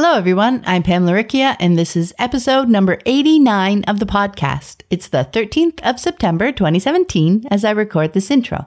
Hello, 0.00 0.14
everyone. 0.14 0.62
I'm 0.64 0.84
Pam 0.84 1.06
Laricchia, 1.06 1.56
and 1.58 1.76
this 1.76 1.96
is 1.96 2.14
episode 2.20 2.68
number 2.68 3.00
89 3.04 3.82
of 3.88 3.98
the 3.98 4.06
podcast. 4.06 4.82
It's 4.90 5.08
the 5.08 5.28
13th 5.32 5.80
of 5.82 5.98
September, 5.98 6.52
2017, 6.52 7.48
as 7.50 7.64
I 7.64 7.72
record 7.72 8.12
this 8.12 8.30
intro. 8.30 8.66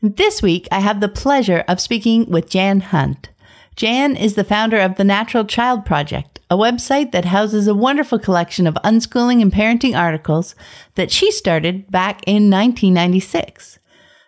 This 0.00 0.40
week, 0.40 0.66
I 0.72 0.80
have 0.80 1.00
the 1.00 1.08
pleasure 1.10 1.64
of 1.68 1.82
speaking 1.82 2.30
with 2.30 2.48
Jan 2.48 2.80
Hunt. 2.80 3.28
Jan 3.76 4.16
is 4.16 4.36
the 4.36 4.42
founder 4.42 4.78
of 4.78 4.94
the 4.94 5.04
Natural 5.04 5.44
Child 5.44 5.84
Project, 5.84 6.40
a 6.48 6.56
website 6.56 7.12
that 7.12 7.26
houses 7.26 7.66
a 7.66 7.74
wonderful 7.74 8.18
collection 8.18 8.66
of 8.66 8.78
unschooling 8.82 9.42
and 9.42 9.52
parenting 9.52 9.94
articles 9.94 10.54
that 10.94 11.10
she 11.10 11.30
started 11.30 11.90
back 11.90 12.22
in 12.26 12.48
1996. 12.48 13.78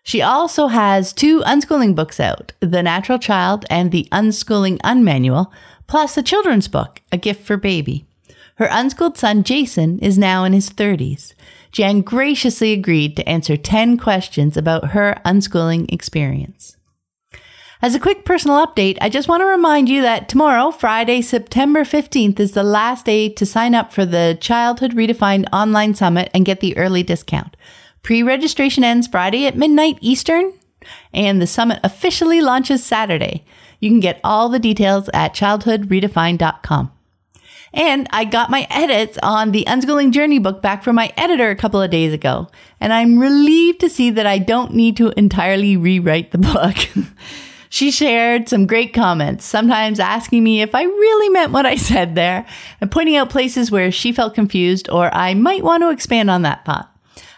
She 0.02 0.21
also 0.21 0.66
has 0.66 1.15
two 1.15 1.41
unschooling 1.41 1.95
books 1.95 2.21
out, 2.21 2.52
The 2.60 2.82
Natural 2.82 3.18
Child 3.18 3.65
and 3.71 3.90
The 3.90 4.07
Unschooling 4.12 4.79
Unmanual, 4.79 5.51
plus 5.91 6.16
a 6.16 6.23
children's 6.23 6.69
book, 6.69 7.02
A 7.10 7.16
Gift 7.16 7.45
for 7.45 7.57
Baby. 7.57 8.07
Her 8.55 8.69
unschooled 8.71 9.19
son, 9.19 9.43
Jason, 9.43 9.99
is 9.99 10.16
now 10.16 10.45
in 10.45 10.52
his 10.52 10.71
30s. 10.71 11.35
Jan 11.73 12.02
graciously 12.02 12.73
agreed 12.73 13.16
to 13.16 13.29
answer 13.29 13.57
10 13.57 13.99
questions 13.99 14.57
about 14.57 14.91
her 14.91 15.21
unschooling 15.24 15.93
experience. 15.93 16.77
As 17.83 17.96
a 17.96 18.01
quick 18.01 18.24
personal 18.24 18.65
update, 18.65 18.99
I 19.01 19.09
just 19.09 19.27
want 19.27 19.41
to 19.41 19.46
remind 19.46 19.88
you 19.88 20.01
that 20.02 20.29
tomorrow, 20.29 20.71
Friday, 20.71 21.23
September 21.23 21.83
15th, 21.83 22.38
is 22.38 22.52
the 22.52 22.63
last 22.63 23.07
day 23.07 23.29
to 23.29 23.45
sign 23.45 23.74
up 23.74 23.93
for 23.93 24.07
the 24.07 24.38
Childhood 24.41 24.93
Redefined 24.93 25.46
Online 25.52 25.95
Summit 25.95 26.30
and 26.33 26.46
get 26.46 26.61
the 26.61 26.77
early 26.77 27.02
discount. 27.02 27.57
Pre 28.05 28.23
registration 28.23 28.85
ends 28.85 29.09
Friday 29.09 29.45
at 29.45 29.57
midnight 29.57 29.99
Eastern, 30.01 30.52
and 31.13 31.43
the 31.43 31.49
summit 31.49 31.80
officially 31.83 32.41
launches 32.41 32.85
Saturday. 32.85 33.45
You 33.81 33.91
can 33.91 34.01
get 34.01 34.21
all 34.23 34.49
the 34.49 34.59
details 34.59 35.11
at 35.13 35.35
childhoodredefined.com. 35.35 36.93
And 37.73 38.09
I 38.11 38.25
got 38.25 38.51
my 38.51 38.67
edits 38.69 39.17
on 39.23 39.53
the 39.53 39.65
Unschooling 39.67 40.13
Journey 40.13 40.39
book 40.39 40.61
back 40.61 40.83
from 40.83 40.97
my 40.97 41.13
editor 41.17 41.51
a 41.51 41.57
couple 41.57 41.81
of 41.81 41.91
days 41.91 42.13
ago. 42.13 42.49
And 42.81 42.93
I'm 42.93 43.19
relieved 43.19 43.81
to 43.81 43.89
see 43.89 44.11
that 44.11 44.27
I 44.27 44.39
don't 44.39 44.75
need 44.75 44.97
to 44.97 45.13
entirely 45.17 45.77
rewrite 45.77 46.33
the 46.33 46.39
book. 46.39 46.77
she 47.69 47.93
shared 47.93 48.49
some 48.49 48.67
great 48.67 48.93
comments, 48.93 49.45
sometimes 49.45 50.01
asking 50.01 50.43
me 50.43 50.63
if 50.63 50.75
I 50.75 50.83
really 50.83 51.29
meant 51.29 51.53
what 51.53 51.67
I 51.67 51.77
said 51.77 52.17
there 52.17 52.45
and 52.81 52.91
pointing 52.91 53.17
out 53.17 53.31
places 53.31 53.71
where 53.71 53.93
she 53.93 54.13
felt 54.13 54.35
confused 54.35 54.91
or 54.91 55.15
I 55.15 55.35
might 55.35 55.63
want 55.63 55.85
to 55.85 55.91
expand 55.91 56.29
on 56.29 56.43
that 56.43 56.65
thought. 56.65 56.89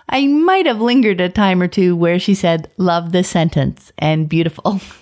I 0.09 0.27
might 0.27 0.67
have 0.67 0.81
lingered 0.81 1.21
a 1.21 1.29
time 1.29 1.61
or 1.61 1.69
two 1.69 1.95
where 1.95 2.19
she 2.19 2.35
said, 2.35 2.71
love 2.79 3.13
this 3.13 3.29
sentence 3.29 3.93
and 3.99 4.29
beautiful. 4.29 4.81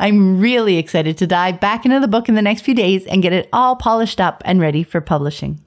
I'm 0.00 0.40
really 0.40 0.78
excited 0.78 1.18
to 1.18 1.26
dive 1.26 1.60
back 1.60 1.84
into 1.84 2.00
the 2.00 2.08
book 2.08 2.30
in 2.30 2.34
the 2.34 2.40
next 2.40 2.62
few 2.62 2.74
days 2.74 3.04
and 3.04 3.22
get 3.22 3.34
it 3.34 3.50
all 3.52 3.76
polished 3.76 4.18
up 4.18 4.42
and 4.46 4.58
ready 4.58 4.82
for 4.82 5.02
publishing. 5.02 5.60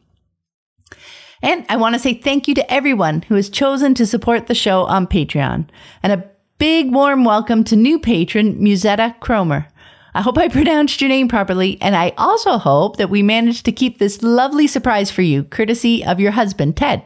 And 1.44 1.64
I 1.70 1.76
want 1.76 1.94
to 1.94 2.00
say 2.00 2.16
thank 2.16 2.48
you 2.48 2.56
to 2.56 2.74
everyone 2.74 3.22
who 3.22 3.36
has 3.36 3.48
chosen 3.48 3.94
to 3.94 4.08
support 4.08 4.48
the 4.48 4.56
show 4.56 4.86
on 4.86 5.06
Patreon. 5.06 5.70
And 6.02 6.12
a 6.12 6.28
big 6.58 6.92
warm 6.92 7.26
welcome 7.26 7.64
to 7.66 7.76
new 7.76 8.00
patron 8.00 8.56
Musetta 8.56 9.20
Cromer. 9.20 9.68
I 10.16 10.24
hope 10.24 10.40
I 10.40 10.48
pronounced 10.50 11.00
your 11.00 11.10
name 11.10 11.28
properly, 11.28 11.78
and 11.80 11.96
I 11.96 12.14
also 12.18 12.58
hope 12.58 12.98
that 12.98 13.12
we 13.12 13.22
managed 13.22 13.66
to 13.66 13.72
keep 13.72 14.00
this 14.00 14.24
lovely 14.24 14.66
surprise 14.66 15.12
for 15.12 15.22
you, 15.22 15.44
courtesy 15.44 16.04
of 16.04 16.20
your 16.20 16.32
husband, 16.32 16.76
Ted. 16.76 17.04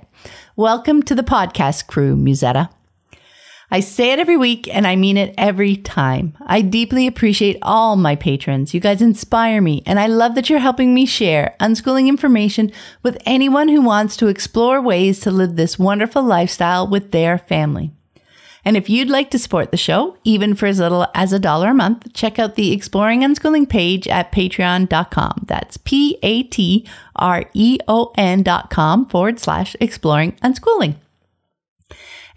Welcome 0.56 1.04
to 1.04 1.16
the 1.16 1.24
podcast 1.24 1.88
crew, 1.88 2.16
Musetta. 2.16 2.70
I 3.70 3.82
say 3.82 4.12
it 4.14 4.20
every 4.20 4.38
week 4.38 4.74
and 4.74 4.88
I 4.88 4.96
mean 4.96 5.18
it 5.18 5.34
every 5.38 5.76
time. 5.76 6.38
I 6.46 6.62
deeply 6.62 7.06
appreciate 7.06 7.58
all 7.62 7.98
my 7.98 8.16
patrons. 8.16 8.74
You 8.74 8.80
guys 8.80 9.02
inspire 9.02 9.62
me 9.62 9.84
and 9.86 10.00
I 10.00 10.08
love 10.08 10.36
that 10.36 10.50
you're 10.50 10.60
helping 10.60 10.94
me 10.94 11.06
share 11.06 11.54
unschooling 11.60 12.08
information 12.08 12.72
with 13.04 13.18
anyone 13.26 13.68
who 13.68 13.82
wants 13.82 14.16
to 14.18 14.28
explore 14.28 14.80
ways 14.80 15.20
to 15.22 15.32
live 15.32 15.58
this 15.58 15.78
wonderful 15.78 16.24
lifestyle 16.24 16.88
with 16.88 17.12
their 17.12 17.38
family. 17.38 17.92
And 18.64 18.78
if 18.78 18.90
you'd 18.90 19.10
like 19.10 19.32
to 19.32 19.40
support 19.40 19.72
the 19.72 19.78
show, 19.78 20.18
even 20.24 20.56
for 20.56 20.66
as 20.66 20.80
little 20.80 21.08
as 21.14 21.34
a 21.34 21.40
dollar 21.40 21.70
a 21.70 21.74
month, 21.74 22.14
check 22.14 22.40
out 22.40 22.56
the 22.56 22.74
Exploring 22.74 23.22
Unschooling 23.22 23.68
page 23.68 24.08
at 24.08 24.32
patreon.com. 24.32 25.46
That's 25.46 25.78
P 25.78 26.18
A 26.24 26.44
T 26.44 26.86
R 27.16 27.46
E 27.54 27.80
O 27.88 28.12
N 28.18 28.44
dot 28.44 28.70
com 28.70 29.06
forward 29.06 29.40
slash 29.40 29.76
exploring 29.80 30.34
unschooling. 30.44 30.96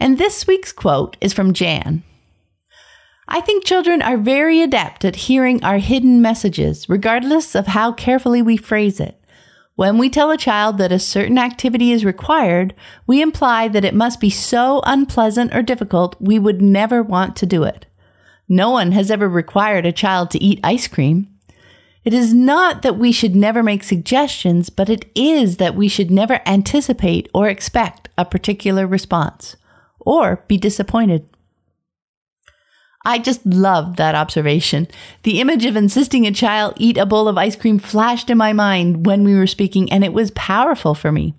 And 0.00 0.16
this 0.16 0.46
week's 0.46 0.72
quote 0.72 1.18
is 1.20 1.34
from 1.34 1.52
Jan. 1.52 2.02
I 3.28 3.42
think 3.42 3.64
children 3.64 4.00
are 4.00 4.16
very 4.16 4.62
adept 4.62 5.04
at 5.04 5.14
hearing 5.14 5.62
our 5.62 5.76
hidden 5.76 6.22
messages, 6.22 6.88
regardless 6.88 7.54
of 7.54 7.68
how 7.68 7.92
carefully 7.92 8.40
we 8.40 8.56
phrase 8.56 8.98
it. 8.98 9.22
When 9.76 9.98
we 9.98 10.08
tell 10.08 10.30
a 10.30 10.38
child 10.38 10.78
that 10.78 10.90
a 10.90 10.98
certain 10.98 11.38
activity 11.38 11.92
is 11.92 12.04
required, 12.04 12.74
we 13.06 13.20
imply 13.20 13.68
that 13.68 13.84
it 13.84 13.94
must 13.94 14.20
be 14.20 14.30
so 14.30 14.80
unpleasant 14.84 15.54
or 15.54 15.62
difficult 15.62 16.16
we 16.20 16.38
would 16.38 16.62
never 16.62 17.02
want 17.02 17.36
to 17.36 17.46
do 17.46 17.62
it. 17.62 17.84
No 18.48 18.70
one 18.70 18.92
has 18.92 19.10
ever 19.10 19.28
required 19.28 19.86
a 19.86 19.92
child 19.92 20.30
to 20.30 20.42
eat 20.42 20.60
ice 20.64 20.88
cream. 20.88 21.28
It 22.04 22.14
is 22.14 22.32
not 22.32 22.82
that 22.82 22.98
we 22.98 23.12
should 23.12 23.36
never 23.36 23.62
make 23.62 23.84
suggestions, 23.84 24.70
but 24.70 24.88
it 24.88 25.04
is 25.14 25.58
that 25.58 25.76
we 25.76 25.88
should 25.88 26.10
never 26.10 26.40
anticipate 26.46 27.28
or 27.34 27.48
expect 27.48 28.08
a 28.16 28.24
particular 28.24 28.86
response 28.86 29.56
or 30.00 30.44
be 30.48 30.56
disappointed. 30.58 31.26
I 33.04 33.18
just 33.18 33.44
loved 33.46 33.96
that 33.96 34.14
observation. 34.14 34.86
The 35.22 35.40
image 35.40 35.64
of 35.64 35.76
insisting 35.76 36.26
a 36.26 36.32
child 36.32 36.74
eat 36.76 36.98
a 36.98 37.06
bowl 37.06 37.28
of 37.28 37.38
ice 37.38 37.56
cream 37.56 37.78
flashed 37.78 38.28
in 38.28 38.36
my 38.36 38.52
mind 38.52 39.06
when 39.06 39.24
we 39.24 39.34
were 39.34 39.46
speaking, 39.46 39.90
and 39.90 40.04
it 40.04 40.12
was 40.12 40.30
powerful 40.32 40.94
for 40.94 41.10
me. 41.10 41.34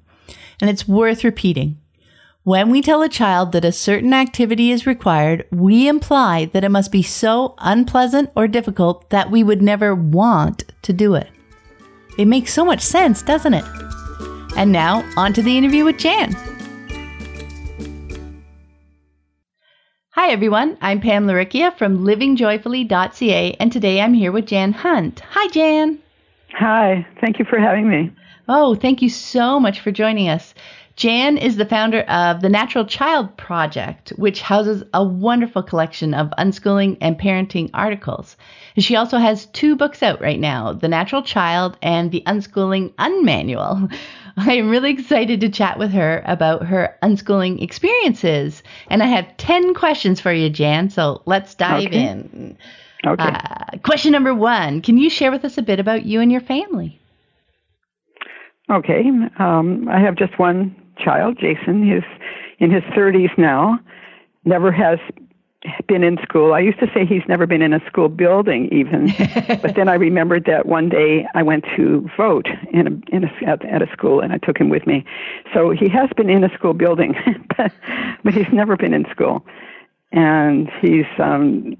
And 0.60 0.70
it's 0.70 0.88
worth 0.88 1.24
repeating. 1.24 1.78
When 2.44 2.72
we 2.72 2.82
tell 2.82 3.04
a 3.04 3.10
child 3.10 3.52
that 3.52 3.66
a 3.66 3.72
certain 3.72 4.14
activity 4.14 4.72
is 4.72 4.88
required, 4.88 5.46
we 5.52 5.88
imply 5.88 6.46
that 6.46 6.64
it 6.64 6.70
must 6.70 6.92
be 6.92 7.04
so 7.04 7.54
unpleasant 7.60 8.32
or 8.36 8.48
difficult 8.48 9.12
that 9.12 9.30
we 9.30 9.44
would 9.44 9.62
never 9.62 9.94
want 9.94 10.64
to 10.82 10.94
do 10.94 11.14
it. 11.14 11.30
It 12.18 12.26
makes 12.26 12.52
so 12.52 12.66
much 12.66 12.82
sense, 12.82 13.22
doesn't 13.22 13.54
it? 13.54 13.66
And 14.58 14.72
now, 14.72 15.08
on 15.16 15.34
to 15.34 15.44
the 15.44 15.56
interview 15.56 15.86
with 15.86 16.00
Jan. 16.00 16.36
Hi, 20.14 20.32
everyone. 20.32 20.78
I'm 20.82 21.00
Pam 21.00 21.26
Laricchia 21.26 21.78
from 21.78 22.00
livingjoyfully.ca, 22.00 23.56
and 23.62 23.72
today 23.72 24.02
I'm 24.02 24.14
here 24.14 24.34
with 24.34 24.46
Jan 24.46 24.74
Hunt. 24.74 25.22
Hi, 25.22 25.48
Jan. 25.48 26.00
Hi. 26.52 27.08
Thank 27.22 27.40
you 27.40 27.46
for 27.46 27.58
having 27.58 27.88
me. 27.90 28.12
Oh, 28.50 28.76
thank 28.76 29.02
you 29.02 29.08
so 29.08 29.58
much 29.58 29.80
for 29.80 29.90
joining 29.90 30.28
us. 30.28 30.54
Jan 30.98 31.38
is 31.38 31.56
the 31.56 31.66
founder 31.66 32.02
of 32.02 32.42
the 32.42 32.50
Natural 32.50 32.84
Child 32.84 33.38
Project, 33.38 34.10
which 34.18 34.42
houses 34.42 34.84
a 34.94 35.02
wonderful 35.02 35.64
collection 35.64 36.14
of 36.14 36.34
unschooling 36.38 36.98
and 37.00 37.18
parenting 37.18 37.70
articles. 37.74 38.36
She 38.78 38.98
also 38.98 39.18
has 39.18 39.46
two 39.48 39.78
books 39.78 40.04
out 40.04 40.20
right 40.20 40.42
now 40.42 40.74
The 40.74 40.90
Natural 40.90 41.22
Child 41.22 41.78
and 41.82 42.12
The 42.12 42.24
Unschooling 42.28 42.94
Unmanual. 42.96 43.90
I 44.38 44.54
am 44.54 44.70
really 44.70 44.92
excited 44.92 45.42
to 45.42 45.50
chat 45.50 45.78
with 45.78 45.92
her 45.92 46.22
about 46.26 46.66
her 46.66 46.98
unschooling 47.04 47.62
experiences. 47.62 48.64
And 48.90 49.04
I 49.04 49.08
have 49.08 49.36
10 49.38 49.74
questions 49.74 50.20
for 50.20 50.32
you, 50.32 50.50
Jan. 50.50 50.90
So 50.90 51.22
let's 51.26 51.56
dive 51.56 51.88
okay. 51.88 52.08
in. 52.08 52.58
Okay. 53.06 53.24
Uh, 53.24 53.78
question 53.84 54.12
number 54.12 54.34
one 54.34 54.82
Can 54.82 54.98
you 54.98 55.10
share 55.10 55.32
with 55.32 55.44
us 55.44 55.58
a 55.58 55.62
bit 55.62 55.80
about 55.80 56.06
you 56.06 56.22
and 56.22 56.32
your 56.32 56.42
family? 56.42 57.00
Okay. 58.70 59.10
Um, 59.40 59.88
I 59.90 60.00
have 60.00 60.16
just 60.16 60.38
one 60.40 60.76
child, 60.98 61.38
Jason. 61.40 61.84
He's 61.84 62.04
in 62.60 62.72
his 62.72 62.84
30s 62.96 63.36
now. 63.38 63.80
Never 64.46 64.72
has 64.72 65.00
been 65.88 66.04
in 66.04 66.18
school. 66.24 66.54
I 66.54 66.60
used 66.60 66.80
to 66.80 66.92
say 66.94 67.06
he's 67.06 67.28
never 67.28 67.46
been 67.46 67.62
in 67.62 67.74
a 67.74 67.86
school 67.86 68.10
building, 68.10 68.68
even. 68.72 69.08
but 69.62 69.76
then 69.76 69.88
I 69.88 69.94
remembered 69.96 70.46
that 70.46 70.66
one 70.66 70.90
day 70.90 71.28
I 71.36 71.44
went 71.44 71.66
to 71.76 72.10
vote 72.18 72.48
in 72.72 72.88
a, 72.88 73.16
in 73.16 73.24
a, 73.26 73.32
at, 73.46 73.64
at 73.66 73.82
a 73.82 73.92
school, 73.92 74.20
and 74.20 74.34
I 74.34 74.38
took 74.38 74.58
him 74.58 74.70
with 74.70 74.88
me. 74.88 75.06
So 75.54 75.70
he 75.70 75.88
has 75.90 76.10
been 76.16 76.30
in 76.30 76.44
a 76.44 76.54
school 76.54 76.74
building, 76.74 77.16
but, 77.58 77.72
but 78.24 78.34
he's 78.34 78.52
never 78.52 78.76
been 78.76 78.94
in 78.94 79.06
school. 79.12 79.46
And 80.12 80.70
he's, 80.82 81.06
um, 81.20 81.78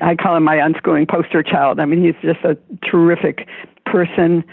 I 0.00 0.16
call 0.16 0.36
him 0.36 0.44
my 0.44 0.56
unschooling 0.56 1.08
poster 1.08 1.42
child. 1.42 1.80
I 1.80 1.84
mean, 1.84 2.02
he's 2.02 2.16
just 2.22 2.44
a 2.44 2.56
terrific 2.88 3.46
person, 3.84 4.44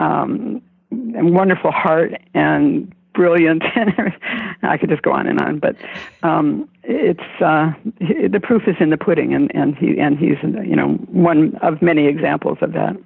um, 0.00 0.62
and 0.90 1.34
wonderful 1.34 1.70
heart, 1.70 2.20
and 2.34 2.92
brilliant. 3.14 3.62
I 4.62 4.76
could 4.78 4.88
just 4.90 5.02
go 5.02 5.12
on 5.12 5.26
and 5.26 5.40
on, 5.40 5.58
but 5.58 5.76
um, 6.22 6.68
it's 6.82 7.42
uh, 7.42 7.72
the 7.98 8.40
proof 8.42 8.66
is 8.66 8.76
in 8.80 8.90
the 8.90 8.96
pudding, 8.96 9.34
and 9.34 9.54
and 9.54 9.76
he 9.76 9.98
and 9.98 10.18
he's 10.18 10.38
you 10.42 10.76
know 10.76 10.94
one 11.08 11.56
of 11.56 11.82
many 11.82 12.06
examples 12.06 12.58
of 12.60 12.72
that. 12.72 12.96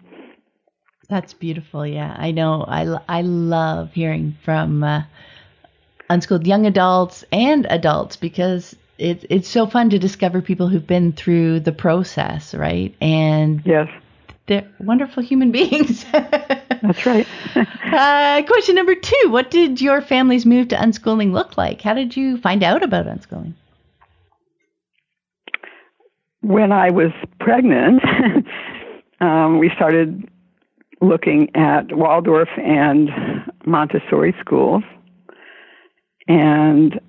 That's 1.08 1.34
beautiful. 1.34 1.86
Yeah, 1.86 2.14
I 2.18 2.30
know. 2.30 2.64
I 2.66 2.98
I 3.08 3.22
love 3.22 3.92
hearing 3.92 4.36
from 4.42 4.82
uh, 4.82 5.02
unschooled 6.08 6.46
young 6.46 6.66
adults 6.66 7.24
and 7.32 7.66
adults 7.70 8.16
because 8.16 8.74
it's 8.98 9.24
it's 9.28 9.48
so 9.48 9.66
fun 9.66 9.90
to 9.90 9.98
discover 9.98 10.40
people 10.40 10.68
who've 10.68 10.86
been 10.86 11.12
through 11.12 11.60
the 11.60 11.72
process, 11.72 12.54
right? 12.54 12.94
And 13.00 13.62
yes, 13.64 13.88
they're 14.46 14.68
wonderful 14.78 15.22
human 15.22 15.50
beings. 15.58 16.04
That's 16.12 17.06
right. 17.06 17.26
uh, 17.56 18.42
question 18.46 18.74
number 18.74 18.94
two: 18.94 19.28
What 19.30 19.50
did 19.50 19.80
your 19.80 20.00
family's 20.00 20.44
move 20.46 20.68
to 20.68 20.76
unschooling 20.76 21.32
look 21.32 21.56
like? 21.56 21.80
How 21.80 21.94
did 21.94 22.16
you 22.16 22.38
find 22.38 22.62
out 22.62 22.82
about 22.82 23.06
unschooling? 23.06 23.54
When 26.42 26.72
I 26.72 26.90
was 26.90 27.10
pregnant, 27.40 28.02
um, 29.20 29.58
we 29.58 29.70
started 29.70 30.28
looking 31.00 31.54
at 31.56 31.90
Waldorf 31.96 32.48
and 32.58 33.10
Montessori 33.64 34.34
schools, 34.40 34.82
and 36.28 37.00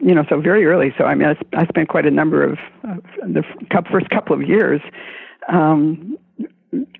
you 0.00 0.14
know, 0.14 0.24
so 0.28 0.40
very 0.40 0.66
early. 0.66 0.94
So 0.98 1.04
I 1.04 1.14
mean, 1.14 1.28
I, 1.28 1.60
I 1.60 1.66
spent 1.68 1.88
quite 1.88 2.04
a 2.04 2.10
number 2.10 2.44
of 2.44 2.58
uh, 2.86 2.96
the 3.22 3.42
first 3.90 4.10
couple 4.10 4.36
of 4.36 4.42
years 4.46 4.82
um, 5.48 6.18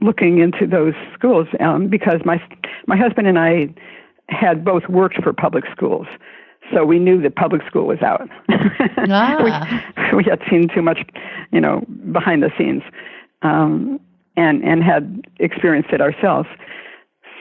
looking 0.00 0.38
into 0.38 0.66
those 0.66 0.94
schools 1.14 1.48
um, 1.60 1.88
because 1.88 2.20
my 2.24 2.42
my 2.86 2.96
husband 2.96 3.26
and 3.26 3.38
I 3.38 3.68
had 4.28 4.64
both 4.64 4.88
worked 4.88 5.22
for 5.22 5.32
public 5.32 5.64
schools, 5.70 6.06
so 6.72 6.84
we 6.84 6.98
knew 6.98 7.20
that 7.22 7.36
public 7.36 7.62
school 7.66 7.86
was 7.86 8.00
out. 8.02 8.28
Ah. 9.08 9.82
we, 10.12 10.16
we 10.18 10.24
had 10.24 10.40
seen 10.48 10.68
too 10.68 10.82
much, 10.82 11.00
you 11.50 11.60
know, 11.60 11.84
behind 12.12 12.42
the 12.42 12.50
scenes, 12.56 12.82
um, 13.42 13.98
and 14.36 14.62
and 14.62 14.82
had 14.82 15.22
experienced 15.38 15.90
it 15.90 16.00
ourselves. 16.00 16.48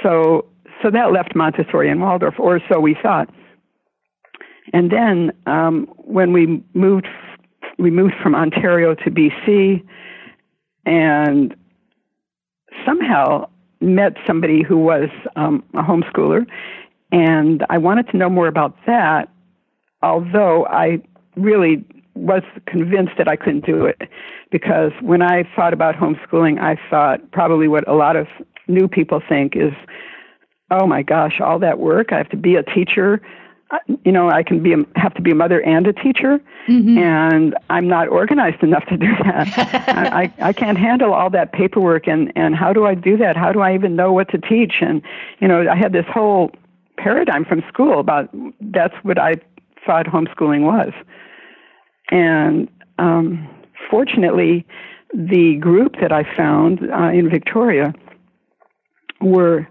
So 0.01 0.45
so 0.81 0.89
that 0.89 1.11
left 1.11 1.35
Montessori 1.35 1.89
and 1.89 2.01
Waldorf, 2.01 2.39
or 2.39 2.59
so 2.69 2.79
we 2.79 2.95
thought. 2.95 3.29
And 4.73 4.91
then 4.91 5.31
um, 5.45 5.87
when 5.97 6.33
we 6.33 6.63
moved, 6.73 7.07
we 7.77 7.91
moved 7.91 8.15
from 8.21 8.35
Ontario 8.35 8.95
to 8.95 9.11
BC, 9.11 9.83
and 10.85 11.55
somehow 12.85 13.47
met 13.79 14.15
somebody 14.27 14.61
who 14.63 14.77
was 14.77 15.09
um, 15.35 15.63
a 15.73 15.81
homeschooler, 15.81 16.45
and 17.11 17.65
I 17.69 17.77
wanted 17.77 18.07
to 18.09 18.17
know 18.17 18.29
more 18.29 18.47
about 18.47 18.75
that. 18.85 19.29
Although 20.01 20.65
I 20.65 21.01
really 21.35 21.83
was 22.15 22.43
convinced 22.65 23.13
that 23.17 23.27
I 23.27 23.35
couldn't 23.35 23.65
do 23.65 23.85
it, 23.85 24.01
because 24.51 24.91
when 25.01 25.21
I 25.21 25.43
thought 25.55 25.73
about 25.73 25.95
homeschooling, 25.95 26.59
I 26.59 26.77
thought 26.89 27.31
probably 27.31 27.67
what 27.67 27.87
a 27.87 27.93
lot 27.93 28.15
of 28.15 28.27
new 28.67 28.87
people 28.87 29.21
think 29.27 29.55
is, 29.55 29.73
"Oh 30.69 30.87
my 30.87 31.01
gosh, 31.03 31.39
all 31.39 31.59
that 31.59 31.79
work! 31.79 32.11
I 32.11 32.17
have 32.17 32.29
to 32.29 32.37
be 32.37 32.55
a 32.55 32.63
teacher." 32.63 33.21
You 34.03 34.11
know, 34.11 34.29
I 34.29 34.43
can 34.43 34.61
be 34.61 34.73
a, 34.73 34.77
have 34.95 35.13
to 35.15 35.21
be 35.21 35.31
a 35.31 35.35
mother 35.35 35.61
and 35.61 35.87
a 35.87 35.93
teacher, 35.93 36.41
mm-hmm. 36.67 36.97
and 36.97 37.55
I'm 37.69 37.87
not 37.87 38.09
organized 38.09 38.63
enough 38.63 38.85
to 38.87 38.97
do 38.97 39.07
that. 39.23 39.47
I, 39.87 40.23
I 40.23 40.33
I 40.49 40.53
can't 40.53 40.77
handle 40.77 41.13
all 41.13 41.29
that 41.29 41.53
paperwork, 41.53 42.07
and 42.07 42.31
and 42.35 42.55
how 42.55 42.73
do 42.73 42.85
I 42.85 42.95
do 42.95 43.17
that? 43.17 43.37
How 43.37 43.51
do 43.51 43.61
I 43.61 43.73
even 43.73 43.95
know 43.95 44.11
what 44.11 44.29
to 44.29 44.37
teach? 44.37 44.75
And 44.81 45.01
you 45.39 45.47
know, 45.47 45.69
I 45.69 45.75
had 45.75 45.93
this 45.93 46.05
whole 46.07 46.51
paradigm 46.97 47.45
from 47.45 47.63
school 47.67 47.99
about 47.99 48.29
that's 48.59 48.95
what 49.03 49.17
I 49.17 49.35
thought 49.85 50.05
homeschooling 50.05 50.63
was, 50.63 50.91
and 52.09 52.69
um, 52.99 53.47
fortunately, 53.89 54.65
the 55.13 55.55
group 55.55 55.95
that 56.01 56.11
I 56.11 56.23
found 56.35 56.89
uh, 56.91 57.09
in 57.09 57.29
Victoria 57.29 57.93
were 59.21 59.67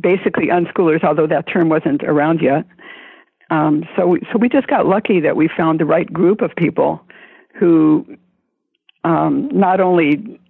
basically 0.00 0.48
unschoolers, 0.48 1.04
although 1.04 1.26
that 1.28 1.46
term 1.46 1.68
wasn't 1.68 2.02
around 2.02 2.40
yet 2.42 2.66
um, 3.50 3.84
so, 3.96 4.06
we, 4.06 4.20
so 4.32 4.38
we 4.38 4.48
just 4.48 4.66
got 4.66 4.86
lucky 4.86 5.20
that 5.20 5.36
we 5.36 5.48
found 5.48 5.80
the 5.80 5.84
right 5.84 6.10
group 6.12 6.40
of 6.40 6.54
people 6.56 7.00
who 7.54 8.06
um, 9.04 9.48
not 9.52 9.80
only 9.80 10.40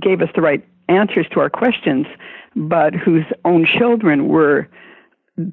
gave 0.00 0.22
us 0.22 0.30
the 0.34 0.40
right 0.40 0.66
answers 0.88 1.26
to 1.32 1.40
our 1.40 1.50
questions, 1.50 2.06
but 2.56 2.94
whose 2.94 3.26
own 3.44 3.66
children 3.66 4.28
were 4.28 4.68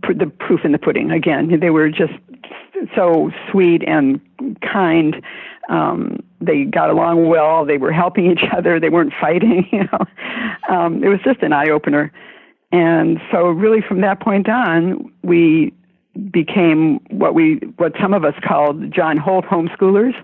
pr- 0.01 0.13
the 0.13 0.27
proof 0.27 0.63
in 0.63 0.71
the 0.71 0.79
pudding. 0.79 1.11
Again, 1.11 1.59
they 1.59 1.69
were 1.69 1.89
just 1.89 2.13
so 2.95 3.31
sweet 3.51 3.83
and 3.87 4.19
kind. 4.61 5.21
Um, 5.69 6.23
they 6.41 6.63
got 6.63 6.89
along 6.89 7.27
well. 7.27 7.65
They 7.65 7.77
were 7.77 7.91
helping 7.91 8.31
each 8.31 8.43
other. 8.51 8.79
They 8.79 8.89
weren't 8.89 9.13
fighting. 9.19 9.67
You 9.71 9.83
know, 9.91 10.05
um, 10.69 11.03
it 11.03 11.09
was 11.09 11.19
just 11.23 11.41
an 11.41 11.51
eye 11.51 11.69
opener. 11.69 12.11
And 12.71 13.19
so, 13.31 13.49
really, 13.49 13.81
from 13.81 14.01
that 14.01 14.19
point 14.19 14.49
on, 14.49 15.11
we 15.23 15.73
became 16.31 16.99
what 17.09 17.33
we 17.33 17.55
what 17.77 17.93
some 17.99 18.13
of 18.13 18.23
us 18.23 18.35
called 18.43 18.91
John 18.91 19.17
Holt 19.17 19.45
homeschoolers 19.45 20.15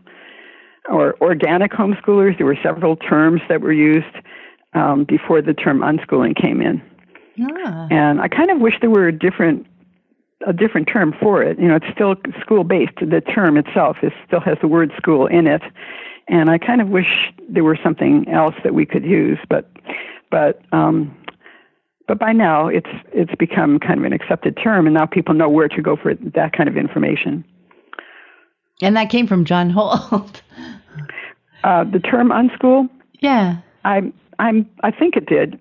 or 0.90 1.16
organic 1.22 1.72
homeschoolers. 1.72 2.38
There 2.38 2.46
were 2.46 2.58
several 2.62 2.96
terms 2.96 3.42
that 3.50 3.62
were 3.62 3.74
used 3.74 4.16
um, 4.74 5.04
before 5.04 5.42
the 5.42 5.54
term 5.54 5.80
unschooling 5.80 6.36
came 6.36 6.62
in. 6.62 6.82
Ah. 7.42 7.88
And 7.90 8.22
I 8.22 8.28
kind 8.28 8.52
of 8.52 8.60
wish 8.60 8.76
there 8.80 8.90
were 8.90 9.08
a 9.08 9.18
different 9.18 9.68
a 10.48 10.54
different 10.54 10.88
term 10.88 11.14
for 11.20 11.44
it. 11.44 11.60
You 11.60 11.68
know, 11.68 11.76
it's 11.76 11.90
still 11.94 12.16
school 12.40 12.64
based. 12.64 12.96
The 13.00 13.22
term 13.22 13.58
itself 13.58 13.98
is 14.02 14.12
still 14.26 14.40
has 14.40 14.58
the 14.62 14.68
word 14.68 14.92
school 14.98 15.28
in 15.28 15.48
it. 15.48 15.62
And 16.28 16.50
I 16.50 16.58
kind 16.58 16.82
of 16.82 16.90
wish 16.90 17.32
there 17.50 17.64
were 17.64 17.78
something 17.84 18.28
else 18.30 18.56
that 18.64 18.74
we 18.74 18.86
could 18.86 19.04
use, 19.04 19.40
but 19.50 19.70
but 20.30 20.62
um, 20.72 21.16
but 22.08 22.20
by 22.20 22.34
now, 22.34 22.68
it's 22.68 22.90
it's 23.14 23.34
become 23.36 23.80
kind 23.80 24.00
of 24.00 24.06
an 24.06 24.14
accepted 24.14 24.58
term, 24.58 24.86
and 24.86 24.94
now 24.94 25.06
people 25.06 25.34
know 25.34 25.50
where 25.50 25.68
to 25.70 25.82
go 25.82 25.96
for 25.96 26.14
that 26.16 26.54
kind 26.54 26.68
of 26.68 26.78
information. 26.78 27.46
And 28.82 28.98
that 28.98 29.10
came 29.10 29.28
from 29.28 29.46
John 29.46 29.70
Holt. 29.70 30.42
uh, 31.64 31.84
the 31.84 32.00
term 32.00 32.30
unschool. 32.30 32.90
Yeah. 33.20 33.58
I 33.86 34.12
I'm 34.40 34.70
I 34.84 34.92
think 34.92 35.16
it 35.16 35.28
did. 35.28 35.60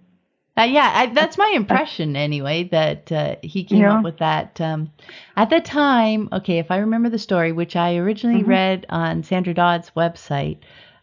Uh, 0.56 0.64
yeah, 0.64 0.92
I, 0.94 1.06
that's 1.06 1.38
my 1.38 1.50
impression 1.54 2.16
anyway. 2.16 2.64
That 2.64 3.12
uh, 3.12 3.36
he 3.42 3.64
came 3.64 3.80
yeah. 3.80 3.98
up 3.98 4.04
with 4.04 4.18
that 4.18 4.60
um, 4.60 4.90
at 5.36 5.48
the 5.48 5.60
time. 5.60 6.28
Okay, 6.32 6.58
if 6.58 6.70
I 6.70 6.78
remember 6.78 7.08
the 7.08 7.18
story, 7.18 7.52
which 7.52 7.76
I 7.76 7.96
originally 7.96 8.40
mm-hmm. 8.40 8.50
read 8.50 8.86
on 8.88 9.22
Sandra 9.22 9.54
Dodd's 9.54 9.92
website, 9.96 10.58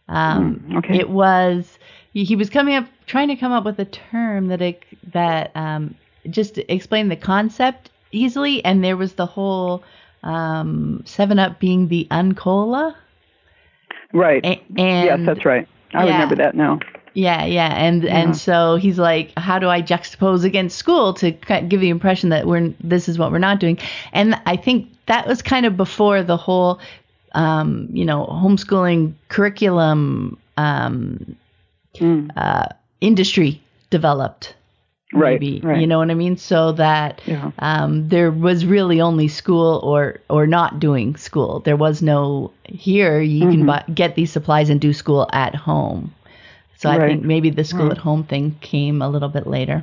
um, 0.08 0.64
mm, 0.68 0.78
okay. 0.78 0.98
it 0.98 1.10
was 1.10 1.78
he 2.12 2.36
was 2.36 2.50
coming 2.50 2.74
up 2.74 2.86
trying 3.08 3.28
to 3.28 3.36
come 3.36 3.52
up 3.52 3.64
with 3.64 3.78
a 3.78 3.84
term 3.84 4.48
that 4.48 4.62
it, 4.62 4.84
that 5.12 5.50
um, 5.56 5.94
just 6.30 6.58
explained 6.58 7.10
the 7.10 7.16
concept 7.16 7.90
easily, 8.12 8.64
and 8.64 8.84
there 8.84 8.96
was 8.96 9.14
the 9.14 9.26
whole 9.26 9.82
um, 10.22 11.02
Seven 11.04 11.38
Up 11.38 11.58
being 11.58 11.88
the 11.88 12.06
Uncola. 12.10 12.94
Right. 14.12 14.44
A- 14.44 14.62
and 14.76 15.06
yes, 15.06 15.20
that's 15.24 15.44
right. 15.44 15.66
I 15.94 16.06
yeah. 16.06 16.12
remember 16.12 16.36
that 16.36 16.54
now. 16.54 16.78
Yeah, 17.14 17.44
yeah, 17.46 17.74
and 17.74 18.04
yeah. 18.04 18.16
and 18.16 18.36
so 18.36 18.76
he's 18.76 18.98
like, 18.98 19.32
how 19.36 19.58
do 19.58 19.68
I 19.68 19.82
juxtapose 19.82 20.44
against 20.44 20.78
school 20.78 21.14
to 21.14 21.32
give 21.32 21.80
the 21.80 21.88
impression 21.88 22.28
that 22.28 22.46
we're 22.46 22.72
this 22.80 23.08
is 23.08 23.18
what 23.18 23.32
we're 23.32 23.38
not 23.38 23.58
doing? 23.58 23.78
And 24.12 24.40
I 24.46 24.56
think 24.56 24.88
that 25.06 25.26
was 25.26 25.42
kind 25.42 25.66
of 25.66 25.76
before 25.76 26.22
the 26.22 26.36
whole, 26.36 26.78
um, 27.32 27.88
you 27.90 28.04
know, 28.04 28.26
homeschooling 28.26 29.14
curriculum 29.28 30.38
um, 30.58 31.36
mm. 31.96 32.30
uh, 32.36 32.68
industry 33.00 33.60
developed. 33.90 34.54
Right, 35.14 35.40
maybe, 35.40 35.60
right. 35.60 35.80
You 35.80 35.86
know 35.86 35.98
what 35.98 36.10
I 36.10 36.14
mean? 36.14 36.36
So 36.36 36.72
that 36.72 37.22
yeah. 37.24 37.50
um, 37.60 38.08
there 38.10 38.30
was 38.30 38.66
really 38.66 39.00
only 39.00 39.26
school 39.26 39.80
or 39.82 40.20
or 40.28 40.46
not 40.46 40.80
doing 40.80 41.16
school. 41.16 41.60
There 41.60 41.78
was 41.78 42.02
no 42.02 42.52
here 42.64 43.18
you 43.20 43.44
mm-hmm. 43.44 43.50
can 43.52 43.66
buy, 43.66 43.84
get 43.94 44.16
these 44.16 44.30
supplies 44.30 44.68
and 44.68 44.78
do 44.78 44.92
school 44.92 45.26
at 45.32 45.54
home. 45.54 46.14
So 46.76 46.90
right. 46.90 47.00
I 47.00 47.08
think 47.08 47.24
maybe 47.24 47.48
the 47.48 47.64
school 47.64 47.88
right. 47.88 47.92
at 47.92 47.98
home 47.98 48.24
thing 48.24 48.56
came 48.60 49.00
a 49.00 49.08
little 49.08 49.30
bit 49.30 49.46
later. 49.46 49.82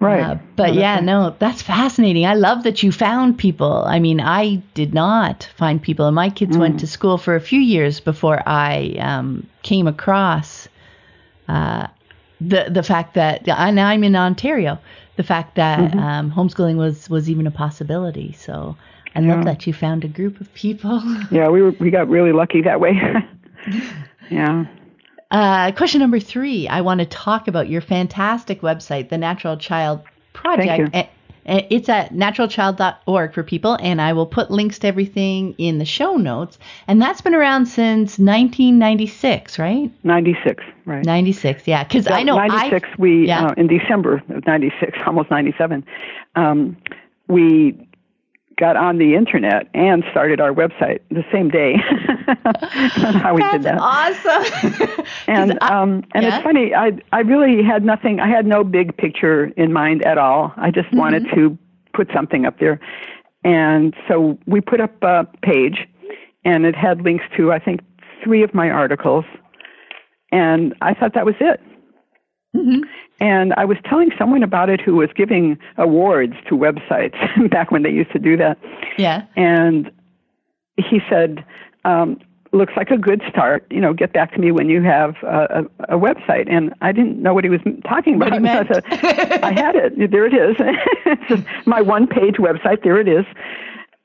Right. 0.00 0.22
Uh, 0.22 0.38
but 0.54 0.74
yeah, 0.74 1.00
no, 1.00 1.34
that's 1.40 1.60
fascinating. 1.60 2.24
I 2.24 2.34
love 2.34 2.62
that 2.62 2.84
you 2.84 2.92
found 2.92 3.36
people. 3.36 3.82
I 3.84 3.98
mean, 3.98 4.20
I 4.20 4.62
did 4.74 4.94
not 4.94 5.50
find 5.56 5.82
people, 5.82 6.06
and 6.06 6.14
my 6.14 6.30
kids 6.30 6.56
mm. 6.56 6.60
went 6.60 6.80
to 6.80 6.86
school 6.86 7.18
for 7.18 7.34
a 7.34 7.40
few 7.40 7.60
years 7.60 7.98
before 7.98 8.40
I 8.46 8.94
um, 9.00 9.48
came 9.62 9.88
across 9.88 10.68
uh, 11.48 11.86
the 12.40 12.66
the 12.70 12.82
fact 12.82 13.14
that 13.14 13.48
and 13.48 13.80
I'm 13.80 14.04
in 14.04 14.14
Ontario, 14.14 14.78
the 15.16 15.22
fact 15.22 15.56
that 15.56 15.78
mm-hmm. 15.78 15.98
um, 15.98 16.30
homeschooling 16.30 16.76
was 16.76 17.10
was 17.10 17.28
even 17.28 17.46
a 17.46 17.50
possibility. 17.50 18.32
So 18.32 18.76
I 19.14 19.20
yeah. 19.20 19.34
love 19.34 19.44
that 19.44 19.66
you 19.66 19.72
found 19.72 20.04
a 20.04 20.08
group 20.08 20.40
of 20.40 20.52
people. 20.54 21.02
yeah, 21.30 21.48
we 21.48 21.62
were 21.62 21.72
we 21.72 21.90
got 21.90 22.08
really 22.08 22.32
lucky 22.32 22.62
that 22.62 22.80
way. 22.80 23.00
yeah. 24.30 24.66
Uh, 25.30 25.72
question 25.72 26.00
number 26.00 26.20
three. 26.20 26.68
I 26.68 26.80
want 26.80 27.00
to 27.00 27.06
talk 27.06 27.48
about 27.48 27.68
your 27.68 27.80
fantastic 27.80 28.62
website, 28.62 29.10
the 29.10 29.18
Natural 29.18 29.56
Child 29.56 30.02
Project. 30.32 30.94
You. 30.94 31.02
It's 31.44 31.88
at 31.88 32.12
naturalchild.org 32.12 33.32
for 33.32 33.42
people, 33.42 33.78
and 33.80 34.00
I 34.00 34.12
will 34.12 34.26
put 34.26 34.50
links 34.50 34.78
to 34.80 34.86
everything 34.86 35.54
in 35.58 35.78
the 35.78 35.84
show 35.84 36.16
notes. 36.16 36.58
And 36.86 37.00
that's 37.00 37.20
been 37.20 37.34
around 37.34 37.66
since 37.66 38.18
1996, 38.18 39.58
right? 39.58 39.90
96, 40.04 40.64
right. 40.84 41.04
96, 41.04 41.66
yeah. 41.66 41.84
Because 41.84 42.06
I 42.06 42.22
know 42.22 42.36
96, 42.36 42.88
we, 42.98 43.26
yeah. 43.26 43.46
uh, 43.46 43.54
in 43.56 43.66
December 43.66 44.22
of 44.28 44.46
96, 44.46 44.98
almost 45.06 45.30
97, 45.30 45.86
um, 46.36 46.76
we 47.28 47.87
got 48.58 48.76
on 48.76 48.98
the 48.98 49.14
internet 49.14 49.68
and 49.72 50.04
started 50.10 50.40
our 50.40 50.52
website 50.52 51.00
the 51.10 51.24
same 51.32 51.48
day. 51.48 51.76
how 53.18 53.34
we 53.34 53.40
That's 53.42 53.52
did 53.52 53.62
that. 53.62 53.78
Awesome. 53.80 55.04
and 55.26 55.62
um, 55.62 56.04
and 56.12 56.24
yeah? 56.24 56.36
it's 56.36 56.44
funny. 56.44 56.74
I 56.74 56.98
I 57.12 57.20
really 57.20 57.62
had 57.62 57.84
nothing. 57.84 58.20
I 58.20 58.28
had 58.28 58.46
no 58.46 58.64
big 58.64 58.96
picture 58.96 59.46
in 59.56 59.72
mind 59.72 60.02
at 60.02 60.18
all. 60.18 60.52
I 60.56 60.70
just 60.70 60.88
mm-hmm. 60.88 60.98
wanted 60.98 61.30
to 61.34 61.56
put 61.94 62.10
something 62.12 62.44
up 62.44 62.58
there, 62.58 62.80
and 63.44 63.94
so 64.06 64.38
we 64.46 64.60
put 64.60 64.80
up 64.80 65.02
a 65.02 65.26
page, 65.42 65.88
and 66.44 66.66
it 66.66 66.74
had 66.74 67.02
links 67.02 67.24
to 67.36 67.52
I 67.52 67.58
think 67.58 67.80
three 68.22 68.42
of 68.42 68.52
my 68.52 68.70
articles, 68.70 69.24
and 70.32 70.74
I 70.82 70.94
thought 70.94 71.14
that 71.14 71.24
was 71.24 71.36
it. 71.40 71.60
Mm-hmm. 72.56 72.82
And 73.20 73.52
I 73.54 73.64
was 73.64 73.76
telling 73.84 74.10
someone 74.18 74.42
about 74.42 74.70
it 74.70 74.80
who 74.80 74.96
was 74.96 75.10
giving 75.14 75.58
awards 75.76 76.34
to 76.48 76.56
websites 76.56 77.50
back 77.50 77.70
when 77.70 77.82
they 77.82 77.90
used 77.90 78.12
to 78.12 78.18
do 78.18 78.36
that. 78.36 78.58
Yeah. 78.96 79.24
And 79.36 79.90
he 80.76 81.00
said, 81.08 81.44
um, 81.84 82.20
looks 82.52 82.72
like 82.76 82.90
a 82.90 82.96
good 82.96 83.22
start. 83.28 83.66
You 83.70 83.80
know, 83.80 83.92
get 83.92 84.12
back 84.12 84.32
to 84.32 84.38
me 84.38 84.52
when 84.52 84.68
you 84.68 84.82
have 84.82 85.16
a, 85.22 85.66
a, 85.88 85.96
a 85.96 85.98
website. 85.98 86.46
And 86.48 86.72
I 86.80 86.92
didn't 86.92 87.20
know 87.20 87.34
what 87.34 87.44
he 87.44 87.50
was 87.50 87.60
talking 87.84 88.14
about. 88.14 88.40
What 88.40 88.46
I, 88.46 88.66
said, 88.66 88.84
I 89.42 89.52
had 89.52 89.76
it. 89.76 90.10
There 90.10 90.24
it 90.24 90.34
is. 90.34 90.56
it's 91.06 91.66
my 91.66 91.82
one 91.82 92.06
page 92.06 92.36
website. 92.36 92.82
There 92.82 92.98
it 92.98 93.08
is. 93.08 93.26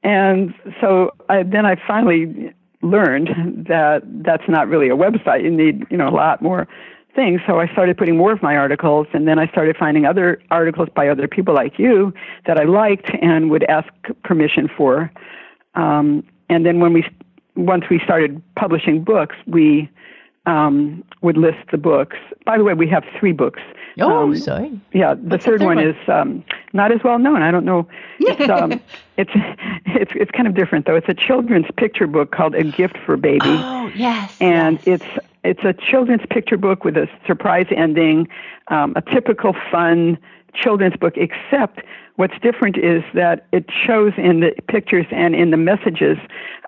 And 0.03 0.53
so 0.81 1.11
I, 1.29 1.43
then 1.43 1.65
I 1.65 1.75
finally 1.87 2.53
learned 2.81 3.65
that 3.69 4.03
that's 4.05 4.47
not 4.49 4.67
really 4.67 4.89
a 4.89 4.95
website. 4.95 5.43
You 5.43 5.51
need, 5.51 5.85
you 5.89 5.95
know, 5.95 6.09
a 6.09 6.11
lot 6.11 6.41
more 6.41 6.67
things. 7.15 7.41
So 7.45 7.59
I 7.59 7.67
started 7.67 7.97
putting 7.97 8.17
more 8.17 8.31
of 8.31 8.41
my 8.41 8.55
articles, 8.55 9.07
and 9.13 9.27
then 9.27 9.39
I 9.39 9.47
started 9.47 9.77
finding 9.77 10.05
other 10.05 10.41
articles 10.51 10.89
by 10.93 11.07
other 11.07 11.27
people 11.27 11.53
like 11.53 11.77
you 11.77 12.13
that 12.45 12.57
I 12.57 12.63
liked 12.63 13.11
and 13.21 13.49
would 13.51 13.63
ask 13.65 13.91
permission 14.23 14.67
for. 14.67 15.11
Um, 15.75 16.23
and 16.49 16.65
then 16.65 16.79
when 16.79 16.93
we, 16.93 17.05
once 17.55 17.85
we 17.89 17.99
started 17.99 18.41
publishing 18.55 19.03
books, 19.03 19.35
we 19.47 19.89
um, 20.45 21.03
would 21.21 21.37
list 21.37 21.59
the 21.71 21.77
books. 21.77 22.17
By 22.45 22.57
the 22.57 22.63
way, 22.63 22.73
we 22.73 22.87
have 22.89 23.03
three 23.19 23.31
books. 23.31 23.61
Oh, 23.99 24.23
um, 24.23 24.37
sorry. 24.37 24.79
Yeah, 24.91 25.13
the 25.13 25.21
third, 25.21 25.29
the 25.29 25.37
third, 25.37 25.61
one, 25.61 25.77
one? 25.77 25.87
is 25.87 25.95
um, 26.09 26.43
not 26.73 26.91
as 26.91 27.03
well 27.03 27.19
known. 27.19 27.41
I 27.41 27.51
don't 27.51 27.65
know. 27.65 27.87
It's, 28.19 28.49
um, 28.49 28.81
it's 29.17 29.31
it's 29.85 30.11
it's 30.15 30.31
kind 30.31 30.47
of 30.47 30.55
different 30.55 30.87
though. 30.87 30.95
It's 30.95 31.07
a 31.07 31.13
children's 31.13 31.67
picture 31.77 32.07
book 32.07 32.31
called 32.31 32.55
A 32.55 32.63
Gift 32.63 32.97
for 33.05 33.17
Baby. 33.17 33.41
Oh, 33.45 33.91
yes. 33.95 34.35
And 34.41 34.79
yes. 34.85 35.01
it's 35.01 35.25
it's 35.43 35.63
a 35.63 35.73
children's 35.73 36.25
picture 36.29 36.57
book 36.57 36.83
with 36.83 36.97
a 36.97 37.07
surprise 37.25 37.67
ending, 37.71 38.27
um, 38.69 38.93
a 38.95 39.01
typical 39.01 39.55
fun 39.71 40.17
children's 40.53 40.95
book, 40.95 41.17
except 41.17 41.81
what's 42.15 42.37
different 42.41 42.77
is 42.77 43.03
that 43.13 43.45
it 43.51 43.65
shows 43.71 44.13
in 44.17 44.39
the 44.39 44.53
pictures 44.67 45.05
and 45.11 45.35
in 45.35 45.51
the 45.51 45.57
messages 45.57 46.17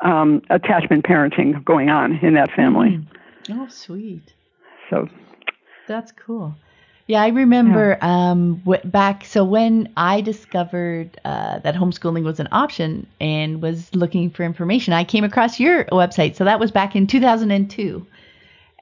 um, 0.02 0.42
attachment 0.50 1.06
parenting 1.06 1.64
going 1.64 1.90
on 1.90 2.18
in 2.18 2.34
that 2.34 2.52
family. 2.52 2.92
Mm. 2.92 3.08
Oh, 3.52 3.68
sweet. 3.68 4.34
So 4.90 5.08
that's 5.88 6.12
cool. 6.12 6.56
Yeah, 7.08 7.22
I 7.22 7.28
remember 7.28 8.00
yeah. 8.02 8.32
um, 8.32 8.56
w- 8.66 8.82
back. 8.86 9.26
So 9.26 9.44
when 9.44 9.94
I 9.96 10.22
discovered 10.22 11.20
uh, 11.24 11.60
that 11.60 11.76
homeschooling 11.76 12.24
was 12.24 12.40
an 12.40 12.48
option 12.52 13.06
and 13.22 13.62
was 13.62 13.94
looking 13.94 14.32
for 14.32 14.42
information, 14.42 14.92
I 14.92 15.04
came 15.04 15.24
across 15.24 15.60
your 15.60 15.86
website. 15.86 16.36
So 16.36 16.44
that 16.44 16.60
was 16.60 16.72
back 16.72 16.96
in 16.96 17.06
2002. 17.06 18.06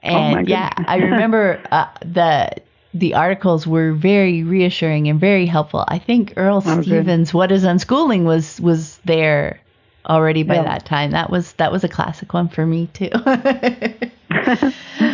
And 0.03 0.37
oh 0.37 0.51
yeah, 0.51 0.69
I 0.77 0.97
remember 0.97 1.61
uh, 1.71 1.87
the 2.01 2.51
the 2.93 3.15
articles 3.15 3.65
were 3.65 3.93
very 3.93 4.43
reassuring 4.43 5.07
and 5.07 5.19
very 5.19 5.45
helpful. 5.45 5.85
I 5.87 5.97
think 5.97 6.33
Earl 6.35 6.61
oh, 6.65 6.81
Stevens' 6.81 7.31
good. 7.31 7.37
"What 7.37 7.51
Is 7.51 7.63
Unschooling" 7.63 8.25
was 8.25 8.59
was 8.59 8.99
there 9.05 9.61
already 10.07 10.43
by 10.43 10.55
yeah. 10.55 10.63
that 10.63 10.85
time. 10.85 11.11
That 11.11 11.29
was 11.29 11.53
that 11.53 11.71
was 11.71 11.83
a 11.83 11.89
classic 11.89 12.33
one 12.33 12.49
for 12.49 12.65
me 12.65 12.89
too. 12.93 13.09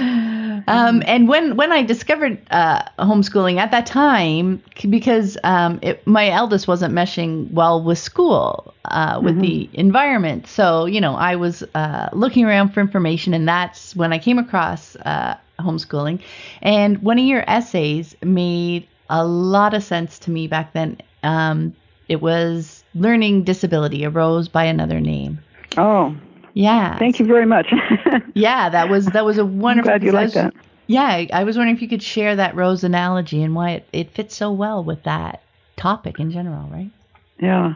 Um, 0.70 1.02
and 1.08 1.28
when 1.28 1.56
when 1.56 1.72
I 1.72 1.82
discovered 1.82 2.40
uh, 2.52 2.84
homeschooling 3.00 3.58
at 3.58 3.72
that 3.72 3.88
time, 3.88 4.62
because 4.88 5.36
um, 5.44 5.80
it, 5.82 6.06
my 6.06 6.30
eldest 6.30 6.68
wasn't 6.68 6.94
meshing 6.94 7.52
well 7.52 7.84
with 7.84 7.98
school, 7.98 8.74
uh, 8.86 9.20
with 9.22 9.34
mm-hmm. 9.34 9.42
the 9.42 9.70
environment, 9.74 10.46
so 10.48 10.86
you 10.86 11.02
know 11.02 11.16
I 11.16 11.36
was 11.36 11.64
uh, 11.74 12.10
looking 12.14 12.46
around 12.46 12.70
for 12.70 12.82
information, 12.82 13.34
and 13.34 13.48
that's 13.48 13.96
when 13.96 14.14
I 14.14 14.20
came 14.20 14.38
across 14.38 14.96
uh, 14.98 15.36
homeschooling. 15.60 16.22
And 16.62 17.02
one 17.02 17.18
of 17.18 17.26
your 17.26 17.44
essays 17.48 18.16
made 18.24 18.88
a 19.10 19.26
lot 19.26 19.74
of 19.74 19.84
sense 19.84 20.20
to 20.20 20.32
me 20.32 20.48
back 20.48 20.74
then. 20.74 21.00
Um, 21.24 21.76
it 22.08 22.22
was 22.22 22.84
learning 22.94 23.44
disability 23.44 24.06
arose 24.06 24.48
by 24.48 24.66
another 24.66 25.00
name. 25.00 25.40
Oh, 25.78 26.16
yeah. 26.54 26.98
Thank 26.98 27.20
you 27.20 27.26
very 27.26 27.46
much. 27.46 27.74
yeah, 28.34 28.70
that 28.70 28.90
was 28.90 29.08
that 29.08 29.26
was 29.26 29.38
a 29.38 29.46
wonderful. 29.46 29.92
I'm 29.92 30.00
glad 30.00 30.06
you 30.06 30.12
like 30.12 30.34
that. 30.34 30.54
Yeah, 30.88 31.26
I 31.34 31.44
was 31.44 31.56
wondering 31.56 31.76
if 31.76 31.84
you 31.84 31.88
could 31.88 32.02
share 32.02 32.36
that 32.36 32.56
rose 32.56 32.84
analogy 32.84 33.44
and 33.44 33.54
why 33.54 33.72
it, 33.72 33.88
it 33.94 34.12
fits 34.12 34.36
so 34.36 34.52
well 34.52 34.84
with 34.84 35.04
that 35.04 35.44
topic 35.78 36.20
in 36.20 36.32
general, 36.32 36.68
right? 36.70 36.90
Yeah. 37.40 37.76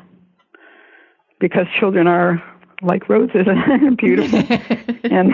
Because 1.40 1.68
children 1.80 2.08
are 2.08 2.42
like 2.82 3.08
roses, 3.10 3.48
beautiful 3.98 4.40
and 5.04 5.34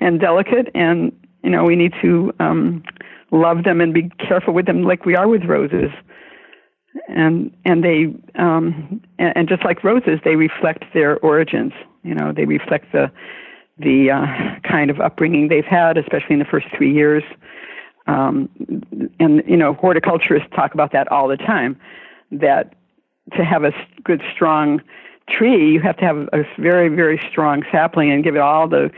and 0.00 0.20
delicate, 0.20 0.68
and 0.74 1.12
you 1.42 1.50
know 1.50 1.64
we 1.64 1.76
need 1.76 1.94
to 2.00 2.32
um, 2.40 2.82
love 3.30 3.64
them 3.64 3.80
and 3.80 3.94
be 3.94 4.10
careful 4.18 4.52
with 4.52 4.66
them, 4.66 4.82
like 4.82 5.04
we 5.04 5.14
are 5.14 5.28
with 5.28 5.44
roses. 5.44 5.90
And 7.08 7.52
and 7.64 7.84
they 7.84 8.14
um, 8.34 9.00
and, 9.18 9.36
and 9.36 9.48
just 9.48 9.64
like 9.64 9.84
roses, 9.84 10.20
they 10.24 10.36
reflect 10.36 10.84
their 10.92 11.18
origins. 11.18 11.72
You 12.02 12.14
know, 12.14 12.32
they 12.32 12.44
reflect 12.44 12.92
the 12.92 13.10
the 13.78 14.10
uh, 14.10 14.60
kind 14.62 14.90
of 14.90 15.00
upbringing 15.00 15.48
they've 15.48 15.64
had, 15.64 15.96
especially 15.96 16.34
in 16.34 16.38
the 16.38 16.44
first 16.44 16.66
three 16.76 16.92
years. 16.92 17.22
Um, 18.06 18.48
and 19.20 19.42
you 19.46 19.56
know, 19.56 19.74
horticulturists 19.74 20.48
talk 20.54 20.74
about 20.74 20.92
that 20.92 21.10
all 21.12 21.28
the 21.28 21.36
time. 21.36 21.78
That 22.32 22.74
to 23.34 23.44
have 23.44 23.64
a 23.64 23.72
good, 24.02 24.22
strong 24.32 24.82
tree, 25.28 25.72
you 25.72 25.80
have 25.80 25.96
to 25.98 26.04
have 26.04 26.28
a 26.32 26.44
very, 26.58 26.88
very 26.88 27.18
strong 27.30 27.64
sapling 27.70 28.10
and 28.10 28.24
give 28.24 28.34
it 28.34 28.40
all 28.40 28.68
the 28.68 28.90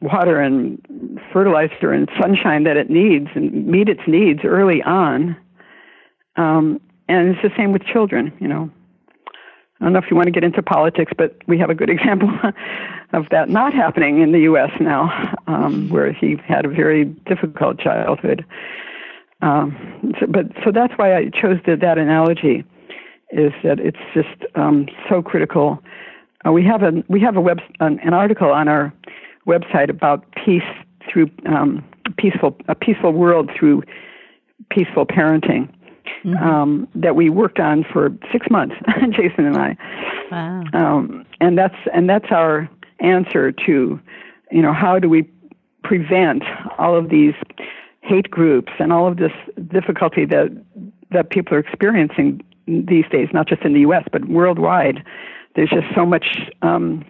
water 0.00 0.40
and 0.40 1.20
fertilizer 1.32 1.92
and 1.92 2.08
sunshine 2.18 2.64
that 2.64 2.76
it 2.76 2.90
needs 2.90 3.28
and 3.34 3.66
meet 3.66 3.88
its 3.88 4.00
needs 4.06 4.44
early 4.44 4.82
on. 4.82 5.36
Um, 6.36 6.80
and 7.10 7.34
it's 7.34 7.42
the 7.42 7.50
same 7.56 7.72
with 7.72 7.84
children, 7.84 8.32
you 8.40 8.48
know. 8.48 8.70
I 9.80 9.84
don't 9.84 9.94
know 9.94 9.98
if 9.98 10.10
you 10.10 10.16
want 10.16 10.26
to 10.26 10.30
get 10.30 10.44
into 10.44 10.62
politics, 10.62 11.12
but 11.16 11.36
we 11.46 11.58
have 11.58 11.70
a 11.70 11.74
good 11.74 11.90
example 11.96 12.30
of 13.12 13.28
that 13.30 13.48
not 13.48 13.74
happening 13.74 14.20
in 14.20 14.32
the 14.32 14.40
U.S. 14.40 14.70
now, 14.80 15.34
um, 15.46 15.88
where 15.88 16.12
he 16.12 16.36
had 16.46 16.64
a 16.64 16.68
very 16.68 17.04
difficult 17.04 17.78
childhood. 17.78 18.44
Um, 19.42 20.14
so, 20.20 20.26
but 20.26 20.46
so 20.62 20.70
that's 20.70 20.92
why 20.98 21.16
I 21.16 21.30
chose 21.30 21.58
the, 21.66 21.76
that 21.76 21.98
analogy, 21.98 22.62
is 23.30 23.52
that 23.64 23.80
it's 23.80 23.98
just 24.12 24.44
um, 24.54 24.86
so 25.08 25.22
critical. 25.22 25.82
Uh, 26.46 26.52
we 26.52 26.62
have 26.64 26.82
a 26.82 27.02
we 27.08 27.20
have 27.20 27.36
a 27.36 27.40
web 27.40 27.60
an, 27.80 27.98
an, 28.00 28.12
article 28.12 28.50
on 28.50 28.68
our 28.68 28.92
website 29.46 29.88
about 29.88 30.30
peace 30.32 30.62
through 31.08 31.30
um, 31.46 31.82
peaceful 32.18 32.56
a 32.68 32.74
peaceful 32.74 33.12
world 33.12 33.50
through 33.56 33.82
peaceful 34.68 35.06
parenting 35.06 35.72
mm-hmm. 36.24 36.36
um, 36.36 36.88
that 36.94 37.16
we 37.16 37.30
worked 37.30 37.58
on 37.58 37.84
for 37.84 38.10
six 38.32 38.48
months, 38.50 38.76
Jason 39.10 39.46
and 39.46 39.56
I. 39.56 39.76
Wow. 40.30 40.64
Um, 40.72 41.26
and 41.40 41.56
that's 41.56 41.76
and 41.92 42.08
that's 42.08 42.30
our 42.30 42.68
answer 43.00 43.52
to, 43.52 44.00
you 44.50 44.62
know, 44.62 44.72
how 44.72 44.98
do 44.98 45.08
we 45.08 45.28
prevent 45.82 46.42
all 46.78 46.96
of 46.96 47.08
these 47.08 47.34
hate 48.02 48.30
groups 48.30 48.72
and 48.78 48.92
all 48.92 49.06
of 49.06 49.16
this 49.16 49.32
difficulty 49.68 50.24
that 50.26 50.50
that 51.10 51.30
people 51.30 51.56
are 51.56 51.60
experiencing 51.60 52.42
these 52.66 53.04
days, 53.10 53.28
not 53.32 53.48
just 53.48 53.62
in 53.62 53.72
the 53.72 53.80
U.S. 53.80 54.04
but 54.12 54.26
worldwide. 54.26 55.04
There's 55.56 55.70
just 55.70 55.92
so 55.94 56.06
much 56.06 56.50
um, 56.62 57.04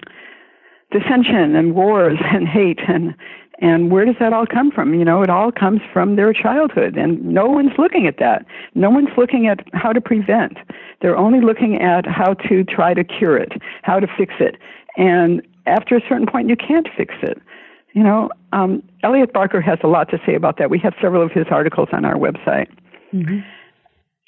dissension 0.91 1.55
and 1.55 1.75
wars 1.75 2.19
and 2.25 2.49
hate 2.49 2.81
and 2.89 3.15
and 3.61 3.91
where 3.91 4.07
does 4.07 4.17
that 4.19 4.33
all 4.33 4.47
come 4.47 4.71
from? 4.71 4.95
You 4.95 5.05
know, 5.05 5.23
it 5.23 5.29
all 5.29 5.53
comes 5.53 5.83
from 5.93 6.17
their 6.17 6.33
childhood, 6.33 6.97
and 6.97 7.23
no 7.23 7.47
one's 7.47 7.77
looking 7.77 8.07
at 8.07 8.17
that. 8.19 8.47
No 8.75 8.89
one's 8.89 9.11
looking 9.19 9.47
at 9.47 9.61
how 9.75 9.93
to 9.93 10.01
prevent. 10.01 10.59
They're 11.01 11.17
only 11.17 11.41
looking 11.41 11.81
at 11.81 12.07
how 12.07 12.35
to 12.35 12.65
try 12.65 12.95
to 12.95 13.05
cure 13.05 13.37
it, 13.37 13.61
how 13.83 14.01
to 14.01 14.07
fix 14.07 14.35
it. 14.41 14.57
And 14.97 15.43
after 15.67 15.97
a 15.97 16.01
certain 16.09 16.27
point, 16.27 16.49
you 16.49 16.57
can't 16.57 16.89
fix 16.97 17.15
it. 17.23 17.41
You 17.93 18.03
know, 18.03 18.31
um, 18.53 18.83
Elliot 19.03 19.33
Barker 19.33 19.61
has 19.61 19.79
a 19.83 19.89
lot 19.89 20.09
to 20.11 20.21
say 20.25 20.35
about 20.35 20.57
that. 20.59 20.71
We 20.71 20.79
have 20.79 20.95
several 21.01 21.23
of 21.23 21.33
his 21.33 21.47
articles 21.51 21.89
on 21.93 22.05
our 22.05 22.15
website. 22.15 22.69
Mm-hmm. 23.13 23.41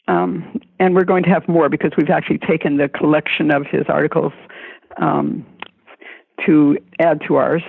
Um, 0.08 0.60
and 0.78 0.94
we're 0.94 1.04
going 1.04 1.22
to 1.22 1.30
have 1.30 1.48
more 1.48 1.68
because 1.68 1.92
we've 1.96 2.10
actually 2.10 2.38
taken 2.38 2.76
the 2.76 2.88
collection 2.88 3.50
of 3.50 3.66
his 3.66 3.84
articles 3.88 4.32
um, 4.96 5.46
to 6.44 6.76
add 6.98 7.22
to 7.28 7.36
ours. 7.36 7.62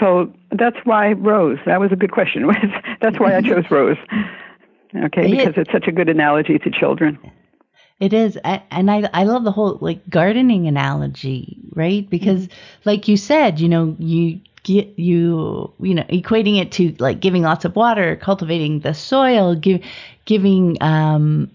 So 0.00 0.32
that's 0.50 0.78
why 0.84 1.12
Rose. 1.12 1.58
That 1.66 1.80
was 1.80 1.92
a 1.92 1.96
good 1.96 2.12
question. 2.12 2.46
that's 3.00 3.18
why 3.18 3.36
I 3.36 3.40
chose 3.40 3.70
Rose. 3.70 3.98
Okay, 4.94 5.30
because 5.30 5.54
it's 5.56 5.72
such 5.72 5.88
a 5.88 5.92
good 5.92 6.08
analogy 6.08 6.58
to 6.58 6.70
children. 6.70 7.18
It 7.98 8.12
is, 8.12 8.36
and 8.44 8.90
I 8.90 9.08
I 9.14 9.24
love 9.24 9.44
the 9.44 9.52
whole 9.52 9.78
like 9.80 10.08
gardening 10.10 10.66
analogy, 10.66 11.58
right? 11.74 12.08
Because, 12.08 12.48
mm-hmm. 12.48 12.80
like 12.84 13.08
you 13.08 13.16
said, 13.16 13.60
you 13.60 13.68
know, 13.68 13.96
you 13.98 14.40
get 14.64 14.98
you 14.98 15.72
you 15.80 15.94
know 15.94 16.02
equating 16.04 16.60
it 16.60 16.72
to 16.72 16.94
like 16.98 17.20
giving 17.20 17.42
lots 17.42 17.64
of 17.64 17.76
water, 17.76 18.16
cultivating 18.16 18.80
the 18.80 18.92
soil, 18.92 19.54
give, 19.54 19.82
giving 20.24 20.76
um 20.82 21.50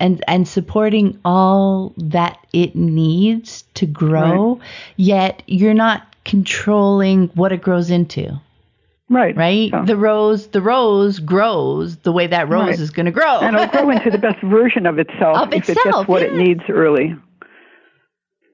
and 0.00 0.22
and 0.28 0.46
supporting 0.46 1.18
all 1.24 1.94
that 1.96 2.38
it 2.52 2.76
needs 2.76 3.62
to 3.74 3.86
grow. 3.86 4.54
Right. 4.54 4.62
Yet 4.96 5.42
you're 5.46 5.74
not 5.74 6.02
controlling 6.24 7.28
what 7.28 7.52
it 7.52 7.62
grows 7.62 7.90
into. 7.90 8.40
Right. 9.10 9.34
Right? 9.34 9.72
The 9.86 9.96
rose 9.96 10.48
the 10.48 10.60
rose 10.60 11.18
grows 11.18 11.96
the 11.98 12.12
way 12.12 12.26
that 12.26 12.48
rose 12.48 12.66
right. 12.66 12.78
is 12.78 12.90
going 12.90 13.06
to 13.06 13.12
grow. 13.12 13.40
and 13.40 13.56
it'll 13.56 13.68
grow 13.68 13.90
into 13.90 14.10
the 14.10 14.18
best 14.18 14.42
version 14.42 14.86
of 14.86 14.98
itself 14.98 15.38
of 15.38 15.52
if 15.52 15.68
itself, 15.68 15.78
it 15.78 15.92
gets 15.92 16.08
what 16.08 16.22
yeah. 16.22 16.28
it 16.28 16.34
needs 16.34 16.62
early. 16.68 17.16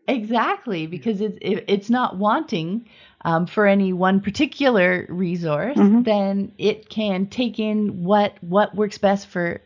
Exactly, 0.06 0.87
because 0.87 1.21
it's 1.21 1.38
it, 1.40 1.64
it's 1.66 1.90
not 1.90 2.18
wanting 2.18 2.87
um, 3.25 3.47
for 3.47 3.66
any 3.66 3.92
one 3.92 4.21
particular 4.21 5.06
resource, 5.09 5.76
mm-hmm. 5.76 6.02
then 6.02 6.52
it 6.59 6.88
can 6.88 7.26
take 7.26 7.59
in 7.59 8.04
what 8.04 8.35
what 8.42 8.75
works 8.75 8.99
best 8.99 9.26
for 9.26 9.61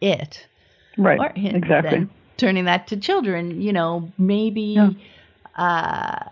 it. 0.00 0.46
Right. 0.96 1.18
Or 1.18 1.32
him, 1.34 1.56
exactly. 1.56 2.06
turning 2.36 2.66
that 2.66 2.88
to 2.88 2.96
children, 2.96 3.60
you 3.62 3.72
know, 3.72 4.12
maybe 4.18 4.76
yeah. 4.76 4.90
uh, 5.56 6.28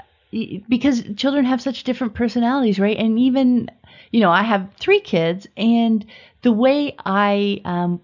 because 0.68 1.02
children 1.16 1.45
have 1.45 1.62
such 1.62 1.85
different 1.85 2.14
personalities, 2.14 2.78
right? 2.78 2.97
And 2.97 3.18
even, 3.18 3.71
you 4.11 4.21
know, 4.21 4.30
I 4.30 4.42
have 4.42 4.68
three 4.78 5.00
kids, 5.00 5.47
and 5.56 6.04
the 6.42 6.52
way 6.52 6.95
I, 7.04 7.61
um, 7.64 8.00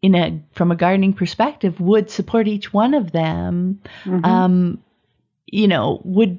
in 0.00 0.14
a 0.14 0.42
from 0.52 0.72
a 0.72 0.76
gardening 0.76 1.12
perspective, 1.12 1.80
would 1.80 2.10
support 2.10 2.48
each 2.48 2.72
one 2.72 2.94
of 2.94 3.12
them, 3.12 3.80
mm-hmm. 4.04 4.24
um, 4.24 4.82
you 5.46 5.68
know, 5.68 6.00
would 6.04 6.38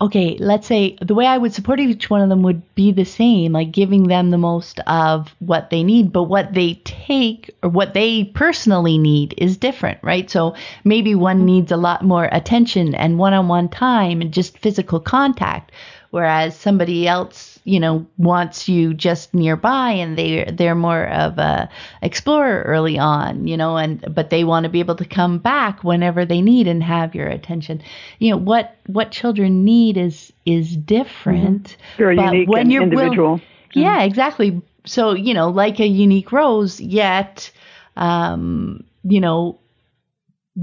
okay, 0.00 0.36
let's 0.38 0.66
say 0.66 0.96
the 1.02 1.14
way 1.14 1.26
I 1.26 1.36
would 1.36 1.52
support 1.52 1.78
each 1.78 2.08
one 2.08 2.22
of 2.22 2.28
them 2.30 2.42
would 2.42 2.74
be 2.74 2.90
the 2.90 3.04
same, 3.04 3.52
like 3.52 3.70
giving 3.70 4.08
them 4.08 4.30
the 4.30 4.38
most 4.38 4.80
of 4.86 5.34
what 5.40 5.68
they 5.70 5.82
need, 5.82 6.12
but 6.12 6.24
what 6.24 6.54
they 6.54 6.74
take 6.84 7.50
or 7.62 7.68
what 7.68 7.92
they 7.92 8.24
personally 8.24 8.96
need 8.96 9.34
is 9.36 9.58
different, 9.58 9.98
right? 10.02 10.30
So 10.30 10.54
maybe 10.84 11.14
one 11.14 11.44
needs 11.44 11.70
a 11.70 11.76
lot 11.76 12.02
more 12.02 12.28
attention 12.32 12.94
and 12.94 13.18
one 13.18 13.34
on 13.34 13.48
one 13.48 13.68
time 13.68 14.20
and 14.22 14.32
just 14.32 14.58
physical 14.58 15.00
contact, 15.00 15.72
whereas 16.10 16.56
somebody 16.56 17.06
else 17.06 17.49
you 17.64 17.78
know 17.78 18.06
wants 18.16 18.68
you 18.68 18.94
just 18.94 19.34
nearby 19.34 19.90
and 19.90 20.16
they 20.16 20.44
they're 20.52 20.74
more 20.74 21.06
of 21.08 21.38
a 21.38 21.68
explorer 22.02 22.62
early 22.62 22.98
on 22.98 23.46
you 23.46 23.56
know 23.56 23.76
and 23.76 24.02
but 24.14 24.30
they 24.30 24.44
want 24.44 24.64
to 24.64 24.70
be 24.70 24.80
able 24.80 24.94
to 24.94 25.04
come 25.04 25.38
back 25.38 25.84
whenever 25.84 26.24
they 26.24 26.40
need 26.40 26.66
and 26.66 26.82
have 26.82 27.14
your 27.14 27.28
attention 27.28 27.82
you 28.18 28.30
know 28.30 28.36
what 28.36 28.76
what 28.86 29.10
children 29.10 29.64
need 29.64 29.96
is 29.96 30.32
is 30.46 30.76
different 30.76 31.68
mm-hmm. 31.68 31.96
very 31.98 32.16
but 32.16 32.32
unique 32.32 32.48
when 32.48 32.62
and 32.62 32.72
you're 32.72 32.82
individual 32.82 33.32
will, 33.32 33.40
yeah 33.74 33.98
mm-hmm. 33.98 34.08
exactly 34.08 34.62
so 34.86 35.12
you 35.12 35.34
know 35.34 35.50
like 35.50 35.80
a 35.80 35.86
unique 35.86 36.32
rose 36.32 36.80
yet 36.80 37.50
um 37.96 38.82
you 39.04 39.20
know 39.20 39.58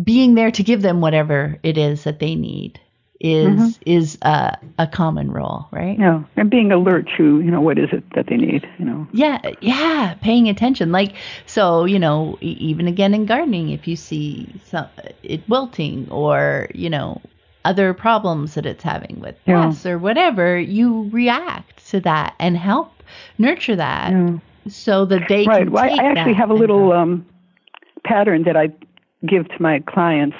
being 0.04 0.36
there 0.36 0.52
to 0.52 0.64
give 0.64 0.82
them 0.82 1.02
whatever 1.02 1.58
it 1.64 1.78
is 1.78 2.04
that 2.04 2.20
they 2.20 2.36
need 2.36 2.80
is 3.20 3.48
mm-hmm. 3.48 3.82
is 3.86 4.18
a, 4.22 4.58
a 4.78 4.88
common 4.88 5.32
role, 5.32 5.68
right? 5.72 5.98
Yeah, 5.98 6.24
and 6.36 6.50
being 6.50 6.72
alert 6.72 7.10
to 7.18 7.42
you 7.42 7.52
know 7.52 7.62
what 7.62 7.80
is 7.80 7.90
it 7.92 8.04
that 8.14 8.28
they 8.28 8.38
need, 8.38 8.68
you 8.78 8.86
know. 8.86 9.08
Yeah, 9.12 9.40
yeah, 9.62 10.16
paying 10.22 10.48
attention. 10.50 10.92
Like 10.92 11.16
so, 11.46 11.86
you 11.86 12.00
know, 12.00 12.38
even 12.42 12.88
again 12.88 13.14
in 13.14 13.26
gardening, 13.26 13.70
if 13.70 13.88
you 13.88 13.96
see 13.96 14.54
some, 14.66 14.88
it 15.24 15.48
wilting 15.50 16.08
or 16.12 16.70
you 16.74 16.90
know 16.90 17.22
other 17.66 17.94
problems 17.94 18.54
that 18.54 18.66
it's 18.66 18.84
having 18.84 19.20
with 19.20 19.36
pests 19.46 19.86
or 19.86 19.98
whatever, 19.98 20.58
you 20.58 21.10
react 21.10 21.86
to 21.90 22.00
that 22.02 22.36
and 22.40 22.58
help 22.58 23.04
nurture 23.38 23.76
that 23.76 24.12
yeah. 24.12 24.38
so 24.70 25.06
that 25.06 25.24
they 25.28 25.46
right. 25.46 25.64
can. 25.64 25.72
Well, 25.72 25.84
I 25.84 26.04
actually 26.04 26.34
have 26.34 26.50
a 26.50 26.54
little 26.54 26.94
um, 26.94 27.26
pattern 28.06 28.44
that 28.44 28.56
I 28.56 28.70
give 29.26 29.50
to 29.50 29.62
my 29.62 29.80
clients 29.80 30.38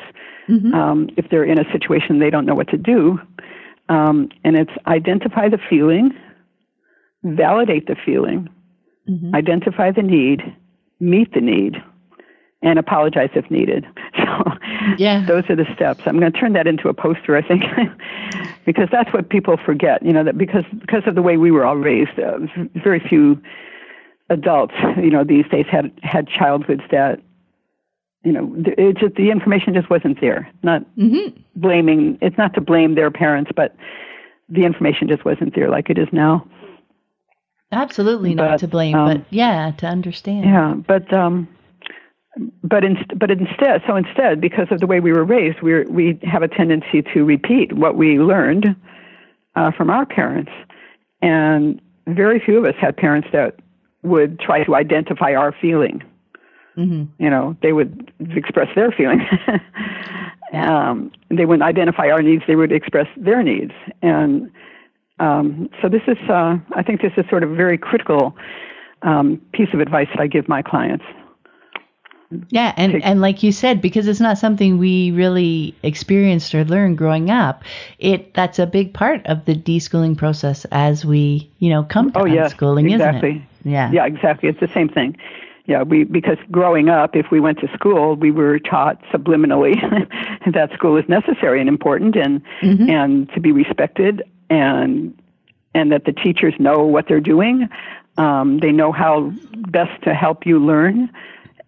mm-hmm. 0.48 0.74
um, 0.74 1.10
if 1.18 1.30
they're 1.30 1.44
in 1.44 1.60
a 1.60 1.72
situation 1.72 2.20
they 2.20 2.30
don't 2.30 2.46
know 2.46 2.56
what 2.56 2.70
to 2.70 2.78
do. 2.78 3.20
Um, 3.90 4.30
and 4.44 4.58
it's 4.58 4.72
identify 4.86 5.48
the 5.48 5.58
feeling, 5.58 6.14
validate 7.24 7.88
the 7.88 7.96
feeling, 7.96 8.50
mm-hmm. 9.10 9.34
identify 9.34 9.92
the 9.92 10.04
need, 10.04 10.56
meet 11.00 11.34
the 11.34 11.42
need, 11.42 11.82
and 12.62 12.80
apologize 12.80 13.30
if 13.34 13.50
needed. 13.50 13.86
So 14.28 14.52
yeah. 14.98 15.26
those 15.26 15.44
are 15.50 15.56
the 15.56 15.66
steps. 15.74 16.02
I'm 16.06 16.20
going 16.20 16.32
to 16.32 16.38
turn 16.38 16.54
that 16.54 16.68
into 16.68 16.90
a 16.90 16.94
poster, 16.94 17.36
I 17.38 17.42
think, 17.42 17.64
because 18.66 18.90
that's 18.92 19.12
what 19.14 19.30
people 19.30 19.58
forget. 19.58 20.04
You 20.04 20.12
know 20.12 20.24
that 20.24 20.38
because 20.38 20.66
because 20.80 21.04
of 21.06 21.16
the 21.16 21.22
way 21.22 21.38
we 21.38 21.50
were 21.50 21.66
all 21.66 21.78
raised, 21.78 22.20
uh, 22.20 22.40
very 22.76 23.00
few 23.00 23.42
adults, 24.30 24.74
you 24.98 25.10
know, 25.10 25.24
these 25.24 25.46
days 25.50 25.66
had 25.70 25.92
had 26.04 26.28
childhoods 26.28 26.82
that 26.92 27.22
you 28.24 28.32
know, 28.32 28.54
it 28.78 28.98
just 28.98 29.16
the 29.16 29.30
information 29.30 29.74
just 29.74 29.90
wasn't 29.90 30.20
there. 30.20 30.52
Not 30.64 30.84
mm-hmm. 30.98 31.40
blaming. 31.56 32.18
It's 32.22 32.38
not 32.38 32.54
to 32.56 32.62
blame 32.62 32.96
their 32.96 33.12
parents, 33.12 33.52
but 33.56 33.76
the 34.50 34.66
information 34.66 35.08
just 35.08 35.24
wasn't 35.26 35.56
there 35.56 35.70
like 35.70 35.90
it 35.90 35.98
is 35.98 36.08
now. 36.12 36.48
Absolutely 37.72 38.34
but, 38.36 38.50
not 38.50 38.60
to 38.60 38.68
blame, 38.68 38.96
um, 38.96 39.18
but 39.18 39.26
yeah, 39.30 39.72
to 39.78 39.88
understand. 39.88 40.46
Yeah, 40.46 40.74
but 40.76 41.12
um, 41.14 41.48
but 42.64 42.84
in, 42.84 43.06
but 43.16 43.30
instead, 43.30 43.84
so 43.86 43.96
instead, 43.96 44.40
because 44.40 44.68
of 44.72 44.80
the 44.80 44.88
way 44.88 45.00
we 45.00 45.12
were 45.12 45.26
raised, 45.26 45.62
we 45.62 45.84
we 45.84 46.20
have 46.24 46.44
a 46.44 46.48
tendency 46.48 47.02
to 47.14 47.26
repeat 47.26 47.74
what 47.74 47.96
we 47.96 48.20
learned 48.20 48.76
uh, 49.56 49.72
from 49.72 49.90
our 49.90 50.06
parents, 50.06 50.52
and 51.22 51.82
very 52.08 52.40
few 52.40 52.58
of 52.58 52.66
us 52.66 52.76
had 52.80 52.96
parents 52.96 53.28
that 53.34 53.60
would 54.04 54.40
try 54.40 54.64
to 54.64 54.76
identify 54.76 55.34
our 55.34 55.52
feeling 55.52 56.02
Mm-hmm. 56.78 57.24
You 57.24 57.30
know, 57.30 57.58
they 57.62 57.74
would 57.74 58.12
express 58.36 58.74
their 58.76 58.92
feelings. 58.92 59.24
um, 60.54 61.12
they 61.30 61.46
wouldn't 61.46 61.64
identify 61.64 62.10
our 62.10 62.22
needs; 62.22 62.44
they 62.48 62.56
would 62.56 62.72
express 62.72 63.08
their 63.18 63.42
needs. 63.42 63.74
And 64.02 64.52
um, 65.20 65.70
so, 65.82 65.90
this 65.90 66.04
is, 66.08 66.18
uh, 66.30 66.58
I 66.74 66.84
think, 66.84 67.02
this 67.02 67.14
is 67.18 67.26
sort 67.30 67.44
of 67.44 67.52
a 67.52 67.56
very 67.56 67.78
critical 67.78 68.36
um, 69.02 69.42
piece 69.54 69.70
of 69.74 69.80
advice 69.80 70.08
that 70.10 70.22
I 70.22 70.28
give 70.28 70.48
my 70.48 70.62
clients. 70.62 71.06
Yeah, 72.50 72.74
and, 72.76 73.02
and 73.06 73.22
like 73.22 73.42
you 73.42 73.54
said, 73.54 73.82
because 73.82 74.06
it's 74.06 74.20
not 74.20 74.38
something 74.38 74.78
we 74.78 75.12
really 75.12 75.74
experienced 75.82 76.54
or 76.54 76.66
learned 76.66 76.98
growing 76.98 77.32
up, 77.32 77.64
it 78.00 78.34
that's 78.34 78.60
a 78.60 78.68
big 78.68 78.94
part 78.94 79.26
of 79.28 79.46
the 79.46 79.56
deschooling 79.56 80.18
process 80.18 80.66
as 80.72 81.06
we, 81.06 81.50
you 81.60 81.70
know, 81.70 81.84
come 81.84 82.12
to 82.12 82.20
oh, 82.20 82.26
yes, 82.26 82.52
schooling, 82.52 82.92
exactly. 82.92 83.30
isn't 83.30 83.42
it? 83.42 83.48
Yeah. 83.64 83.92
Yeah, 83.94 84.06
exactly. 84.06 84.50
It's 84.50 84.60
the 84.60 84.70
same 84.74 84.90
thing 84.90 85.18
yeah, 85.68 85.84
we 85.84 86.06
because 86.06 86.38
growing 86.50 86.88
up, 86.88 87.16
if 87.16 87.30
we 87.30 87.42
went 87.42 87.60
to 87.60 87.68
school, 87.74 88.16
we 88.16 88.32
were 88.32 88.58
taught 88.58 89.04
subliminally 89.12 89.76
that 90.54 90.72
school 90.74 90.96
is 90.96 91.08
necessary 91.10 91.60
and 91.60 91.68
important, 91.68 92.16
and 92.16 92.42
mm-hmm. 92.62 92.90
and 92.90 93.30
to 93.34 93.42
be 93.42 93.52
respected, 93.52 94.24
and 94.50 95.22
and 95.76 95.92
that 95.92 96.06
the 96.06 96.14
teachers 96.14 96.54
know 96.58 96.86
what 96.86 97.10
they're 97.10 97.20
doing. 97.20 97.68
Um, 98.18 98.60
they 98.60 98.72
know 98.72 98.94
how 98.94 99.34
best 99.68 100.02
to 100.04 100.14
help 100.14 100.46
you 100.46 100.58
learn, 100.58 101.12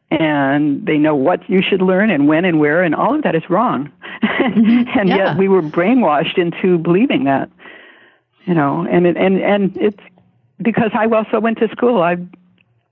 and 0.09 0.85
they 0.85 0.97
know 0.97 1.13
what 1.13 1.47
you 1.49 1.61
should 1.61 1.81
learn 1.81 2.09
and 2.09 2.25
when 2.25 2.45
and 2.45 2.57
where, 2.57 2.81
and 2.81 2.95
all 2.95 3.15
of 3.15 3.23
that 3.23 3.35
is 3.35 3.49
wrong. 3.49 3.91
Mm-hmm. 4.23 4.89
and 4.97 5.09
yeah. 5.09 5.17
yet 5.17 5.37
we 5.37 5.49
were 5.49 5.61
brainwashed 5.61 6.37
into 6.37 6.77
believing 6.77 7.25
that. 7.25 7.51
You 8.45 8.53
know, 8.53 8.87
and 8.89 9.05
it, 9.05 9.17
and 9.17 9.41
and 9.41 9.75
it's 9.75 10.01
because 10.61 10.91
I 10.93 11.05
also 11.07 11.41
went 11.41 11.57
to 11.57 11.67
school. 11.67 12.01
I 12.01 12.15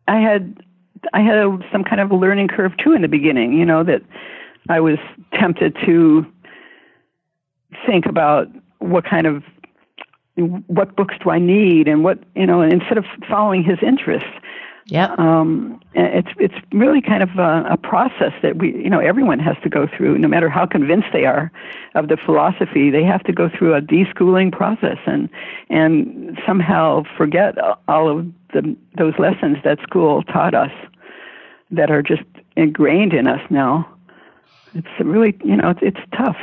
I 0.05 0.19
had 0.19 0.61
I 1.13 1.21
had 1.21 1.37
a, 1.37 1.59
some 1.71 1.83
kind 1.83 2.01
of 2.01 2.11
a 2.11 2.15
learning 2.15 2.47
curve 2.47 2.75
too 2.77 2.93
in 2.93 3.01
the 3.01 3.07
beginning. 3.07 3.53
You 3.53 3.65
know 3.65 3.83
that 3.83 4.01
I 4.69 4.79
was 4.79 4.97
tempted 5.33 5.75
to 5.85 6.25
think 7.85 8.05
about 8.05 8.47
what 8.79 9.05
kind 9.05 9.27
of 9.27 9.43
what 10.67 10.95
books 10.95 11.15
do 11.23 11.31
I 11.31 11.39
need 11.39 11.87
and 11.87 12.03
what 12.03 12.19
you 12.35 12.45
know 12.45 12.61
instead 12.61 12.97
of 12.97 13.05
following 13.27 13.63
his 13.63 13.79
interests, 13.81 14.29
Yeah. 14.87 15.13
Um, 15.17 15.81
it's 15.93 16.29
it's 16.39 16.55
really 16.71 17.01
kind 17.01 17.21
of 17.21 17.37
a, 17.37 17.65
a 17.69 17.77
process 17.77 18.31
that 18.41 18.57
we 18.57 18.73
you 18.73 18.89
know 18.89 18.99
everyone 18.99 19.37
has 19.39 19.57
to 19.63 19.69
go 19.69 19.85
through, 19.85 20.17
no 20.17 20.29
matter 20.29 20.49
how 20.49 20.65
convinced 20.65 21.09
they 21.11 21.25
are 21.25 21.51
of 21.95 22.07
the 22.07 22.15
philosophy. 22.15 22.89
They 22.89 23.03
have 23.03 23.23
to 23.23 23.33
go 23.33 23.49
through 23.49 23.75
a 23.75 23.81
deschooling 23.81 24.51
process 24.51 24.97
and 25.05 25.29
and 25.69 26.39
somehow 26.45 27.03
forget 27.17 27.55
all 27.89 28.07
of 28.07 28.25
the 28.53 28.77
those 28.97 29.13
lessons 29.19 29.57
that 29.65 29.81
school 29.81 30.23
taught 30.23 30.53
us 30.53 30.71
that 31.69 31.91
are 31.91 32.01
just 32.01 32.23
ingrained 32.55 33.13
in 33.13 33.27
us 33.27 33.41
now. 33.49 33.89
It's 34.73 34.87
really 34.99 35.37
you 35.43 35.57
know 35.57 35.71
it's, 35.71 35.81
it's 35.81 36.11
tough. 36.15 36.37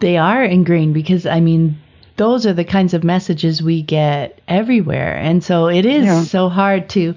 They 0.00 0.16
are 0.16 0.42
ingrained 0.42 0.94
because 0.94 1.26
I 1.26 1.40
mean 1.40 1.76
those 2.18 2.44
are 2.44 2.52
the 2.52 2.64
kinds 2.64 2.92
of 2.92 3.02
messages 3.02 3.62
we 3.62 3.80
get 3.82 4.40
everywhere. 4.46 5.16
And 5.16 5.42
so 5.42 5.68
it 5.68 5.86
is 5.86 6.04
yeah. 6.04 6.22
so 6.22 6.48
hard 6.48 6.88
to 6.90 7.14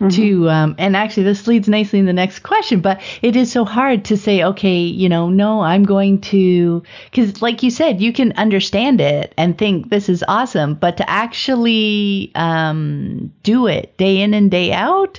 Mm-hmm. 0.00 0.10
to 0.10 0.48
um, 0.48 0.74
and 0.78 0.94
actually 0.94 1.24
this 1.24 1.48
leads 1.48 1.68
nicely 1.68 1.98
in 1.98 2.06
the 2.06 2.12
next 2.12 2.44
question 2.44 2.80
but 2.80 3.02
it 3.20 3.34
is 3.34 3.50
so 3.50 3.64
hard 3.64 4.04
to 4.04 4.16
say 4.16 4.44
okay 4.44 4.78
you 4.78 5.08
know 5.08 5.28
no 5.28 5.62
i'm 5.62 5.82
going 5.82 6.20
to 6.20 6.84
because 7.10 7.42
like 7.42 7.64
you 7.64 7.70
said 7.72 8.00
you 8.00 8.12
can 8.12 8.30
understand 8.34 9.00
it 9.00 9.34
and 9.36 9.58
think 9.58 9.90
this 9.90 10.08
is 10.08 10.22
awesome 10.28 10.74
but 10.74 10.96
to 10.98 11.10
actually 11.10 12.30
um, 12.36 13.32
do 13.42 13.66
it 13.66 13.96
day 13.96 14.20
in 14.20 14.34
and 14.34 14.52
day 14.52 14.72
out 14.72 15.18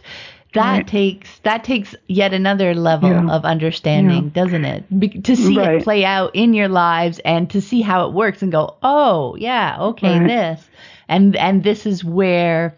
that 0.53 0.71
right. 0.71 0.87
takes 0.87 1.39
that 1.39 1.63
takes 1.63 1.95
yet 2.07 2.33
another 2.33 2.73
level 2.73 3.09
yeah. 3.09 3.29
of 3.29 3.45
understanding, 3.45 4.25
yeah. 4.25 4.43
doesn't 4.43 4.65
it? 4.65 4.99
Be- 4.99 5.21
to 5.21 5.35
see 5.35 5.57
right. 5.57 5.75
it 5.75 5.83
play 5.83 6.03
out 6.03 6.31
in 6.33 6.53
your 6.53 6.67
lives 6.67 7.19
and 7.19 7.49
to 7.51 7.61
see 7.61 7.81
how 7.81 8.07
it 8.07 8.13
works 8.13 8.41
and 8.41 8.51
go, 8.51 8.75
oh 8.81 9.35
yeah, 9.35 9.77
okay, 9.79 10.19
right. 10.19 10.27
this 10.27 10.69
and 11.09 11.35
and 11.35 11.63
this 11.63 11.85
is 11.85 12.05
where 12.05 12.73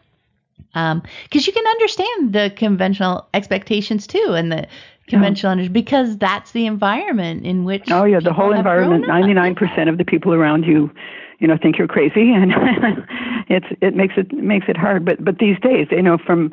um 0.74 1.04
because 1.24 1.46
you 1.46 1.54
can 1.54 1.68
understand 1.68 2.34
the 2.34 2.52
conventional 2.56 3.28
expectations 3.34 4.08
too 4.08 4.34
and 4.36 4.52
the 4.52 4.68
conventional 5.08 5.60
yeah. 5.60 5.68
because 5.68 6.18
that's 6.18 6.54
the 6.54 6.66
environment 6.66 7.46
in 7.46 7.66
which 7.66 7.92
oh 7.92 8.06
yeah 8.06 8.20
the 8.20 8.34
whole 8.34 8.54
environment 8.54 9.06
99% 9.06 9.90
of 9.90 9.98
the 9.98 10.06
people 10.06 10.34
around 10.34 10.66
you 10.66 10.90
you 11.40 11.48
know 11.48 11.58
think 11.58 11.78
you're 11.78 11.88
crazy 11.88 12.32
and 12.34 12.54
it's 13.50 13.68
it 13.82 13.94
makes 13.96 14.16
it 14.18 14.32
makes 14.32 14.68
it 14.70 14.78
hard 14.78 15.04
but 15.04 15.24
but 15.24 15.38
these 15.40 15.60
days 15.60 15.88
you 15.92 16.02
know 16.02 16.18
from 16.18 16.52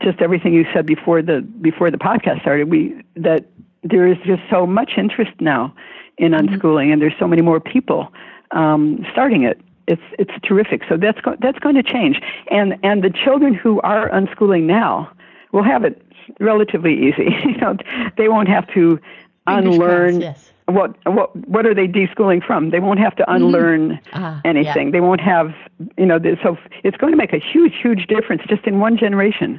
just 0.00 0.20
everything 0.20 0.52
you 0.54 0.66
said 0.72 0.86
before 0.86 1.22
the 1.22 1.42
before 1.42 1.90
the 1.90 1.98
podcast 1.98 2.40
started. 2.40 2.70
We 2.70 3.02
that 3.16 3.46
there 3.82 4.06
is 4.06 4.18
just 4.24 4.42
so 4.50 4.66
much 4.66 4.92
interest 4.96 5.32
now 5.40 5.74
in 6.16 6.32
mm-hmm. 6.32 6.46
unschooling, 6.46 6.84
mm-hmm. 6.84 6.92
and 6.92 7.02
there's 7.02 7.18
so 7.18 7.28
many 7.28 7.42
more 7.42 7.60
people 7.60 8.12
um, 8.50 9.04
starting 9.12 9.42
it. 9.42 9.60
It's 9.86 10.02
it's 10.18 10.32
terrific. 10.42 10.82
So 10.88 10.96
that's 10.96 11.20
go- 11.20 11.36
that's 11.40 11.58
going 11.58 11.74
to 11.76 11.82
change, 11.82 12.20
and 12.50 12.76
and 12.82 13.02
the 13.02 13.10
children 13.10 13.54
who 13.54 13.80
are 13.80 14.10
unschooling 14.10 14.64
now 14.64 15.10
will 15.52 15.62
have 15.62 15.84
it 15.84 16.02
relatively 16.40 17.08
easy. 17.08 17.34
you 17.44 17.56
know, 17.56 17.76
they 18.16 18.28
won't 18.28 18.48
have 18.48 18.66
to 18.74 19.00
unlearn. 19.46 20.20
yes. 20.20 20.52
What 20.66 20.96
what 21.06 21.34
what 21.48 21.64
are 21.64 21.74
they 21.74 21.88
deschooling 21.88 22.44
from? 22.44 22.68
They 22.68 22.80
won't 22.80 23.00
have 23.00 23.16
to 23.16 23.22
mm-hmm. 23.22 23.44
unlearn 23.44 24.00
mm-hmm. 24.12 24.40
anything. 24.44 24.88
Yeah. 24.88 24.92
They 24.92 25.00
won't 25.00 25.22
have 25.22 25.54
you 25.96 26.04
know. 26.04 26.18
So 26.42 26.58
it's 26.84 26.98
going 26.98 27.12
to 27.12 27.16
make 27.16 27.32
a 27.32 27.38
huge 27.38 27.76
huge 27.80 28.06
difference 28.08 28.42
just 28.46 28.66
in 28.66 28.78
one 28.78 28.98
generation 28.98 29.58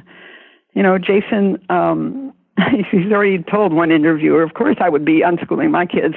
you 0.74 0.82
know, 0.82 0.98
Jason, 0.98 1.58
um, 1.68 2.32
he's 2.90 3.10
already 3.12 3.42
told 3.42 3.72
one 3.72 3.90
interviewer, 3.90 4.42
of 4.42 4.54
course 4.54 4.76
I 4.80 4.88
would 4.88 5.04
be 5.04 5.20
unschooling 5.20 5.70
my 5.70 5.86
kids. 5.86 6.14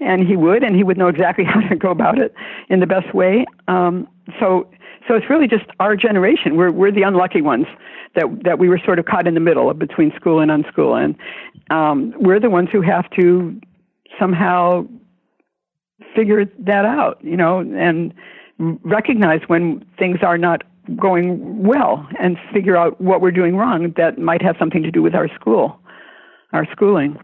And 0.00 0.26
he 0.26 0.36
would, 0.36 0.64
and 0.64 0.74
he 0.74 0.82
would 0.82 0.98
know 0.98 1.08
exactly 1.08 1.44
how 1.48 1.60
to 1.60 1.76
go 1.76 1.90
about 1.90 2.18
it 2.18 2.34
in 2.68 2.80
the 2.80 2.86
best 2.86 3.14
way. 3.14 3.44
Um, 3.68 4.08
so, 4.40 4.68
so 5.06 5.14
it's 5.14 5.28
really 5.28 5.48
just 5.48 5.64
our 5.80 5.96
generation. 5.96 6.56
We're, 6.56 6.70
we're 6.70 6.92
the 6.92 7.02
unlucky 7.02 7.42
ones 7.42 7.66
that, 8.14 8.26
that 8.44 8.58
we 8.58 8.68
were 8.68 8.78
sort 8.78 8.98
of 8.98 9.06
caught 9.06 9.26
in 9.26 9.34
the 9.34 9.40
middle 9.40 9.72
between 9.74 10.12
school 10.14 10.40
and 10.40 10.50
unschool. 10.50 11.02
And 11.02 11.16
um, 11.70 12.14
we're 12.18 12.40
the 12.40 12.50
ones 12.50 12.68
who 12.70 12.80
have 12.82 13.08
to 13.10 13.60
somehow 14.18 14.86
figure 16.14 16.44
that 16.44 16.84
out, 16.84 17.18
you 17.22 17.36
know, 17.36 17.60
and 17.60 18.12
recognize 18.58 19.40
when 19.46 19.84
things 19.98 20.18
are 20.22 20.38
not 20.38 20.62
going 20.96 21.62
well 21.62 22.08
and 22.18 22.36
figure 22.52 22.76
out 22.76 23.00
what 23.00 23.20
we're 23.20 23.30
doing 23.30 23.56
wrong 23.56 23.92
that 23.96 24.18
might 24.18 24.42
have 24.42 24.56
something 24.58 24.82
to 24.82 24.90
do 24.90 25.02
with 25.02 25.14
our 25.14 25.28
school, 25.34 25.78
our 26.52 26.66
schooling. 26.72 27.18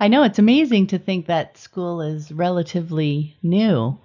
I 0.00 0.08
know 0.08 0.22
it's 0.22 0.38
amazing 0.38 0.88
to 0.88 0.98
think 0.98 1.26
that 1.26 1.56
school 1.56 2.00
is 2.00 2.32
relatively 2.32 3.36
new 3.42 3.98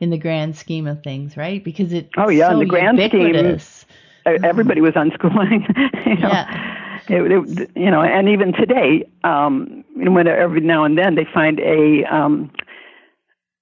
in 0.00 0.10
the 0.10 0.18
grand 0.18 0.56
scheme 0.56 0.86
of 0.86 1.02
things, 1.02 1.36
right? 1.36 1.62
Because 1.62 1.92
it 1.92 2.08
oh 2.16 2.28
yeah, 2.28 2.48
so 2.48 2.54
in 2.54 2.58
the 2.60 2.66
grand 2.66 2.98
ubiquitous. 2.98 3.86
scheme, 4.26 4.44
everybody 4.44 4.80
was 4.80 4.94
unschooling. 4.94 5.66
you 6.06 6.16
know? 6.16 6.28
Yeah. 6.28 6.74
It, 7.08 7.32
it, 7.32 7.70
you 7.74 7.90
know, 7.90 8.02
and 8.02 8.28
even 8.28 8.52
today, 8.52 9.08
um, 9.24 9.82
when 9.96 10.26
every 10.26 10.60
now 10.60 10.84
and 10.84 10.98
then 10.98 11.14
they 11.14 11.24
find 11.24 11.58
a, 11.60 12.04
um, 12.04 12.50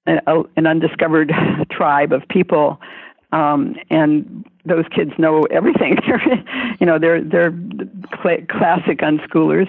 a 0.06 0.42
an 0.56 0.66
undiscovered 0.66 1.32
tribe 1.70 2.12
of 2.12 2.26
people 2.28 2.80
um, 3.32 3.76
and 3.90 4.44
those 4.64 4.84
kids 4.90 5.12
know 5.18 5.44
everything. 5.44 5.98
you 6.80 6.86
know, 6.86 6.98
they're 6.98 7.22
they're 7.22 7.54
cl- 8.22 8.46
classic 8.48 8.98
unschoolers 8.98 9.68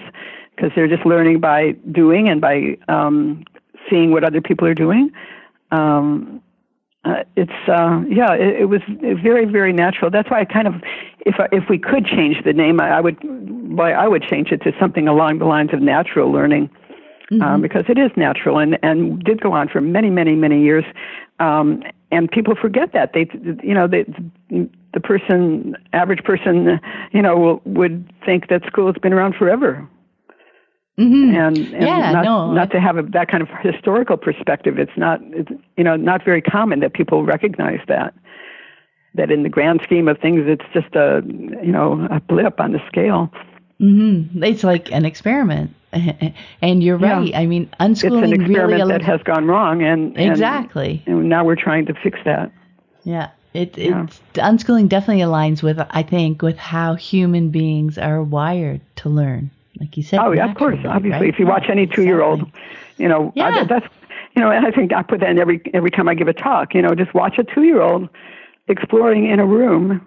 because 0.54 0.72
they're 0.74 0.88
just 0.88 1.06
learning 1.06 1.40
by 1.40 1.72
doing 1.92 2.28
and 2.28 2.40
by 2.40 2.76
um, 2.88 3.44
seeing 3.88 4.10
what 4.10 4.24
other 4.24 4.40
people 4.40 4.66
are 4.66 4.74
doing. 4.74 5.10
Um, 5.70 6.42
uh, 7.04 7.24
it's 7.36 7.68
uh, 7.68 8.02
yeah, 8.08 8.34
it, 8.34 8.62
it 8.62 8.64
was 8.66 8.82
very 8.88 9.44
very 9.44 9.72
natural. 9.72 10.10
That's 10.10 10.30
why 10.30 10.40
I 10.40 10.44
kind 10.44 10.66
of, 10.66 10.74
if 11.24 11.36
I, 11.38 11.48
if 11.52 11.68
we 11.68 11.78
could 11.78 12.04
change 12.04 12.42
the 12.44 12.52
name, 12.52 12.80
I, 12.80 12.98
I 12.98 13.00
would, 13.00 13.16
why 13.22 13.92
I 13.92 14.08
would 14.08 14.22
change 14.22 14.50
it 14.50 14.62
to 14.62 14.72
something 14.80 15.06
along 15.08 15.38
the 15.38 15.46
lines 15.46 15.72
of 15.72 15.80
natural 15.80 16.30
learning. 16.30 16.70
Um, 17.30 17.38
mm-hmm. 17.38 17.42
Um, 17.42 17.60
because 17.60 17.84
it 17.88 17.98
is 17.98 18.10
natural 18.16 18.58
and, 18.58 18.78
and 18.82 19.22
did 19.22 19.42
go 19.42 19.52
on 19.52 19.68
for 19.68 19.82
many, 19.82 20.08
many, 20.08 20.34
many 20.34 20.62
years. 20.62 20.84
Um, 21.38 21.82
and 22.10 22.30
people 22.30 22.54
forget 22.54 22.92
that. 22.92 23.12
They 23.12 23.28
you 23.62 23.74
know 23.74 23.86
they, 23.86 24.04
the 24.50 25.00
person 25.02 25.76
average 25.92 26.24
person 26.24 26.80
you 27.12 27.22
know 27.22 27.36
will, 27.36 27.62
would 27.64 28.10
think 28.24 28.48
that 28.48 28.64
school 28.66 28.86
has 28.86 28.96
been 29.00 29.12
around 29.12 29.34
forever. 29.34 29.88
Mm-hmm. 30.98 31.36
and, 31.36 31.56
and 31.56 31.82
yeah, 31.82 32.10
not 32.10 32.24
no, 32.24 32.52
not 32.52 32.72
to 32.72 32.80
have 32.80 32.98
a, 32.98 33.02
that 33.02 33.28
kind 33.28 33.40
of 33.40 33.48
historical 33.62 34.16
perspective 34.16 34.80
it's 34.80 34.96
not 34.96 35.20
it's 35.26 35.50
you 35.76 35.84
know 35.84 35.94
not 35.94 36.24
very 36.24 36.42
common 36.42 36.80
that 36.80 36.92
people 36.94 37.24
recognize 37.24 37.80
that. 37.88 38.14
That 39.14 39.30
in 39.30 39.42
the 39.42 39.48
grand 39.48 39.80
scheme 39.82 40.06
of 40.06 40.18
things 40.18 40.42
it's 40.46 40.64
just 40.72 40.94
a 40.94 41.22
you 41.24 41.72
know 41.72 42.06
a 42.10 42.20
blip 42.20 42.60
on 42.60 42.72
the 42.72 42.80
scale 42.88 43.30
mm-hmm. 43.80 44.42
it's 44.42 44.64
like 44.64 44.92
an 44.92 45.04
experiment 45.04 45.74
and 46.62 46.82
you're 46.82 46.98
right. 46.98 47.28
Yeah. 47.28 47.40
I 47.40 47.46
mean, 47.46 47.70
unschooling 47.80 48.24
it's 48.24 48.32
an 48.32 48.40
experiment 48.40 48.82
really 48.82 48.92
that 48.92 49.02
has 49.02 49.22
gone 49.22 49.46
wrong, 49.46 49.82
and 49.82 50.18
exactly. 50.18 51.02
And, 51.06 51.20
and, 51.20 51.28
now 51.28 51.44
we're 51.44 51.56
trying 51.56 51.86
to 51.86 51.94
fix 51.94 52.18
that. 52.24 52.52
Yeah, 53.04 53.30
it 53.54 53.78
yeah. 53.78 54.06
unschooling 54.34 54.88
definitely 54.88 55.22
aligns 55.22 55.62
with 55.62 55.80
I 55.90 56.02
think 56.02 56.42
with 56.42 56.58
how 56.58 56.94
human 56.94 57.50
beings 57.50 57.96
are 57.96 58.22
wired 58.22 58.82
to 58.96 59.08
learn. 59.08 59.50
Like 59.80 59.96
you 59.96 60.02
said. 60.02 60.20
Oh 60.20 60.32
yeah, 60.32 60.50
of 60.50 60.56
course. 60.56 60.78
Obviously, 60.84 61.26
right? 61.26 61.28
if 61.28 61.38
you 61.38 61.46
watch 61.46 61.70
any 61.70 61.86
two-year-old, 61.86 62.40
exactly. 62.40 62.62
you 62.98 63.08
know, 63.08 63.32
yeah. 63.34 63.48
I, 63.48 63.64
that's 63.64 63.86
you 64.36 64.42
know, 64.42 64.50
I 64.50 64.70
think 64.70 64.92
I 64.92 65.02
put 65.02 65.20
that 65.20 65.30
in 65.30 65.38
every 65.38 65.62
every 65.72 65.90
time 65.90 66.08
I 66.08 66.14
give 66.14 66.28
a 66.28 66.34
talk. 66.34 66.74
You 66.74 66.82
know, 66.82 66.94
just 66.94 67.14
watch 67.14 67.38
a 67.38 67.44
two-year-old 67.44 68.10
exploring 68.66 69.26
in 69.26 69.40
a 69.40 69.46
room. 69.46 70.06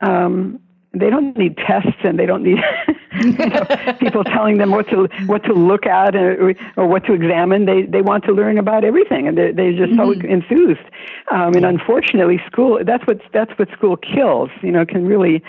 Um, 0.00 0.60
they 0.94 1.10
don't 1.10 1.36
need 1.36 1.56
tests 1.56 1.98
and 2.02 2.18
they 2.18 2.26
don't 2.26 2.42
need 2.42 2.58
you 3.22 3.32
know, 3.32 3.64
people 3.98 4.24
telling 4.24 4.58
them 4.58 4.70
what 4.70 4.88
to 4.88 5.08
what 5.26 5.44
to 5.44 5.52
look 5.52 5.86
at 5.86 6.14
or, 6.16 6.54
or 6.76 6.86
what 6.86 7.04
to 7.06 7.12
examine. 7.12 7.66
They 7.66 7.82
they 7.82 8.02
want 8.02 8.24
to 8.24 8.32
learn 8.32 8.58
about 8.58 8.84
everything 8.84 9.28
and 9.28 9.36
they're, 9.36 9.52
they're 9.52 9.72
just 9.72 9.92
mm-hmm. 9.92 10.20
so 10.20 10.26
enthused. 10.26 10.86
Um, 11.30 11.54
and 11.54 11.64
unfortunately, 11.64 12.40
school 12.46 12.78
that's 12.84 13.06
what 13.06 13.20
that's 13.32 13.52
what 13.58 13.70
school 13.70 13.96
kills. 13.96 14.50
You 14.62 14.72
know, 14.72 14.84
can 14.86 15.06
really 15.06 15.42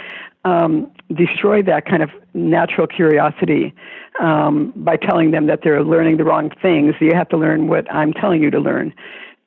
um, 0.44 0.92
destroy 1.14 1.62
that 1.64 1.86
kind 1.86 2.04
of 2.04 2.12
natural 2.34 2.88
curiosity 2.88 3.74
um, 4.20 4.74
by 4.76 4.98
telling 4.98 5.32
them 5.32 5.48
that 5.48 5.62
they're 5.64 5.84
learning 5.84 6.18
the 6.18 6.24
wrong 6.24 6.52
things. 6.62 6.96
You 7.00 7.14
have 7.14 7.30
to 7.30 7.38
learn 7.38 7.68
what 7.68 7.92
I'm 7.92 8.14
telling 8.14 8.42
you 8.42 8.52
to 8.52 8.60
learn 8.60 8.94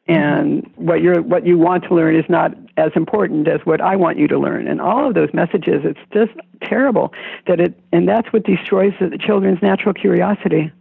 and 0.08 0.68
what 0.76 1.02
you 1.02 1.22
what 1.22 1.46
you 1.46 1.58
want 1.58 1.84
to 1.84 1.94
learn 1.94 2.16
is 2.16 2.24
not 2.28 2.54
as 2.78 2.92
important 2.96 3.46
as 3.46 3.60
what 3.64 3.80
I 3.80 3.94
want 3.94 4.18
you 4.18 4.26
to 4.28 4.38
learn. 4.38 4.66
And 4.66 4.80
all 4.80 5.06
of 5.06 5.14
those 5.14 5.32
messages, 5.34 5.82
it's 5.84 6.00
just 6.12 6.32
terrible 6.62 7.12
that 7.46 7.60
it, 7.60 7.78
and 7.92 8.08
that's 8.08 8.32
what 8.32 8.44
destroys 8.44 8.94
the 9.00 9.18
children's 9.18 9.60
natural 9.60 9.92
curiosity. 9.92 10.72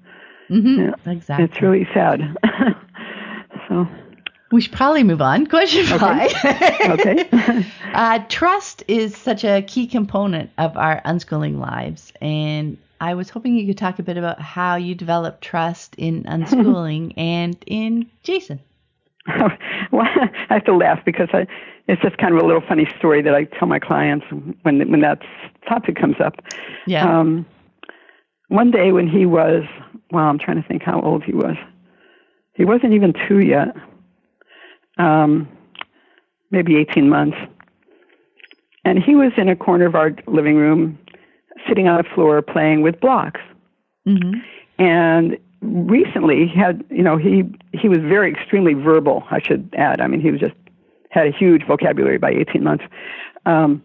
Mm-hmm. 0.50 0.80
Yeah, 0.80 1.12
exactly. 1.12 1.46
It's 1.46 1.62
really 1.62 1.88
sad. 1.94 2.22
so. 3.68 3.88
We 4.50 4.62
should 4.62 4.72
probably 4.72 5.04
move 5.04 5.22
on. 5.22 5.46
Question 5.50 5.86
five. 5.86 6.32
Okay. 6.46 6.92
okay. 6.92 7.66
uh, 7.94 8.20
trust 8.30 8.82
is 8.88 9.16
such 9.18 9.44
a 9.44 9.62
key 9.62 9.88
component 9.88 10.52
of 10.58 10.78
our 10.78 11.02
unschooling 11.02 11.60
lives, 11.60 12.13
and 12.22 12.78
I 13.02 13.16
was 13.16 13.30
hoping 13.30 13.58
you 13.58 13.68
could 13.68 13.78
talk 13.78 14.00
a 14.00 14.04
bit 14.04 14.16
about 14.16 14.40
how 14.40 14.78
you 14.78 14.96
develop 14.96 15.42
trust 15.42 15.96
in 15.98 16.24
unschooling 16.24 17.13
and 17.18 17.58
in 17.66 18.10
Jason. 18.24 18.62
well, 19.92 20.08
I 20.50 20.54
have 20.54 20.66
to 20.66 20.76
laugh 20.76 21.04
because 21.06 21.30
I, 21.34 21.48
it's 21.88 22.02
just 22.02 22.18
kind 22.18 22.34
of 22.34 22.42
a 22.42 22.46
little 22.46 22.62
funny 22.62 22.88
story 22.98 23.22
that 23.22 23.36
I 23.36 23.46
tell 23.46 23.68
my 23.68 23.80
clients 23.80 24.26
when 24.63 24.90
when 24.90 25.02
that 25.02 25.22
topic 25.68 25.96
comes 25.96 26.16
up. 26.20 26.36
Yeah. 26.86 27.20
Um, 27.20 27.46
one 28.50 28.72
day 28.72 28.92
when 28.92 29.08
he 29.08 29.26
was, 29.26 29.63
well, 30.12 30.26
I'm 30.26 30.40
trying 30.40 30.62
to 30.62 30.68
think 30.68 30.82
how 30.82 31.02
old 31.02 31.24
he 31.24 31.34
was. 31.34 31.58
He 32.54 32.66
wasn't 32.66 32.94
even 32.94 33.13
two 33.28 33.40
yet. 33.40 33.76
Um, 34.98 35.48
maybe 36.50 36.78
18 36.78 37.10
months. 37.10 37.38
And 38.86 39.04
he 39.04 39.16
was 39.16 39.34
in 39.38 39.50
a 39.50 39.56
corner 39.56 39.86
of 39.86 39.96
our 39.96 40.16
living 40.28 40.56
room, 40.56 40.98
sitting 41.68 41.88
on 41.88 41.98
the 41.98 42.04
floor 42.16 42.42
playing 42.42 42.82
with 42.82 43.00
blocks. 43.02 43.42
Mm-hmm. 44.08 44.40
And 44.82 45.38
recently, 45.62 46.48
he 46.48 46.60
had 46.60 46.84
you 46.89 47.04
know 47.04 47.17
he 47.17 47.43
he 47.74 47.89
was 47.89 48.00
very 48.00 48.32
extremely 48.32 48.74
verbal. 48.74 49.24
I 49.30 49.41
should 49.41 49.74
add. 49.78 50.02
I 50.02 50.08
mean, 50.08 50.22
he 50.22 50.32
was 50.32 50.39
just 50.39 50.56
had 51.10 51.28
a 51.28 51.32
huge 51.32 51.65
vocabulary 51.65 52.17
by 52.17 52.32
18 52.32 52.63
months. 52.63 52.84
Um, 53.46 53.82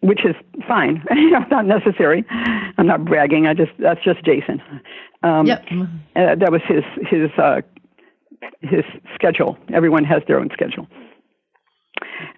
which 0.00 0.24
is 0.24 0.36
fine. 0.68 1.02
you 1.10 1.30
know, 1.30 1.44
not 1.50 1.66
necessary. 1.66 2.24
I'm 2.30 2.86
not 2.86 3.04
bragging. 3.04 3.46
I 3.46 3.54
just 3.54 3.72
that's 3.78 4.02
just 4.02 4.22
Jason. 4.24 4.62
Um, 5.22 5.46
Yep. 5.46 5.64
uh, 6.14 6.34
that 6.36 6.52
was 6.52 6.62
his 6.62 6.84
his 7.02 7.30
uh, 7.38 7.62
his 8.60 8.84
schedule. 9.14 9.58
Everyone 9.72 10.04
has 10.04 10.22
their 10.26 10.38
own 10.38 10.50
schedule. 10.52 10.86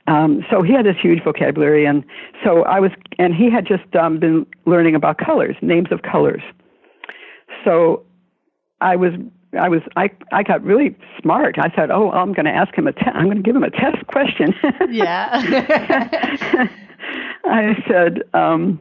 Um, 0.06 0.44
so 0.50 0.62
he 0.62 0.72
had 0.72 0.86
this 0.86 0.96
huge 0.96 1.22
vocabulary, 1.22 1.84
and 1.84 2.04
so 2.42 2.62
I 2.64 2.80
was, 2.80 2.90
and 3.18 3.34
he 3.34 3.50
had 3.50 3.66
just 3.66 3.94
um, 3.94 4.18
been 4.18 4.46
learning 4.64 4.94
about 4.94 5.18
colors, 5.18 5.56
names 5.60 5.88
of 5.90 6.02
colors. 6.02 6.42
So 7.68 8.02
I 8.80 8.96
was, 8.96 9.12
I 9.58 9.68
was, 9.68 9.82
I, 9.94 10.10
I 10.32 10.42
got 10.42 10.64
really 10.64 10.96
smart. 11.20 11.58
I 11.58 11.70
said, 11.76 11.90
"Oh, 11.90 12.10
I'm 12.12 12.32
going 12.32 12.46
to 12.46 12.50
ask 12.50 12.74
him 12.74 12.86
a, 12.86 12.92
te- 12.92 13.10
I'm 13.12 13.26
going 13.26 13.36
to 13.36 13.42
give 13.42 13.54
him 13.54 13.62
a 13.62 13.70
test 13.70 14.06
question." 14.06 14.54
Yeah. 14.90 15.28
I 17.44 17.84
said 17.86 18.22
um, 18.32 18.80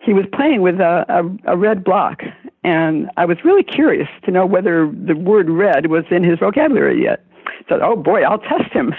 he 0.00 0.12
was 0.12 0.24
playing 0.32 0.62
with 0.62 0.80
a, 0.80 1.04
a, 1.08 1.52
a 1.52 1.56
red 1.56 1.84
block, 1.84 2.22
and 2.64 3.10
I 3.16 3.24
was 3.24 3.38
really 3.44 3.62
curious 3.62 4.08
to 4.24 4.32
know 4.32 4.44
whether 4.44 4.90
the 4.90 5.14
word 5.14 5.48
red 5.48 5.86
was 5.86 6.04
in 6.10 6.24
his 6.24 6.40
vocabulary 6.40 7.02
yet. 7.02 7.24
So, 7.68 7.78
oh 7.80 7.96
boy, 7.96 8.22
I'll 8.22 8.38
test 8.38 8.72
him. 8.72 8.92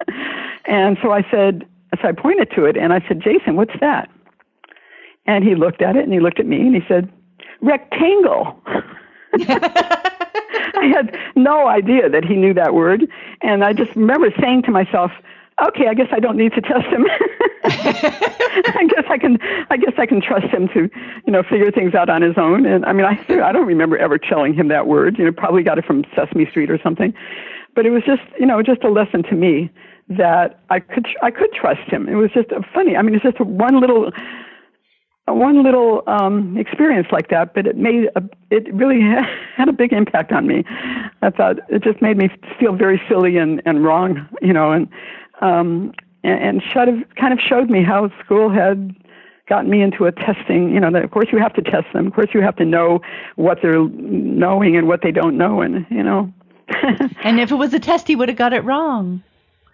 and 0.66 0.96
so 1.02 1.12
I 1.12 1.26
said, 1.30 1.66
so 2.00 2.08
I 2.08 2.12
pointed 2.12 2.50
to 2.52 2.64
it, 2.64 2.78
and 2.78 2.92
I 2.92 3.04
said, 3.06 3.20
Jason, 3.20 3.56
what's 3.56 3.78
that? 3.80 4.10
And 5.26 5.44
he 5.44 5.54
looked 5.54 5.82
at 5.82 5.96
it, 5.96 6.04
and 6.04 6.12
he 6.12 6.20
looked 6.20 6.40
at 6.40 6.46
me, 6.46 6.60
and 6.60 6.74
he 6.74 6.82
said, 6.88 7.12
rectangle. 7.60 8.60
I 10.76 10.86
had 10.92 11.16
no 11.36 11.68
idea 11.68 12.08
that 12.08 12.24
he 12.24 12.36
knew 12.36 12.54
that 12.54 12.74
word, 12.74 13.08
and 13.42 13.64
I 13.64 13.72
just 13.72 13.94
remember 13.96 14.32
saying 14.40 14.62
to 14.62 14.70
myself, 14.70 15.10
"Okay, 15.66 15.88
I 15.88 15.94
guess 15.94 16.08
I 16.12 16.20
don't 16.20 16.36
need 16.36 16.52
to 16.54 16.60
test 16.60 16.86
him. 16.86 17.06
I 17.64 18.88
guess 18.88 19.04
I 19.08 19.18
can. 19.18 19.38
I 19.70 19.76
guess 19.76 19.94
I 19.98 20.06
can 20.06 20.20
trust 20.20 20.46
him 20.46 20.68
to, 20.68 20.90
you 21.26 21.32
know, 21.32 21.42
figure 21.42 21.70
things 21.70 21.94
out 21.94 22.08
on 22.08 22.22
his 22.22 22.36
own." 22.36 22.66
And 22.66 22.84
I 22.84 22.92
mean, 22.92 23.06
I 23.06 23.18
I 23.28 23.52
don't 23.52 23.66
remember 23.66 23.96
ever 23.96 24.18
telling 24.18 24.54
him 24.54 24.68
that 24.68 24.86
word. 24.86 25.18
You 25.18 25.24
know, 25.24 25.32
probably 25.32 25.62
got 25.62 25.78
it 25.78 25.84
from 25.84 26.04
Sesame 26.14 26.46
Street 26.46 26.70
or 26.70 26.78
something, 26.82 27.12
but 27.74 27.86
it 27.86 27.90
was 27.90 28.02
just, 28.04 28.22
you 28.38 28.46
know, 28.46 28.62
just 28.62 28.84
a 28.84 28.90
lesson 28.90 29.22
to 29.24 29.34
me 29.34 29.70
that 30.08 30.60
I 30.70 30.80
could 30.80 31.06
I 31.22 31.30
could 31.30 31.52
trust 31.52 31.90
him. 31.90 32.08
It 32.08 32.14
was 32.14 32.30
just 32.32 32.50
funny. 32.72 32.96
I 32.96 33.02
mean, 33.02 33.14
it's 33.14 33.24
just 33.24 33.40
one 33.40 33.80
little 33.80 34.12
one 35.26 35.62
little 35.62 36.02
um, 36.06 36.56
experience 36.58 37.08
like 37.10 37.28
that, 37.30 37.54
but 37.54 37.66
it 37.66 37.76
made 37.76 38.10
a, 38.14 38.22
it 38.50 38.72
really 38.74 39.00
had 39.56 39.68
a 39.68 39.72
big 39.72 39.92
impact 39.92 40.32
on 40.32 40.46
me. 40.46 40.64
I 41.22 41.30
thought 41.30 41.58
it 41.70 41.82
just 41.82 42.02
made 42.02 42.18
me 42.18 42.28
feel 42.58 42.74
very 42.74 43.00
silly 43.08 43.38
and, 43.38 43.62
and 43.64 43.82
wrong, 43.82 44.28
you 44.42 44.52
know, 44.52 44.72
and 44.72 44.88
um, 45.40 45.92
and, 46.22 46.40
and 46.40 46.62
should 46.62 46.88
have, 46.88 47.02
kind 47.16 47.32
of 47.32 47.40
showed 47.40 47.70
me 47.70 47.82
how 47.82 48.10
school 48.22 48.50
had 48.50 48.94
gotten 49.48 49.70
me 49.70 49.82
into 49.82 50.06
a 50.06 50.12
testing. 50.12 50.72
You 50.72 50.80
know, 50.80 50.90
that 50.90 51.04
of 51.04 51.10
course 51.10 51.28
you 51.32 51.38
have 51.38 51.54
to 51.54 51.62
test 51.62 51.86
them. 51.92 52.06
Of 52.06 52.12
course 52.12 52.28
you 52.34 52.42
have 52.42 52.56
to 52.56 52.64
know 52.64 53.00
what 53.36 53.62
they're 53.62 53.88
knowing 53.88 54.76
and 54.76 54.88
what 54.88 55.02
they 55.02 55.10
don't 55.10 55.36
know, 55.38 55.62
and 55.62 55.86
you 55.90 56.02
know. 56.02 56.32
and 57.22 57.40
if 57.40 57.50
it 57.50 57.56
was 57.56 57.72
a 57.74 57.78
test, 57.78 58.08
he 58.08 58.16
would 58.16 58.28
have 58.28 58.38
got 58.38 58.52
it 58.52 58.64
wrong. 58.64 59.22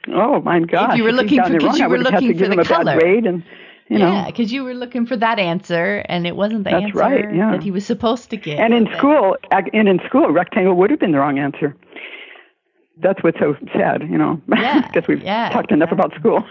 Oh 0.08 0.40
my 0.40 0.60
God! 0.60 0.92
If 0.92 0.96
you 0.98 1.04
were 1.04 1.12
looking 1.12 1.42
for, 1.42 1.50
because 1.50 1.78
you 1.78 1.88
were 1.88 1.98
looking 1.98 2.36
for 2.36 2.48
the 2.48 2.64
color. 2.64 2.98
grade 2.98 3.26
and, 3.26 3.44
you. 3.90 3.98
Yeah, 3.98 4.26
because 4.26 4.52
you 4.52 4.64
were 4.64 4.74
looking 4.74 5.06
for 5.06 5.16
that 5.16 5.38
answer, 5.38 6.04
and 6.08 6.26
it 6.26 6.36
wasn't 6.36 6.64
the 6.64 6.70
That's 6.70 6.84
answer 6.84 6.98
right, 6.98 7.34
yeah. 7.34 7.50
that 7.52 7.62
he 7.62 7.70
was 7.70 7.84
supposed 7.84 8.30
to 8.30 8.36
get. 8.36 8.58
And 8.58 8.72
in 8.72 8.88
school, 8.96 9.36
and 9.50 9.88
in 9.88 10.00
school, 10.06 10.30
rectangle 10.30 10.74
would 10.74 10.90
have 10.90 11.00
been 11.00 11.12
the 11.12 11.18
wrong 11.18 11.38
answer. 11.38 11.76
That's 13.02 13.22
what's 13.22 13.38
so 13.38 13.56
sad, 13.72 14.02
you 14.02 14.18
know, 14.18 14.40
Yeah, 14.48 14.86
because 14.92 15.08
we've 15.08 15.22
yeah, 15.22 15.50
talked 15.50 15.72
enough 15.72 15.90
about 15.92 16.14
school. 16.14 16.44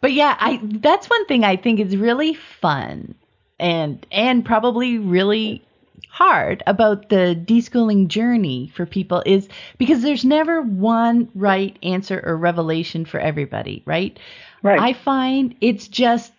but 0.00 0.12
yeah, 0.12 0.36
I 0.38 0.60
that's 0.62 1.08
one 1.08 1.26
thing 1.26 1.44
I 1.44 1.56
think 1.56 1.80
is 1.80 1.96
really 1.96 2.34
fun 2.34 3.14
and 3.58 4.04
and 4.10 4.44
probably 4.44 4.98
really 4.98 5.62
hard 6.10 6.62
about 6.66 7.08
the 7.08 7.40
deschooling 7.46 8.08
journey 8.08 8.72
for 8.74 8.86
people 8.86 9.22
is 9.24 9.48
because 9.78 10.02
there's 10.02 10.24
never 10.24 10.62
one 10.62 11.28
right 11.34 11.78
answer 11.82 12.22
or 12.24 12.36
revelation 12.36 13.04
for 13.04 13.20
everybody, 13.20 13.82
right? 13.86 14.18
right. 14.62 14.80
I 14.80 14.92
find 14.92 15.54
it's 15.60 15.88
just 15.88 16.32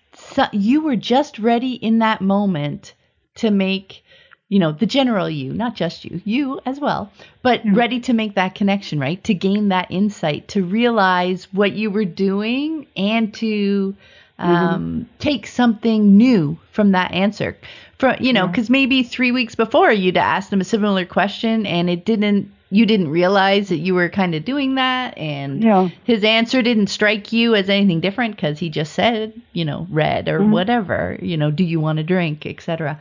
you 0.51 0.82
were 0.82 0.95
just 0.95 1.39
ready 1.39 1.73
in 1.73 1.99
that 1.99 2.21
moment 2.21 2.93
to 3.36 3.51
make 3.51 4.03
you 4.49 4.58
know 4.60 4.71
the 4.71 4.86
general 4.86 5.29
you 5.29 5.53
not 5.53 5.75
just 5.75 6.03
you 6.03 6.21
you 6.25 6.60
as 6.65 6.79
well 6.79 7.12
but 7.43 7.62
ready 7.71 7.99
to 7.99 8.13
make 8.13 8.36
that 8.36 8.55
connection 8.55 8.99
right 8.99 9.23
to 9.23 9.34
gain 9.34 9.69
that 9.69 9.89
insight 9.89 10.47
to 10.47 10.65
realize 10.65 11.47
what 11.53 11.73
you 11.73 11.91
were 11.91 12.05
doing 12.05 12.88
and 12.97 13.34
to 13.34 13.95
um, 14.39 15.08
take 15.19 15.45
something 15.45 16.17
new 16.17 16.58
from 16.71 16.93
that 16.93 17.12
answer 17.12 17.58
from 17.99 18.15
you 18.19 18.33
know 18.33 18.47
because 18.47 18.69
maybe 18.69 19.03
three 19.03 19.31
weeks 19.31 19.55
before 19.55 19.91
you'd 19.91 20.17
asked 20.17 20.49
them 20.49 20.62
a 20.62 20.65
similar 20.65 21.05
question 21.05 21.65
and 21.65 21.89
it 21.89 22.05
didn't 22.05 22.51
you 22.71 22.85
didn't 22.85 23.09
realize 23.09 23.69
that 23.69 23.77
you 23.77 23.95
were 23.95 24.09
kind 24.09 24.35
of 24.35 24.45
doing 24.45 24.75
that 24.75 25.17
and 25.17 25.63
Yeah. 25.63 25.89
his 26.03 26.23
answer 26.23 26.62
didn't 26.62 26.88
strike 26.88 27.33
you 27.33 27.55
as 27.55 27.69
anything 27.69 27.99
different 27.99 28.35
because 28.35 28.57
he 28.59 28.69
just 28.69 28.93
said 28.93 29.33
you 29.53 29.65
know 29.65 29.85
red 29.89 30.27
or 30.29 30.39
mm-hmm. 30.39 30.51
whatever 30.51 31.17
you 31.21 31.35
know 31.38 31.51
do 31.51 31.63
you 31.63 31.79
want 31.79 31.99
a 31.99 32.03
drink 32.03 32.45
etc 32.45 32.99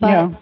but 0.00 0.08
Yeah. 0.10 0.34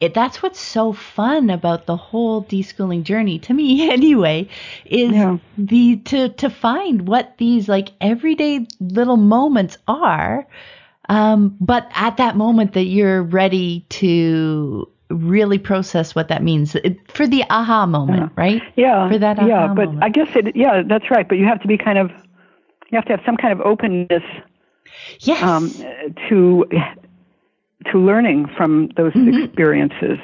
it, 0.00 0.14
that's 0.14 0.42
what's 0.42 0.60
so 0.60 0.92
fun 0.94 1.50
about 1.50 1.86
the 1.86 1.96
whole 1.96 2.42
deschooling 2.44 3.02
journey 3.02 3.38
to 3.40 3.52
me 3.52 3.90
anyway 3.98 4.48
is 4.86 5.12
Yeah. 5.12 5.38
the 5.58 5.96
to 6.06 6.28
to 6.30 6.48
find 6.48 7.06
what 7.06 7.36
these 7.38 7.68
like 7.68 7.90
everyday 8.00 8.66
little 8.80 9.16
moments 9.18 9.76
are 9.88 10.46
um, 11.08 11.56
but 11.60 11.88
at 11.94 12.16
that 12.16 12.36
moment 12.36 12.72
that 12.74 12.84
you're 12.84 13.22
ready 13.22 13.86
to 13.88 14.90
really 15.08 15.58
process 15.58 16.14
what 16.14 16.28
that 16.28 16.42
means 16.42 16.76
for 17.08 17.26
the 17.26 17.44
aha 17.48 17.86
moment 17.86 18.32
right 18.36 18.60
yeah, 18.74 19.08
for 19.08 19.18
that 19.18 19.36
yeah, 19.46 19.68
but 19.68 19.86
moment. 19.86 20.04
I 20.04 20.08
guess 20.08 20.28
it. 20.34 20.56
Yeah, 20.56 20.82
that's 20.86 21.10
right. 21.10 21.28
But 21.28 21.38
you 21.38 21.44
have 21.44 21.60
to 21.62 21.68
be 21.68 21.78
kind 21.78 21.98
of, 21.98 22.10
you 22.90 22.96
have 22.96 23.04
to 23.04 23.12
have 23.12 23.22
some 23.24 23.36
kind 23.36 23.52
of 23.52 23.60
openness 23.60 24.24
yes 25.20 25.42
um, 25.42 25.70
to 26.28 26.66
to 27.90 27.98
learning 27.98 28.48
from 28.56 28.88
those 28.96 29.12
experiences. 29.14 30.18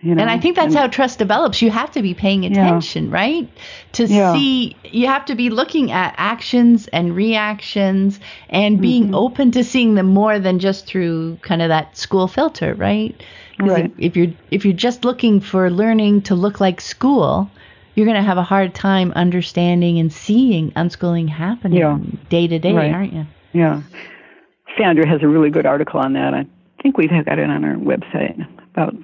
You 0.00 0.14
know? 0.14 0.20
And 0.22 0.30
I 0.30 0.38
think 0.38 0.54
that's 0.54 0.74
how 0.74 0.86
trust 0.86 1.18
develops. 1.18 1.60
You 1.60 1.70
have 1.72 1.90
to 1.92 2.02
be 2.02 2.14
paying 2.14 2.44
attention, 2.44 3.10
right? 3.10 3.48
To 3.92 4.04
Yeah. 4.06 4.32
see, 4.32 4.76
you 4.84 5.08
have 5.08 5.24
to 5.24 5.34
be 5.34 5.50
looking 5.50 5.90
at 5.90 6.14
actions 6.16 6.86
and 6.88 7.16
reactions 7.16 8.20
and 8.48 8.80
being 8.80 9.06
Mm-hmm. 9.06 9.14
open 9.16 9.50
to 9.52 9.64
seeing 9.64 9.96
them 9.96 10.06
more 10.06 10.38
than 10.38 10.60
just 10.60 10.86
through 10.86 11.36
kind 11.42 11.62
of 11.62 11.68
that 11.70 11.96
school 11.96 12.28
filter, 12.28 12.74
right? 12.74 13.20
Right. 13.58 13.86
If, 13.86 13.92
if 13.98 14.16
you're 14.16 14.32
if 14.52 14.64
you're 14.64 14.72
just 14.72 15.04
looking 15.04 15.40
for 15.40 15.68
learning 15.68 16.22
to 16.22 16.36
look 16.36 16.60
like 16.60 16.80
school, 16.80 17.50
you're 17.96 18.06
going 18.06 18.16
to 18.16 18.22
have 18.22 18.38
a 18.38 18.44
hard 18.44 18.76
time 18.76 19.10
understanding 19.16 19.98
and 19.98 20.12
seeing 20.12 20.70
unschooling 20.72 21.28
happening 21.28 21.80
Yeah. 21.80 21.98
day 22.30 22.46
to 22.46 22.58
day, 22.60 22.72
Right. 22.72 22.94
aren't 22.94 23.12
you? 23.12 23.26
Yeah. 23.52 23.82
Sandra 24.76 25.08
has 25.08 25.24
a 25.24 25.26
really 25.28 25.50
good 25.50 25.66
article 25.66 25.98
on 25.98 26.12
that. 26.12 26.34
I 26.34 26.46
think 26.82 26.96
we've 26.98 27.10
got 27.10 27.40
it 27.40 27.50
on 27.50 27.64
our 27.64 27.74
website 27.74 28.46
about 28.72 28.94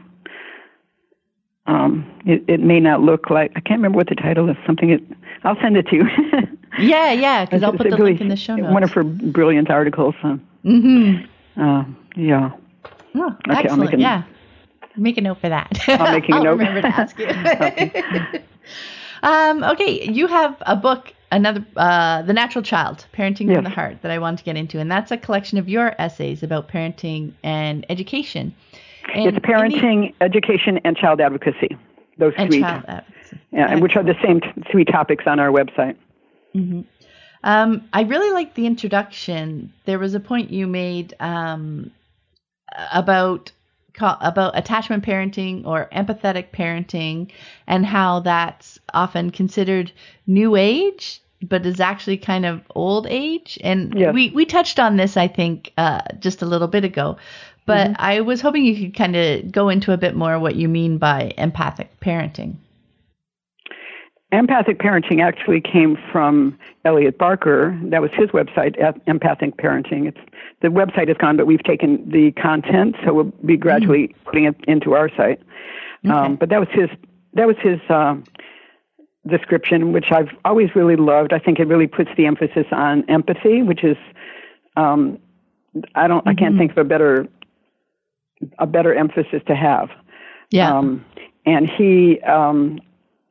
um 1.67 2.05
it, 2.27 2.43
it 2.49 2.61
may 2.61 2.79
not 2.81 3.01
look 3.01 3.31
like 3.31 3.51
I 3.57 3.61
can't 3.61 3.79
remember 3.79 3.97
what 3.97 4.09
the 4.09 4.15
title 4.15 4.49
is, 4.51 4.57
something 4.67 4.91
it 4.91 5.03
I'll 5.45 5.59
send 5.61 5.77
it 5.77 5.87
to 5.89 5.97
you. 5.97 6.09
Yeah, 6.77 7.13
yeah, 7.13 7.45
because 7.45 7.63
I'll 7.63 7.71
put 7.71 7.89
the 7.89 7.97
really- 7.97 8.11
link 8.11 8.21
in 8.21 8.27
the 8.27 8.35
show 8.37 8.57
notes. 8.57 8.73
One 8.73 8.83
of 8.83 8.91
her 8.95 9.05
brilliant 9.05 9.71
articles. 9.71 10.17
Uh, 10.25 10.39
mm-hmm. 10.65 11.63
uh, 11.63 11.85
yeah. 12.17 12.51
Oh, 13.15 13.37
Okay, 13.49 13.69
I'll 13.69 13.77
make 13.77 13.93
a- 13.93 13.99
yeah. 14.01 14.25
Make 14.97 15.17
a 15.17 15.21
note 15.21 15.39
for 15.41 15.49
that. 15.49 15.71
I'm 15.87 16.13
making 16.15 16.35
a 16.35 16.39
I'll 16.39 16.43
note. 16.43 16.59
remember 16.59 16.83
to 16.83 16.89
ask 16.89 17.17
you. 17.17 17.29
um, 19.23 19.63
okay, 19.63 20.11
you 20.11 20.27
have 20.27 20.61
a 20.67 20.75
book, 20.75 21.15
another, 21.31 21.65
uh, 21.77 22.23
The 22.23 22.33
Natural 22.33 22.63
Child, 22.65 23.07
Parenting 23.15 23.47
Yes. 23.47 23.55
from 23.57 23.65
the 23.65 23.71
Heart, 23.71 24.03
that 24.03 24.11
I 24.11 24.19
want 24.19 24.39
to 24.41 24.45
get 24.45 24.57
into, 24.57 24.81
and 24.81 24.91
that's 24.91 25.13
a 25.13 25.17
collection 25.17 25.59
of 25.59 25.69
your 25.69 25.95
essays 26.01 26.43
about 26.43 26.69
parenting 26.69 27.35
and 27.45 27.87
education. 27.89 28.53
And 29.13 29.27
it's 29.27 29.39
parenting, 29.39 30.15
education, 30.21 30.81
and 30.85 30.97
child 30.97 31.21
advocacy. 31.21 31.77
Those 32.19 32.33
and 32.37 32.51
three. 32.51 32.61
Child 32.61 32.85
advocacy. 32.89 33.41
Yeah, 33.53 33.71
and 33.71 33.83
which 33.83 33.97
are 33.97 34.03
the 34.03 34.17
same 34.23 34.41
t- 34.41 34.49
three 34.71 34.85
topics 34.85 35.25
on 35.27 35.41
our 35.41 35.51
website. 35.51 35.97
Mm-hmm. 36.55 36.83
Um, 37.45 37.89
I 37.93 38.03
really 38.03 38.31
like 38.33 38.55
the 38.55 38.67
introduction. 38.67 39.73
There 39.85 39.99
was 39.99 40.15
a 40.15 40.21
point 40.21 40.51
you 40.51 40.67
made 40.67 41.15
um, 41.21 41.91
about 42.93 43.53
about 44.01 44.59
attachment 44.59 45.05
parenting 45.05 45.65
or 45.65 45.89
empathetic 45.93 46.51
parenting 46.51 47.31
and 47.69 47.87
how 47.87 48.19
that's 48.21 48.77
often 48.93 49.31
considered 49.31 49.93
new 50.27 50.57
age 50.57 51.21
but 51.43 51.65
is 51.65 51.79
actually 51.79 52.17
kind 52.17 52.45
of 52.45 52.61
old 52.75 53.07
age 53.09 53.57
and 53.63 53.95
yes. 53.97 54.13
we, 54.13 54.31
we 54.31 54.45
touched 54.45 54.81
on 54.81 54.97
this 54.97 55.17
i 55.17 55.29
think 55.29 55.73
uh, 55.79 56.01
just 56.19 56.43
a 56.43 56.47
little 56.47 56.67
bit 56.67 56.83
ago 56.83 57.17
but 57.67 57.89
mm-hmm. 57.89 57.95
i 57.99 58.21
was 58.21 58.41
hoping 58.41 58.65
you 58.65 58.77
could 58.77 58.97
kind 58.97 59.17
of 59.17 59.51
go 59.51 59.69
into 59.69 59.93
a 59.93 59.97
bit 59.97 60.15
more 60.15 60.39
what 60.39 60.57
you 60.57 60.69
mean 60.69 60.99
by 60.99 61.33
empathic 61.39 61.89
parenting 62.01 62.57
Empathic 64.35 64.79
parenting 64.79 65.23
actually 65.23 65.61
came 65.61 65.97
from 66.11 66.59
Elliott 66.85 67.19
Barker. 67.19 67.79
That 67.85 68.03
was 68.03 68.11
his 68.13 68.31
website, 68.31 68.77
Empathic 69.07 69.57
Parenting. 69.57 70.09
It's 70.09 70.19
the 70.61 70.69
website 70.69 71.09
is 71.09 71.17
gone, 71.19 71.37
but 71.37 71.47
we've 71.47 71.63
taken 71.63 72.09
the 72.09 72.33
content, 72.33 72.97
so 73.05 73.13
we'll 73.13 73.33
be 73.45 73.57
gradually 73.57 74.09
mm. 74.09 74.15
putting 74.25 74.45
it 74.45 74.57
into 74.67 74.95
our 74.95 75.09
site. 75.11 75.41
Okay. 76.05 76.13
Um, 76.13 76.37
but 76.37 76.49
that 76.49 76.59
was 76.59 76.69
his 76.73 76.91
that 77.35 77.47
was 77.47 77.57
his 77.59 77.79
uh, 77.89 78.17
description, 79.27 79.93
which 79.93 80.11
I've 80.11 80.31
always 80.45 80.75
really 80.75 80.97
loved. 80.97 81.33
I 81.33 81.39
think 81.39 81.61
it 81.61 81.69
really 81.69 81.87
puts 81.87 82.11
the 82.17 82.27
emphasis 82.27 82.67
on 82.73 83.09
empathy, 83.09 83.63
which 83.63 83.85
is 83.85 83.97
um, 84.77 85.19
I 85.95 86.09
don't 86.09 86.21
mm-hmm. 86.21 86.29
I 86.29 86.35
can't 86.35 86.53
mm-hmm. 86.53 86.59
think 86.59 86.71
of 86.73 86.79
a 86.79 86.85
better 86.85 87.29
a 88.59 88.67
better 88.67 88.95
emphasis 88.95 89.43
to 89.47 89.55
have. 89.55 89.91
Yeah. 90.51 90.77
Um, 90.77 91.05
and 91.47 91.69
he 91.69 92.21
um, 92.21 92.81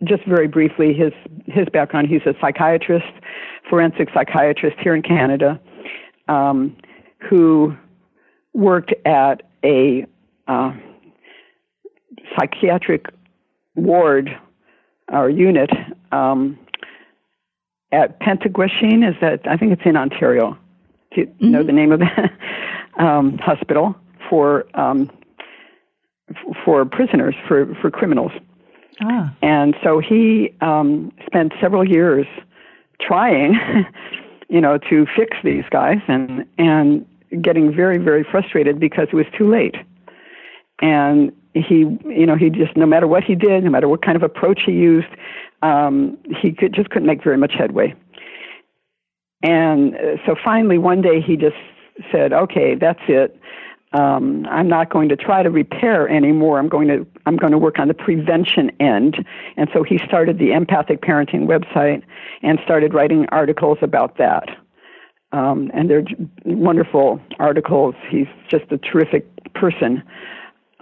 just 0.04 0.26
very 0.26 0.48
briefly, 0.48 0.94
his 0.94 1.14
his 1.46 1.68
background. 1.70 2.08
He's 2.08 2.22
a 2.26 2.36
psychiatrist, 2.40 3.12
forensic 3.70 4.10
psychiatrist 4.14 4.78
here 4.80 4.96
in 4.96 5.02
Canada, 5.02 5.60
um, 6.28 6.76
who 7.20 7.76
worked 8.54 8.94
at 9.06 9.44
a 9.64 10.06
uh, 10.48 10.74
psychiatric 12.38 13.08
ward 13.76 14.38
or 15.12 15.30
unit 15.30 15.72
um, 16.12 16.58
at 17.92 18.20
Penetanguishene. 18.20 19.08
Is 19.08 19.16
that 19.22 19.48
I 19.48 19.58
think 19.58 19.74
it's 19.74 19.86
in 19.86 19.98
Ontario. 19.98 20.58
Do 21.14 21.22
you 21.22 21.28
mm-hmm. 21.28 21.52
know 21.52 21.64
the 21.64 21.72
name 21.72 21.92
of 21.92 22.00
that 22.00 22.32
um, 22.98 23.38
hospital 23.38 23.96
for 24.34 24.66
um, 24.74 25.12
for 26.66 26.86
prisoners 26.86 27.36
for 27.48 27.76
for 27.76 27.92
criminals? 27.92 28.32
Ah. 29.00 29.32
And 29.44 29.76
so 29.84 30.00
he 30.00 30.56
um, 30.60 31.12
spent 31.28 31.54
several 31.62 31.88
years 31.88 32.26
trying, 33.00 33.54
you 34.50 34.60
know, 34.60 34.80
to 34.90 35.06
fix 35.16 35.38
these 35.44 35.66
guys 35.70 36.00
and 36.08 36.48
and 36.58 37.06
getting 37.44 37.72
very 37.72 38.00
very 38.00 38.24
frustrated 38.24 38.80
because 38.80 39.08
it 39.12 39.16
was 39.16 39.28
too 39.38 39.48
late. 39.48 39.76
And 40.80 41.32
he, 41.54 41.82
you 42.22 42.26
know, 42.26 42.36
he 42.36 42.50
just 42.50 42.76
no 42.76 42.88
matter 42.88 43.08
what 43.08 43.24
he 43.24 43.36
did, 43.36 43.64
no 43.64 43.70
matter 43.70 43.88
what 43.88 44.02
kind 44.02 44.16
of 44.16 44.24
approach 44.24 44.64
he 44.66 44.72
used, 44.72 45.14
um, 45.62 46.18
he 46.42 46.54
could 46.54 46.74
just 46.74 46.90
couldn't 46.90 47.06
make 47.06 47.24
very 47.24 47.38
much 47.38 47.54
headway. 47.54 47.94
And 49.44 49.96
uh, 49.96 50.18
so 50.26 50.36
finally, 50.44 50.80
one 50.80 51.04
day 51.04 51.22
he 51.22 51.38
just 51.38 51.62
said, 52.12 52.34
"Okay, 52.34 52.74
that's 52.74 53.04
it 53.08 53.40
um, 53.94 54.48
I'm 54.50 54.68
not 54.68 54.90
going 54.90 55.10
to 55.10 55.16
try 55.16 55.44
to 55.44 55.50
repair 55.50 56.10
anymore. 56.10 56.58
I'm 56.58 56.68
going 56.68 56.88
to 56.88 57.06
I'm 57.26 57.38
going 57.38 57.52
to 57.52 57.58
work 57.58 57.80
on 57.80 57.88
the 57.88 57.94
prevention 57.94 58.72
end. 58.80 59.26
And 59.56 59.70
so 59.72 59.84
he 59.84 60.00
started 60.00 60.40
the 60.40 60.52
empathic 60.52 61.02
parenting 61.02 61.46
website 61.46 62.04
and 62.42 62.60
started 62.64 62.94
writing 62.94 63.28
articles 63.30 63.78
about 63.82 64.18
that. 64.18 64.50
Um, 65.32 65.72
and 65.74 65.90
they're 65.90 66.06
wonderful 66.44 67.22
articles. 67.40 67.96
He's 68.10 68.28
just 68.50 68.66
a 68.72 68.78
terrific 68.78 69.26
person. 69.54 70.04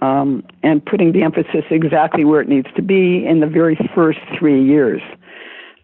Um, 0.00 0.44
and 0.62 0.84
putting 0.84 1.12
the 1.12 1.22
emphasis 1.22 1.64
exactly 1.70 2.24
where 2.24 2.40
it 2.40 2.48
needs 2.48 2.68
to 2.74 2.82
be 2.82 3.24
in 3.24 3.40
the 3.40 3.46
very 3.46 3.78
first 3.94 4.18
three 4.36 4.64
years. 4.64 5.00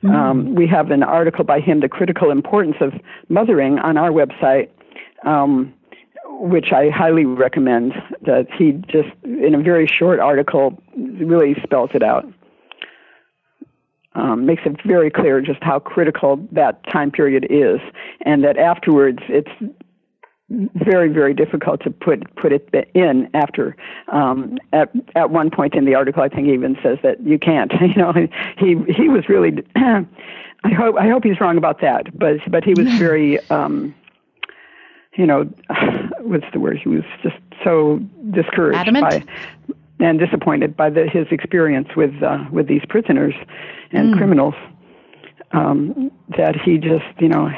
Mm-hmm. 0.03 0.15
Um, 0.15 0.55
we 0.55 0.67
have 0.67 0.91
an 0.91 1.03
article 1.03 1.45
by 1.45 1.61
him, 1.61 1.81
The 1.81 1.89
Critical 1.89 2.31
Importance 2.31 2.77
of 2.81 2.95
Mothering, 3.29 3.79
on 3.79 3.97
our 3.97 4.11
website. 4.11 4.71
Um, 5.25 5.73
which 6.39 6.73
I 6.73 6.91
highly 6.91 7.25
recommend. 7.25 7.95
That 8.23 8.49
he 8.53 8.73
just, 8.89 9.11
in 9.25 9.55
a 9.55 9.63
very 9.63 9.87
short 9.87 10.21
article, 10.21 10.81
really 10.97 11.55
spells 11.63 11.91
it 11.95 12.03
out. 12.03 12.27
Um, 14.15 14.47
makes 14.47 14.63
it 14.65 14.81
very 14.85 15.11
clear 15.11 15.41
just 15.41 15.63
how 15.63 15.79
critical 15.79 16.45
that 16.53 16.85
time 16.89 17.11
period 17.11 17.47
is, 17.51 17.81
and 18.23 18.43
that 18.43 18.57
afterwards 18.57 19.21
it's 19.29 19.51
very 20.51 21.09
very 21.09 21.35
difficult 21.35 21.83
to 21.83 21.91
put 21.91 22.35
put 22.37 22.53
it 22.53 22.91
in 22.95 23.29
after 23.35 23.77
um 24.11 24.57
at 24.73 24.91
at 25.15 25.31
one 25.31 25.51
point 25.51 25.75
in 25.75 25.85
the 25.85 25.95
article 25.95 26.23
i 26.23 26.29
think 26.29 26.47
he 26.47 26.55
even 26.55 26.77
says 26.83 26.97
that 27.03 27.21
you 27.21 27.39
can't 27.39 27.73
you 27.81 27.95
know 27.95 28.13
he 28.57 28.77
he 28.91 29.09
was 29.11 29.29
really 29.29 29.63
i 29.77 30.07
hope 30.75 30.97
i 30.99 31.07
hope 31.07 31.23
he's 31.23 31.39
wrong 31.39 31.59
about 31.59 31.83
that 31.83 32.07
but 32.19 32.39
but 32.51 32.65
he 32.65 32.73
was 32.73 32.89
very 32.95 33.39
um 33.51 33.95
you 35.19 35.27
know, 35.27 35.43
what's 36.21 36.47
the 36.53 36.61
word? 36.61 36.79
He 36.79 36.89
was 36.89 37.05
just 37.23 37.37
so 37.63 37.99
discouraged 38.31 38.79
Adamant? 38.79 39.05
by 39.05 39.75
and 40.01 40.21
disappointed 40.21 40.77
by 40.77 40.89
the, 40.89 41.09
his 41.09 41.27
experience 41.31 41.89
with 41.97 42.23
uh, 42.23 42.45
with 42.51 42.69
these 42.69 42.83
prisoners 42.89 43.35
and 43.91 44.15
mm. 44.15 44.17
criminals 44.17 44.55
um, 45.53 46.11
that 46.37 46.55
he 46.59 46.79
just, 46.79 47.05
you 47.19 47.29
know, 47.29 47.51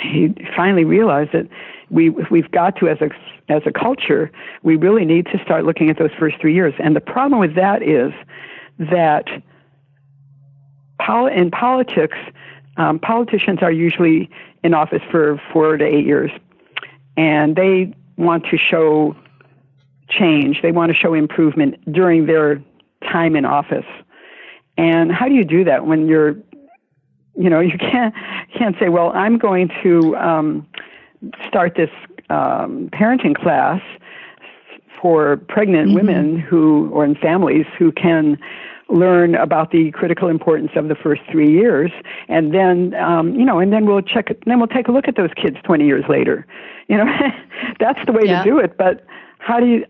he 0.00 0.34
finally 0.56 0.84
realized 0.84 1.32
that 1.32 1.48
we 1.90 2.10
we've 2.10 2.50
got 2.50 2.76
to 2.76 2.88
as 2.88 2.98
a 3.00 3.10
as 3.48 3.62
a 3.64 3.72
culture 3.72 4.30
we 4.62 4.76
really 4.76 5.04
need 5.04 5.26
to 5.26 5.42
start 5.42 5.64
looking 5.64 5.88
at 5.88 5.96
those 5.96 6.10
first 6.18 6.38
three 6.40 6.54
years. 6.54 6.74
And 6.78 6.94
the 6.94 7.00
problem 7.00 7.38
with 7.38 7.54
that 7.54 7.82
is 7.82 8.12
that 8.78 9.26
pol- 10.98 11.28
in 11.28 11.50
politics, 11.50 12.18
um, 12.76 12.98
politicians 12.98 13.60
are 13.62 13.72
usually 13.72 14.28
in 14.64 14.74
office 14.74 15.02
for 15.10 15.40
four 15.52 15.76
to 15.76 15.84
eight 15.84 16.04
years 16.04 16.32
and 17.18 17.56
they 17.56 17.92
want 18.16 18.46
to 18.46 18.56
show 18.56 19.14
change. 20.08 20.62
They 20.62 20.72
want 20.72 20.90
to 20.90 20.94
show 20.94 21.12
improvement 21.12 21.74
during 21.92 22.26
their 22.26 22.62
time 23.02 23.36
in 23.36 23.44
office. 23.44 23.84
And 24.78 25.12
how 25.12 25.28
do 25.28 25.34
you 25.34 25.44
do 25.44 25.64
that 25.64 25.84
when 25.84 26.06
you're, 26.06 26.36
you 27.36 27.50
know, 27.50 27.60
you 27.72 27.76
can't 27.76 28.14
can't 28.56 28.76
say, 28.78 28.88
well, 28.88 29.10
I'm 29.14 29.36
going 29.36 29.68
to 29.82 30.16
um, 30.16 30.66
start 31.46 31.74
this 31.74 31.90
um, 32.30 32.88
parenting 32.92 33.34
class 33.34 33.82
for 35.02 35.36
pregnant 35.36 35.88
mm-hmm. 35.88 35.96
women 35.96 36.38
who 36.38 36.88
or 36.92 37.04
in 37.04 37.16
families 37.16 37.66
who 37.76 37.90
can 37.92 38.38
learn 38.88 39.34
about 39.34 39.70
the 39.70 39.90
critical 39.90 40.28
importance 40.28 40.70
of 40.74 40.88
the 40.88 40.94
first 40.94 41.20
three 41.30 41.52
years, 41.52 41.90
and 42.28 42.54
then 42.54 42.94
um, 42.94 43.34
you 43.34 43.44
know, 43.44 43.58
and 43.58 43.72
then 43.72 43.86
we'll 43.86 44.02
check. 44.02 44.28
Then 44.46 44.58
we'll 44.58 44.68
take 44.68 44.88
a 44.88 44.92
look 44.92 45.08
at 45.08 45.16
those 45.16 45.30
kids 45.36 45.56
twenty 45.64 45.86
years 45.86 46.04
later. 46.08 46.46
You 46.88 46.98
know, 46.98 47.06
that's 47.80 48.04
the 48.06 48.12
way 48.12 48.22
yeah. 48.24 48.42
to 48.42 48.50
do 48.50 48.58
it. 48.58 48.76
But 48.76 49.04
how 49.38 49.60
do 49.60 49.66
you? 49.66 49.86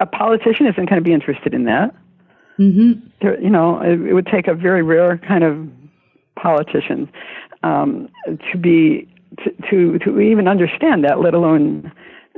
A 0.00 0.06
politician 0.06 0.66
isn't 0.66 0.88
going 0.88 1.00
to 1.00 1.04
be 1.04 1.12
interested 1.12 1.52
in 1.52 1.64
that. 1.64 1.94
Mm-hmm. 2.58 3.06
There, 3.20 3.40
you 3.40 3.50
know, 3.50 3.80
it, 3.80 4.00
it 4.00 4.14
would 4.14 4.26
take 4.26 4.46
a 4.46 4.54
very 4.54 4.82
rare 4.82 5.18
kind 5.18 5.42
of 5.42 5.68
politician 6.36 7.10
um, 7.62 8.08
to 8.52 8.58
be 8.58 9.08
to, 9.42 9.50
to 9.70 9.98
to 9.98 10.20
even 10.20 10.46
understand 10.46 11.04
that, 11.04 11.20
let 11.20 11.34
alone 11.34 11.92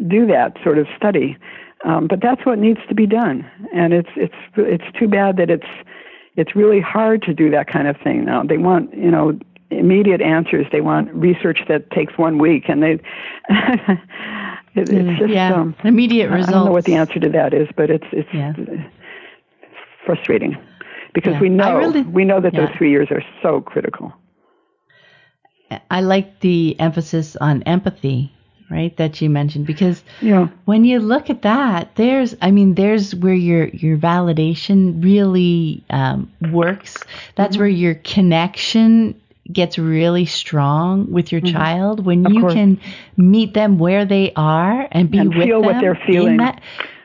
do 0.07 0.27
that 0.27 0.57
sort 0.63 0.79
of 0.79 0.87
study. 0.97 1.37
Um, 1.85 2.09
but 2.09 2.21
that's 2.21 2.45
what 2.45 2.59
needs 2.59 2.81
to 2.89 2.95
be 2.95 3.07
done, 3.07 3.49
and 3.73 3.93
it's 3.93 4.09
it's 4.17 4.35
it's 4.57 4.99
too 4.99 5.07
bad 5.07 5.37
that 5.37 5.51
it's 5.51 5.69
it's 6.39 6.55
really 6.55 6.81
hard 6.81 7.21
to 7.23 7.35
do 7.35 7.51
that 7.51 7.67
kind 7.67 7.89
of 7.89 7.97
thing 7.97 8.25
now. 8.25 8.45
They 8.45 8.59
want, 8.59 8.95
you 8.97 9.11
know, 9.11 9.37
immediate 9.71 10.23
answers. 10.23 10.67
They 10.71 10.81
want 10.81 11.13
research 11.13 11.63
that 11.67 11.91
takes 11.91 12.17
one 12.17 12.39
week, 12.39 12.69
and 12.69 12.81
they. 12.81 12.93
it, 13.51 13.99
it's 14.77 14.91
mm, 14.91 15.19
just 15.19 15.33
yeah. 15.33 15.53
um, 15.53 15.75
immediate 15.83 16.31
results. 16.31 16.49
I 16.49 16.53
don't 16.53 16.67
know 16.67 16.73
what 16.73 16.85
the 16.85 16.95
answer 16.95 17.19
to 17.19 17.29
that 17.31 17.53
is, 17.53 17.69
but 17.77 17.91
it's 17.91 18.07
it's 18.13 18.29
yeah. 18.33 18.53
frustrating 20.07 20.57
because 21.13 21.33
yeah. 21.33 21.41
we 21.41 21.49
know 21.49 21.77
really, 21.77 22.03
we 22.03 22.25
know 22.25 22.41
that 22.41 22.55
those 22.55 22.71
three 22.77 22.91
years 22.91 23.09
are 23.11 23.25
so 23.43 23.61
critical. 23.61 24.13
I 25.91 26.01
like 26.01 26.39
the 26.41 26.79
emphasis 26.79 27.35
on 27.37 27.65
empathy 27.65 28.33
right 28.71 28.97
that 28.97 29.21
you 29.21 29.31
mentioned 29.31 29.67
because 29.67 30.03
yeah. 30.21 30.49
when 30.65 30.85
you 30.85 31.01
look 31.01 31.31
at 31.31 31.43
that 31.43 31.95
there's 31.97 32.35
i 32.43 32.51
mean 32.51 32.75
there's 32.75 33.15
where 33.15 33.35
your 33.35 33.67
your 33.69 33.97
validation 33.97 35.03
really 35.03 35.83
um, 35.91 36.31
works 36.53 36.97
that's 37.35 37.53
mm-hmm. 37.53 37.61
where 37.61 37.69
your 37.69 37.95
connection 37.95 39.19
gets 39.51 39.79
really 39.79 40.27
strong 40.27 41.11
with 41.11 41.33
your 41.33 41.41
mm-hmm. 41.41 41.57
child 41.57 42.05
when 42.05 42.27
of 42.27 42.33
you 42.33 42.41
course. 42.41 42.55
can 42.55 42.81
meet 43.17 43.55
them 43.55 43.79
where 43.79 44.05
they 44.05 44.33
are 44.37 44.87
and 44.93 45.11
be 45.11 45.19
and 45.19 45.35
with 45.35 45.47
feel 45.47 45.63
them 45.63 45.75
what 45.75 45.81
they're 45.81 46.01
feeling 46.07 46.37
that, 46.37 46.61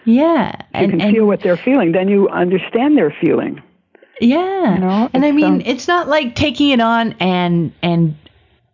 Yeah. 0.05 0.51
You 0.57 0.65
and, 0.73 0.91
can 0.91 1.01
and, 1.01 1.15
feel 1.15 1.25
what 1.25 1.41
they're 1.41 1.57
feeling. 1.57 1.93
Then 1.93 2.09
you 2.09 2.27
understand 2.29 2.97
their 2.97 3.11
feeling. 3.11 3.61
Yeah. 4.19 4.75
You 4.75 4.79
know, 4.79 5.09
and 5.13 5.25
I 5.25 5.31
mean, 5.31 5.45
um, 5.45 5.61
it's 5.61 5.87
not 5.87 6.07
like 6.07 6.35
taking 6.35 6.69
it 6.69 6.81
on 6.81 7.13
and 7.19 7.73
and 7.81 8.15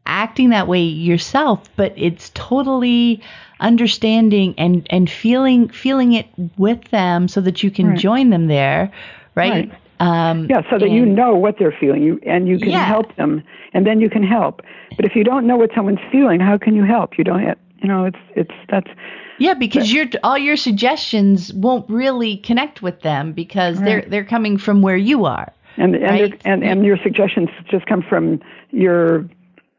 acting 0.09 0.49
that 0.49 0.67
way 0.67 0.81
yourself, 0.81 1.69
but 1.75 1.93
it's 1.95 2.31
totally 2.33 3.21
understanding 3.59 4.55
and 4.57 4.87
and 4.89 5.09
feeling 5.09 5.69
feeling 5.69 6.13
it 6.13 6.27
with 6.57 6.83
them 6.89 7.27
so 7.27 7.41
that 7.41 7.61
you 7.63 7.71
can 7.71 7.89
right. 7.89 7.97
join 7.97 8.29
them 8.29 8.47
there, 8.47 8.91
right? 9.35 9.69
right. 9.69 9.71
Um, 10.01 10.47
yeah, 10.49 10.61
so 10.69 10.79
that 10.79 10.85
and, 10.85 10.93
you 10.93 11.05
know 11.05 11.35
what 11.35 11.57
they're 11.59 11.75
feeling, 11.77 12.01
you 12.01 12.19
and 12.25 12.47
you 12.47 12.57
can 12.57 12.69
yeah. 12.69 12.85
help 12.85 13.15
them, 13.17 13.43
and 13.73 13.85
then 13.85 13.99
you 13.99 14.09
can 14.09 14.23
help. 14.23 14.61
But 14.95 15.05
if 15.05 15.15
you 15.15 15.23
don't 15.23 15.45
know 15.45 15.57
what 15.57 15.71
someone's 15.75 15.99
feeling, 16.11 16.39
how 16.39 16.57
can 16.57 16.73
you 16.73 16.83
help? 16.83 17.17
You 17.17 17.25
don't, 17.25 17.57
you 17.81 17.87
know, 17.87 18.05
it's 18.05 18.17
it's 18.35 18.55
that's. 18.69 18.89
Yeah, 19.39 19.53
because 19.53 19.93
your 19.93 20.05
all 20.23 20.37
your 20.37 20.57
suggestions 20.57 21.53
won't 21.53 21.89
really 21.89 22.37
connect 22.37 22.81
with 22.81 23.01
them 23.01 23.33
because 23.33 23.77
right. 23.77 23.85
they're 23.85 24.01
they're 24.07 24.25
coming 24.25 24.57
from 24.57 24.81
where 24.81 24.97
you 24.97 25.25
are. 25.25 25.51
And 25.77 25.95
and 25.95 26.03
right? 26.03 26.41
and 26.45 26.63
and 26.63 26.85
your 26.85 26.97
suggestions 26.97 27.49
just 27.69 27.85
come 27.85 28.01
from 28.01 28.41
your 28.71 29.25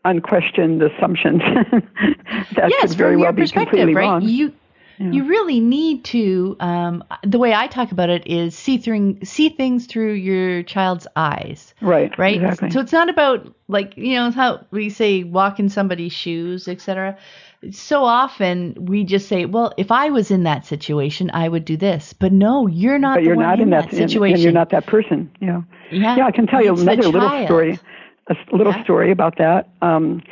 unquestioned 0.05 0.83
assumptions. 0.83 1.41
that 2.55 2.69
yes, 2.71 2.91
could 2.91 2.99
very 2.99 3.17
well 3.17 3.33
be 3.33 3.47
completely 3.49 3.95
right? 3.95 4.05
wrong. 4.05 4.23
You 4.23 4.53
yeah. 5.01 5.11
you 5.13 5.25
really 5.25 5.61
need 5.61 6.05
to. 6.07 6.57
Um, 6.61 7.03
the 7.23 7.39
way 7.39 7.55
I 7.55 7.67
talk 7.67 7.91
about 7.91 8.11
it 8.11 8.27
is 8.27 8.55
see 8.55 8.77
through 8.77 9.19
see 9.25 9.49
things 9.49 9.87
through 9.87 10.13
your 10.13 10.63
child's 10.63 11.07
eyes. 11.17 11.75
Right. 11.81 12.17
Right. 12.19 12.37
Exactly. 12.37 12.71
So 12.71 12.81
it's 12.81 12.93
not 12.93 13.09
about 13.09 13.53
like 13.69 13.97
you 13.97 14.15
know 14.15 14.31
how 14.31 14.65
we 14.71 14.91
say 14.91 15.23
walk 15.25 15.59
in 15.59 15.69
somebody's 15.69 16.13
shoes, 16.13 16.69
etc. 16.69 17.17
So 17.71 18.05
often 18.05 18.75
we 18.79 19.05
just 19.05 19.29
say, 19.29 19.45
"Well, 19.47 19.73
if 19.77 19.91
I 19.91 20.11
was 20.11 20.31
in 20.31 20.45
that 20.45 20.67
situation, 20.67 21.31
I 21.33 21.49
would 21.49 21.65
do 21.65 21.77
this." 21.77 22.13
But 22.13 22.33
no, 22.33 22.67
you're 22.67 22.99
not. 22.99 23.17
But 23.17 23.25
you're 23.25 23.37
not 23.37 23.55
in, 23.55 23.65
in 23.65 23.71
that, 23.71 23.91
that 23.91 23.97
situation. 23.97 24.35
And 24.35 24.43
you're 24.43 24.53
not 24.53 24.71
that 24.71 24.87
person. 24.87 25.31
Yeah. 25.41 25.63
Yeah. 25.91 26.17
Yeah. 26.17 26.27
I 26.27 26.31
can 26.31 26.47
tell 26.47 26.63
you 26.63 26.75
another 26.75 27.09
little 27.09 27.45
story. 27.47 27.79
A 28.31 28.57
little 28.57 28.73
yeah. 28.73 28.85
story 28.85 29.11
about 29.11 29.39
that. 29.39 29.69
Um, 29.83 30.23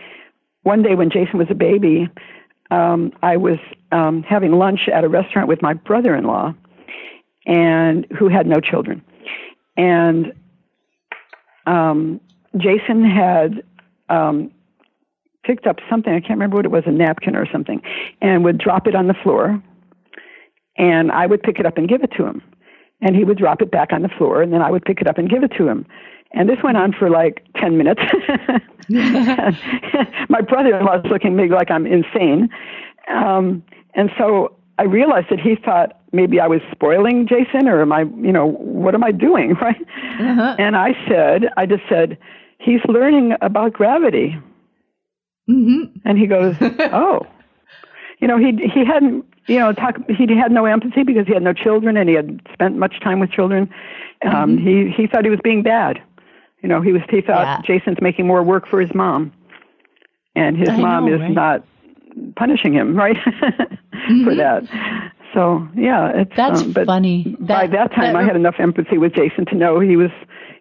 one 0.62 0.82
day 0.82 0.94
when 0.94 1.11
Jason 1.11 1.38
was 1.38 1.49
a 1.51 1.55
baby, 1.55 2.09
um, 2.70 3.12
I 3.22 3.36
was 3.36 3.59
um, 3.90 4.22
having 4.22 4.53
lunch 4.53 4.88
at 4.88 5.03
a 5.03 5.09
restaurant 5.09 5.49
with 5.49 5.62
my 5.62 5.74
brother-in-law, 5.74 6.55
and 7.46 8.07
who 8.16 8.28
had 8.28 8.46
no 8.46 8.61
children, 8.61 9.03
and 9.76 10.32
um, 11.66 12.20
Jason 12.57 13.05
had 13.05 13.62
um, 14.09 14.51
picked 15.42 15.66
up 15.66 15.78
something 15.90 16.12
I 16.12 16.20
can't 16.20 16.38
remember 16.38 16.57
what 16.57 16.66
it 16.66 16.70
was, 16.70 16.84
a 16.86 16.90
napkin 16.90 17.34
or 17.34 17.51
something, 17.51 17.82
and 18.20 18.44
would 18.44 18.59
drop 18.59 18.86
it 18.86 18.94
on 18.94 19.09
the 19.09 19.14
floor, 19.14 19.62
and 20.76 21.11
I 21.11 21.26
would 21.26 21.42
pick 21.42 21.59
it 21.59 21.66
up 21.66 21.78
and 21.78 21.88
give 21.88 22.03
it 22.03 22.12
to 22.12 22.26
him, 22.26 22.42
and 23.01 23.16
he 23.16 23.24
would 23.24 23.38
drop 23.38 23.61
it 23.62 23.70
back 23.70 23.92
on 23.92 24.03
the 24.03 24.09
floor, 24.09 24.42
and 24.42 24.53
then 24.53 24.62
I 24.62 24.70
would 24.70 24.84
pick 24.84 25.01
it 25.01 25.09
up 25.09 25.18
and 25.18 25.28
give 25.28 25.42
it 25.42 25.53
to 25.57 25.66
him, 25.66 25.86
and 26.33 26.49
this 26.49 26.59
went 26.62 26.76
on 26.76 26.93
for 26.93 27.09
like 27.09 27.47
10 27.57 27.76
minutes. 27.76 28.03
My 28.91 30.41
brother 30.41 30.76
in 30.79 30.85
law 30.85 30.99
is 30.99 31.05
looking 31.11 31.33
at 31.33 31.37
me 31.37 31.49
like 31.49 31.70
I'm 31.70 31.87
insane. 31.87 32.49
Um, 33.09 33.62
and 33.95 34.11
so 34.16 34.57
I 34.79 34.85
realized 34.85 35.29
that 35.31 35.41
he 35.41 35.57
thought 35.57 36.01
maybe 36.12 36.41
I 36.41 36.47
was 36.47 36.61
spoiling 36.70 37.26
Jason 37.26 37.68
or 37.68 37.83
am 37.83 37.93
I, 37.93 38.03
you 38.03 38.33
know, 38.33 38.47
what 38.47 38.95
am 38.95 39.05
I 39.05 39.12
doing? 39.12 39.55
Right. 39.61 39.81
Uh-huh. 40.20 40.57
And 40.59 40.76
I 40.76 40.95
said, 41.09 41.51
I 41.57 41.66
just 41.66 41.83
said, 41.89 42.16
he's 42.59 42.81
learning 42.89 43.35
about 43.41 43.72
gravity. 43.72 44.39
Mm-hmm. 45.51 45.99
And 46.05 46.18
he 46.18 46.26
goes, 46.26 46.57
oh. 46.61 47.26
You 48.20 48.26
know, 48.26 48.37
he 48.37 48.68
he 48.74 48.85
hadn't, 48.85 49.24
you 49.47 49.61
know, 49.61 49.72
talk, 49.72 49.97
he 50.09 50.26
had 50.37 50.51
no 50.51 50.64
empathy 50.66 51.05
because 51.05 51.26
he 51.29 51.35
had 51.35 51.43
no 51.43 51.53
children 51.53 51.97
and 51.97 52.09
he 52.09 52.16
had 52.16 52.41
spent 52.53 52.76
much 52.76 52.99
time 53.01 53.20
with 53.20 53.31
children. 53.31 53.70
Um, 54.24 54.57
mm-hmm. 54.57 54.66
He 54.66 54.91
he 54.91 55.07
thought 55.07 55.24
he 55.24 55.31
was 55.31 55.41
being 55.43 55.62
bad. 55.62 56.03
You 56.62 56.68
know, 56.68 56.80
he 56.80 56.92
was 56.92 57.02
he 57.09 57.20
thought 57.20 57.46
yeah. 57.46 57.61
Jason's 57.62 58.00
making 58.00 58.26
more 58.26 58.42
work 58.42 58.66
for 58.66 58.80
his 58.80 58.92
mom, 58.94 59.32
and 60.34 60.56
his 60.56 60.68
I 60.68 60.76
mom 60.76 61.06
know, 61.06 61.14
is 61.14 61.20
right? 61.20 61.30
not 61.30 61.64
punishing 62.36 62.72
him, 62.72 62.96
right, 62.96 63.16
mm-hmm. 63.26 64.24
for 64.24 64.34
that. 64.34 64.64
So 65.32 65.68
yeah, 65.76 66.09
it's 66.09 66.36
that's 66.36 66.62
um, 66.62 66.72
but 66.72 66.86
funny. 66.86 67.36
By 67.40 67.66
that, 67.66 67.90
that 67.90 67.94
time, 67.94 68.14
that, 68.14 68.16
I 68.16 68.24
had 68.24 68.36
enough 68.36 68.56
empathy 68.59 68.98
with 68.98 69.14
Jason 69.14 69.44
to 69.46 69.54
know 69.54 69.78
he 69.78 69.96
was 69.96 70.11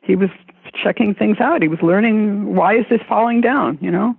he 0.03 0.15
was 0.15 0.29
checking 0.73 1.15
things 1.15 1.37
out. 1.39 1.61
He 1.61 1.67
was 1.67 1.81
learning 1.81 2.55
why 2.55 2.77
is 2.77 2.85
this 2.89 3.01
falling 3.07 3.41
down, 3.41 3.77
you 3.81 3.91
know. 3.91 4.15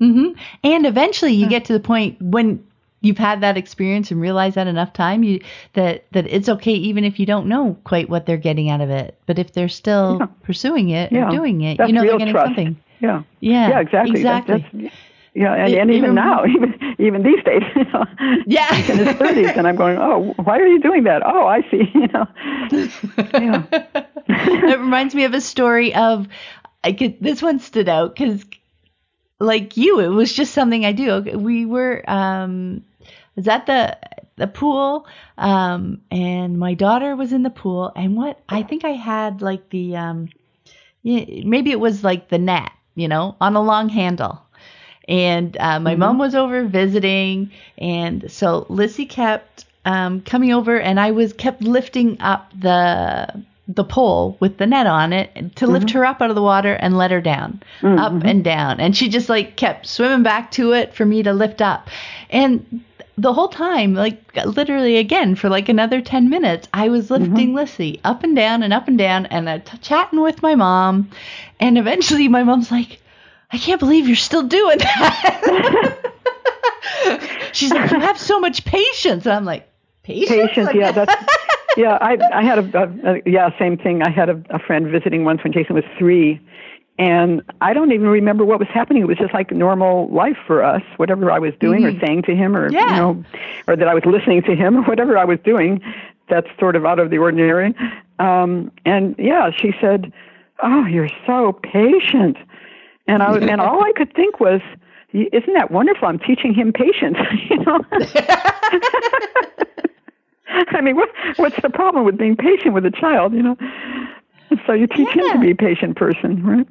Mm-hmm. 0.00 0.40
And 0.62 0.86
eventually, 0.86 1.32
you 1.32 1.48
get 1.48 1.64
to 1.66 1.72
the 1.72 1.80
point 1.80 2.20
when 2.22 2.64
you've 3.00 3.18
had 3.18 3.40
that 3.40 3.56
experience 3.56 4.10
and 4.10 4.20
realized 4.20 4.56
that 4.56 4.66
enough 4.66 4.92
time 4.92 5.22
you 5.22 5.40
that 5.74 6.04
that 6.12 6.26
it's 6.26 6.48
okay 6.48 6.72
even 6.72 7.04
if 7.04 7.18
you 7.18 7.26
don't 7.26 7.46
know 7.46 7.76
quite 7.84 8.08
what 8.08 8.26
they're 8.26 8.36
getting 8.36 8.70
out 8.70 8.80
of 8.80 8.90
it 8.90 9.18
but 9.26 9.38
if 9.38 9.52
they're 9.52 9.68
still 9.68 10.18
yeah. 10.20 10.26
pursuing 10.42 10.90
it 10.90 11.12
yeah. 11.12 11.28
or 11.28 11.30
doing 11.30 11.60
it 11.62 11.78
that's 11.78 11.88
you 11.88 11.94
know 11.94 12.02
they're 12.02 12.18
getting 12.18 12.34
trust. 12.34 12.48
something 12.48 12.76
yeah 13.00 13.22
yeah 13.40 13.68
yeah 13.68 13.80
exactly 13.80 14.20
exactly 14.20 14.66
that, 14.72 14.92
yeah, 15.38 15.54
and, 15.54 15.72
it, 15.72 15.78
and 15.78 15.90
even 15.92 16.14
now, 16.16 16.44
even 16.46 16.96
even 16.98 17.22
these 17.22 17.42
days, 17.44 17.62
you 17.76 17.84
know, 17.84 18.04
yeah, 18.46 18.74
in 18.74 18.98
his 18.98 19.16
thirties, 19.16 19.50
and 19.54 19.68
I'm 19.68 19.76
going, 19.76 19.96
oh, 19.96 20.34
why 20.42 20.58
are 20.58 20.66
you 20.66 20.80
doing 20.80 21.04
that? 21.04 21.22
Oh, 21.24 21.46
I 21.46 21.62
see, 21.70 21.88
you 21.94 22.08
know, 22.08 22.26
yeah. 23.34 23.64
it 24.28 24.80
reminds 24.80 25.14
me 25.14 25.24
of 25.24 25.34
a 25.34 25.40
story 25.40 25.94
of, 25.94 26.26
I 26.82 26.92
could 26.92 27.20
this 27.20 27.40
one 27.40 27.60
stood 27.60 27.88
out 27.88 28.16
because, 28.16 28.44
like 29.38 29.76
you, 29.76 30.00
it 30.00 30.08
was 30.08 30.32
just 30.32 30.54
something 30.54 30.84
I 30.84 30.90
do. 30.90 31.20
We 31.20 31.66
were 31.66 32.02
um, 32.10 32.82
was 33.38 33.48
at 33.48 33.66
the 33.66 33.96
the 34.36 34.48
pool 34.48 35.06
um, 35.38 36.00
and 36.10 36.58
my 36.58 36.74
daughter 36.74 37.14
was 37.16 37.32
in 37.32 37.44
the 37.44 37.50
pool 37.50 37.92
and 37.96 38.16
what 38.16 38.40
I 38.48 38.62
think 38.62 38.84
I 38.84 38.90
had 38.90 39.42
like 39.42 39.70
the 39.70 39.96
um, 39.96 40.28
maybe 41.04 41.70
it 41.70 41.80
was 41.80 42.04
like 42.04 42.28
the 42.28 42.38
net 42.38 42.72
you 42.96 43.08
know 43.08 43.36
on 43.40 43.54
a 43.54 43.62
long 43.62 43.88
handle 43.88 44.42
and 45.08 45.56
uh, 45.58 45.80
my 45.80 45.92
mm-hmm. 45.92 46.00
mom 46.00 46.18
was 46.18 46.34
over 46.34 46.64
visiting 46.66 47.50
and 47.78 48.30
so 48.30 48.66
Lissy 48.68 49.06
kept 49.06 49.64
um, 49.84 50.20
coming 50.22 50.52
over 50.52 50.78
and 50.78 50.98
I 50.98 51.12
was 51.12 51.32
kept 51.32 51.62
lifting 51.62 52.20
up 52.20 52.52
the 52.58 53.44
the 53.68 53.84
pole 53.84 54.36
with 54.40 54.56
the 54.56 54.66
net 54.66 54.86
on 54.86 55.12
it 55.12 55.32
to 55.34 55.40
mm-hmm. 55.40 55.74
lift 55.74 55.90
her 55.90 56.04
up 56.04 56.22
out 56.22 56.30
of 56.30 56.36
the 56.36 56.42
water 56.42 56.72
and 56.72 56.96
let 56.96 57.10
her 57.10 57.20
down, 57.20 57.62
mm-hmm. 57.82 57.98
up 57.98 58.24
and 58.24 58.42
down. 58.42 58.80
And 58.80 58.96
she 58.96 59.10
just 59.10 59.28
like 59.28 59.56
kept 59.56 59.86
swimming 59.86 60.22
back 60.22 60.50
to 60.52 60.72
it 60.72 60.94
for 60.94 61.04
me 61.04 61.22
to 61.22 61.34
lift 61.34 61.60
up. 61.60 61.88
And 62.30 62.82
the 63.18 63.32
whole 63.32 63.48
time, 63.48 63.94
like 63.94 64.36
literally 64.46 64.96
again 64.96 65.34
for 65.34 65.48
like 65.48 65.68
another 65.68 66.00
10 66.00 66.30
minutes, 66.30 66.68
I 66.72 66.88
was 66.88 67.04
mm-hmm. 67.04 67.24
lifting 67.24 67.48
mm-hmm. 67.48 67.56
Lissy 67.56 68.00
up 68.04 68.22
and 68.22 68.36
down 68.36 68.62
and 68.62 68.72
up 68.72 68.86
and 68.86 68.96
down 68.96 69.26
and 69.26 69.48
uh, 69.48 69.58
t- 69.58 69.78
chatting 69.78 70.20
with 70.20 70.40
my 70.40 70.54
mom. 70.54 71.10
And 71.58 71.76
eventually 71.76 72.28
my 72.28 72.44
mom's 72.44 72.70
like, 72.70 73.00
I 73.50 73.58
can't 73.58 73.80
believe 73.80 74.06
you're 74.06 74.16
still 74.16 74.44
doing 74.44 74.78
that. 74.78 75.94
She's 77.52 77.72
like, 77.72 77.90
you 77.90 77.98
have 77.98 78.18
so 78.18 78.38
much 78.38 78.64
patience. 78.64 79.26
And 79.26 79.34
I'm 79.34 79.44
like, 79.44 79.68
patience? 80.04 80.30
Patience, 80.30 80.66
like, 80.68 80.76
yeah. 80.76 80.92
That's, 80.92 81.24
yeah, 81.76 81.98
I, 82.00 82.18
I 82.32 82.42
had 82.42 82.58
a, 82.58 82.78
a, 82.78 83.14
a, 83.14 83.22
yeah, 83.26 83.50
same 83.58 83.76
thing. 83.76 84.02
I 84.02 84.10
had 84.10 84.28
a, 84.28 84.40
a 84.50 84.60
friend 84.60 84.86
visiting 84.88 85.24
once 85.24 85.42
when 85.42 85.52
Jason 85.52 85.74
was 85.74 85.84
three 85.98 86.40
and 86.98 87.42
I 87.60 87.74
don't 87.74 87.92
even 87.92 88.08
remember 88.08 88.44
what 88.44 88.58
was 88.58 88.68
happening. 88.68 89.02
It 89.02 89.06
was 89.06 89.18
just 89.18 89.32
like 89.32 89.52
normal 89.52 90.08
life 90.08 90.36
for 90.46 90.64
us, 90.64 90.82
whatever 90.96 91.30
I 91.30 91.38
was 91.38 91.54
doing 91.60 91.82
mm-hmm. 91.84 91.96
or 91.96 92.00
saying 92.04 92.22
to 92.22 92.34
him 92.34 92.56
or, 92.56 92.70
yeah. 92.72 92.90
you 92.90 92.96
know, 92.96 93.24
or 93.68 93.76
that 93.76 93.86
I 93.86 93.94
was 93.94 94.04
listening 94.04 94.42
to 94.42 94.56
him 94.56 94.76
or 94.78 94.82
whatever 94.82 95.16
I 95.16 95.24
was 95.24 95.38
doing. 95.44 95.80
That's 96.28 96.48
sort 96.58 96.74
of 96.76 96.84
out 96.84 96.98
of 96.98 97.10
the 97.10 97.18
ordinary. 97.18 97.74
Um, 98.18 98.72
and 98.84 99.14
yeah, 99.16 99.50
she 99.50 99.72
said, 99.80 100.12
Oh, 100.60 100.84
you're 100.86 101.08
so 101.24 101.52
patient. 101.52 102.36
And 103.06 103.22
I 103.22 103.30
was, 103.30 103.42
and 103.44 103.60
all 103.60 103.82
I 103.82 103.92
could 103.92 104.12
think 104.12 104.40
was, 104.40 104.60
isn't 105.12 105.54
that 105.54 105.70
wonderful? 105.70 106.08
I'm 106.08 106.18
teaching 106.18 106.52
him 106.52 106.72
patience, 106.72 107.16
you 107.48 107.58
know? 107.58 107.80
I 110.48 110.80
mean, 110.80 110.96
what, 110.96 111.08
what's 111.36 111.62
the 111.62 111.70
problem 111.70 112.04
with 112.04 112.18
being 112.18 112.36
patient 112.36 112.74
with 112.74 112.84
a 112.84 112.90
child, 112.90 113.32
you 113.34 113.42
know? 113.42 113.56
So 114.66 114.72
you 114.72 114.88
teach 114.88 115.08
yeah. 115.14 115.22
him 115.22 115.32
to 115.34 115.38
be 115.38 115.50
a 115.52 115.54
patient 115.54 115.96
person, 115.96 116.42
right? 116.44 116.66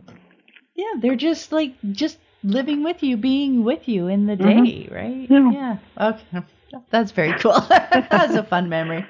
Yeah, 0.77 0.93
they're 0.99 1.15
just 1.15 1.51
like 1.51 1.73
just 1.91 2.19
living 2.43 2.83
with 2.83 3.03
you, 3.03 3.17
being 3.17 3.63
with 3.63 3.87
you 3.87 4.07
in 4.07 4.27
the 4.27 4.37
mm-hmm. 4.37 4.63
day, 4.63 4.87
right? 4.91 5.27
Yeah. 5.29 5.51
yeah. 5.51 5.77
Okay. 6.09 6.45
That's 6.91 7.11
very 7.11 7.33
cool. 7.39 7.59
That's 7.69 8.35
a 8.35 8.43
fun 8.43 8.69
memory. 8.69 9.05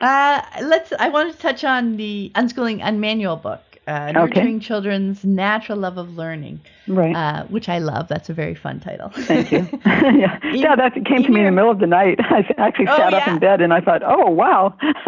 Uh, 0.00 0.42
let's. 0.62 0.92
I 0.98 1.08
want 1.08 1.32
to 1.32 1.38
touch 1.38 1.64
on 1.64 1.96
the 1.96 2.30
unschooling 2.34 2.80
unmanual 2.82 3.40
book, 3.42 3.62
uh, 3.86 4.12
nurturing 4.12 4.56
okay. 4.56 4.64
children's 4.64 5.24
natural 5.24 5.78
love 5.78 5.96
of 5.96 6.16
learning, 6.16 6.60
right? 6.86 7.16
Uh, 7.16 7.44
which 7.46 7.68
I 7.68 7.78
love. 7.78 8.06
That's 8.08 8.28
a 8.28 8.34
very 8.34 8.54
fun 8.54 8.78
title. 8.78 9.08
Thank 9.08 9.50
you. 9.50 9.66
yeah, 9.86 10.38
in, 10.42 10.56
yeah. 10.56 10.76
That 10.76 10.94
came 11.06 11.24
to 11.24 11.30
me 11.30 11.40
in 11.40 11.46
the 11.46 11.52
middle 11.52 11.70
of 11.70 11.78
the 11.78 11.86
night. 11.86 12.20
I 12.20 12.46
actually 12.58 12.88
oh, 12.88 12.96
sat 12.96 13.12
yeah. 13.12 13.18
up 13.18 13.28
in 13.28 13.38
bed 13.38 13.60
and 13.62 13.72
I 13.72 13.80
thought, 13.80 14.02
oh 14.04 14.30
wow. 14.30 14.74
okay. 14.82 15.02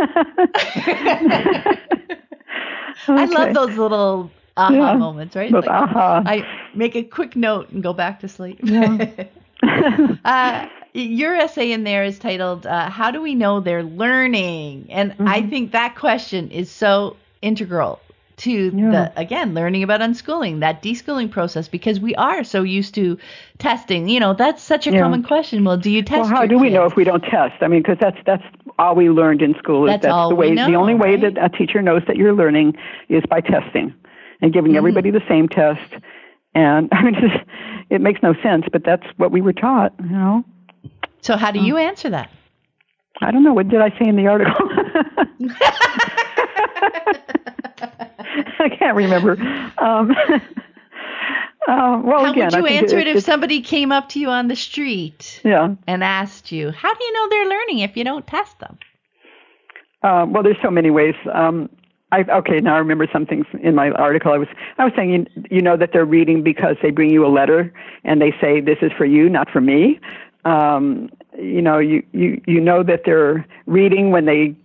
I 3.08 3.24
love 3.26 3.54
those 3.54 3.76
little 3.76 4.30
aha 4.58 4.92
yeah, 4.92 4.94
moments, 4.94 5.36
right? 5.36 5.50
Like, 5.50 5.66
aha. 5.66 6.22
I 6.26 6.46
make 6.74 6.96
a 6.96 7.02
quick 7.02 7.36
note 7.36 7.70
and 7.70 7.82
go 7.82 7.92
back 7.92 8.20
to 8.20 8.28
sleep. 8.28 8.58
Yeah. 8.62 9.06
uh, 10.24 10.68
your 10.94 11.34
essay 11.34 11.72
in 11.72 11.84
there 11.84 12.04
is 12.04 12.18
titled 12.18 12.66
uh, 12.66 12.90
"How 12.90 13.10
Do 13.10 13.22
We 13.22 13.34
Know 13.34 13.60
They're 13.60 13.82
Learning?" 13.82 14.86
and 14.90 15.12
mm-hmm. 15.12 15.28
I 15.28 15.42
think 15.42 15.72
that 15.72 15.96
question 15.96 16.50
is 16.50 16.70
so 16.70 17.16
integral 17.42 18.00
to 18.38 18.70
yeah. 18.74 18.90
the 18.90 19.20
again 19.20 19.52
learning 19.52 19.82
about 19.82 20.00
unschooling 20.00 20.60
that 20.60 20.82
deschooling 20.82 21.30
process 21.30 21.68
because 21.68 22.00
we 22.00 22.14
are 22.14 22.44
so 22.44 22.62
used 22.62 22.94
to 22.94 23.18
testing 23.58 24.08
you 24.08 24.20
know 24.20 24.32
that's 24.32 24.62
such 24.62 24.86
a 24.86 24.92
yeah. 24.92 25.00
common 25.00 25.22
question 25.22 25.64
well 25.64 25.76
do 25.76 25.90
you 25.90 26.02
test 26.02 26.22
well 26.22 26.28
how 26.28 26.46
do 26.46 26.56
we 26.56 26.70
know 26.70 26.84
if 26.84 26.94
we 26.94 27.04
don't 27.04 27.24
test 27.24 27.60
i 27.62 27.68
mean 27.68 27.82
because 27.82 27.98
that's 28.00 28.18
that's 28.24 28.44
all 28.78 28.94
we 28.94 29.10
learned 29.10 29.42
in 29.42 29.54
school 29.58 29.86
is 29.86 29.90
that's, 29.90 30.04
that's 30.04 30.28
the 30.28 30.34
way 30.34 30.52
know, 30.52 30.66
the 30.66 30.74
only 30.74 30.94
way 30.94 31.16
right? 31.16 31.34
that 31.34 31.44
a 31.44 31.48
teacher 31.48 31.82
knows 31.82 32.02
that 32.06 32.16
you're 32.16 32.32
learning 32.32 32.76
is 33.08 33.24
by 33.28 33.40
testing 33.40 33.92
and 34.40 34.52
giving 34.52 34.72
mm-hmm. 34.72 34.78
everybody 34.78 35.10
the 35.10 35.22
same 35.28 35.48
test 35.48 35.94
and 36.54 36.88
i 36.92 37.02
mean 37.02 37.14
just, 37.14 37.44
it 37.90 38.00
makes 38.00 38.22
no 38.22 38.34
sense 38.42 38.64
but 38.72 38.84
that's 38.84 39.06
what 39.16 39.30
we 39.30 39.40
were 39.40 39.52
taught 39.52 39.92
you 40.02 40.10
know 40.10 40.44
so 41.20 41.36
how 41.36 41.50
do 41.50 41.60
you 41.60 41.76
answer 41.76 42.10
that 42.10 42.30
i 43.20 43.30
don't 43.30 43.42
know 43.42 43.54
what 43.54 43.68
did 43.68 43.80
i 43.80 43.90
say 43.98 44.06
in 44.06 44.16
the 44.16 44.26
article 44.26 44.54
I 48.58 48.68
can't 48.68 48.96
remember. 48.96 49.32
Um, 49.78 50.10
uh, 51.68 52.00
well, 52.04 52.24
how 52.24 52.32
again, 52.32 52.50
would 52.52 52.54
you 52.54 52.66
answer 52.66 52.98
it, 52.98 53.06
it 53.06 53.16
if 53.16 53.24
somebody 53.24 53.60
came 53.60 53.92
up 53.92 54.08
to 54.10 54.20
you 54.20 54.28
on 54.28 54.48
the 54.48 54.56
street 54.56 55.40
yeah. 55.44 55.74
and 55.86 56.04
asked 56.04 56.52
you, 56.52 56.70
"How 56.70 56.92
do 56.92 57.04
you 57.04 57.12
know 57.12 57.28
they're 57.28 57.48
learning 57.48 57.78
if 57.80 57.96
you 57.96 58.04
don't 58.04 58.26
test 58.26 58.58
them?" 58.58 58.78
Uh, 60.02 60.26
well, 60.28 60.42
there's 60.42 60.60
so 60.62 60.70
many 60.70 60.90
ways. 60.90 61.14
Um, 61.32 61.68
I, 62.10 62.22
okay, 62.22 62.60
now 62.60 62.74
I 62.74 62.78
remember 62.78 63.06
something 63.12 63.44
in 63.60 63.74
my 63.74 63.90
article. 63.90 64.32
I 64.32 64.38
was 64.38 64.48
I 64.78 64.84
was 64.84 64.92
saying 64.96 65.10
you, 65.10 65.26
you 65.50 65.62
know 65.62 65.76
that 65.76 65.92
they're 65.92 66.06
reading 66.06 66.42
because 66.42 66.76
they 66.82 66.90
bring 66.90 67.10
you 67.10 67.26
a 67.26 67.28
letter 67.28 67.72
and 68.04 68.20
they 68.20 68.32
say 68.40 68.60
this 68.60 68.78
is 68.80 68.92
for 68.92 69.04
you, 69.04 69.28
not 69.28 69.50
for 69.50 69.60
me. 69.60 70.00
Um, 70.44 71.10
you 71.38 71.60
know, 71.60 71.78
you, 71.78 72.02
you 72.12 72.40
you 72.46 72.60
know 72.60 72.82
that 72.82 73.02
they're 73.04 73.46
reading 73.66 74.10
when 74.10 74.24
they 74.24 74.56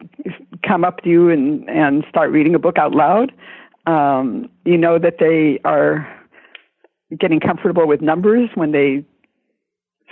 come 0.65 0.85
up 0.85 1.01
to 1.03 1.09
you 1.09 1.29
and 1.29 1.69
and 1.69 2.05
start 2.09 2.31
reading 2.31 2.55
a 2.55 2.59
book 2.59 2.77
out 2.77 2.93
loud. 2.93 3.33
Um, 3.87 4.49
you 4.63 4.77
know 4.77 4.97
that 4.97 5.17
they 5.19 5.59
are 5.65 6.07
getting 7.19 7.41
comfortable 7.41 7.85
with 7.85 8.01
numbers 8.01 8.49
when 8.55 8.71
they 8.71 9.03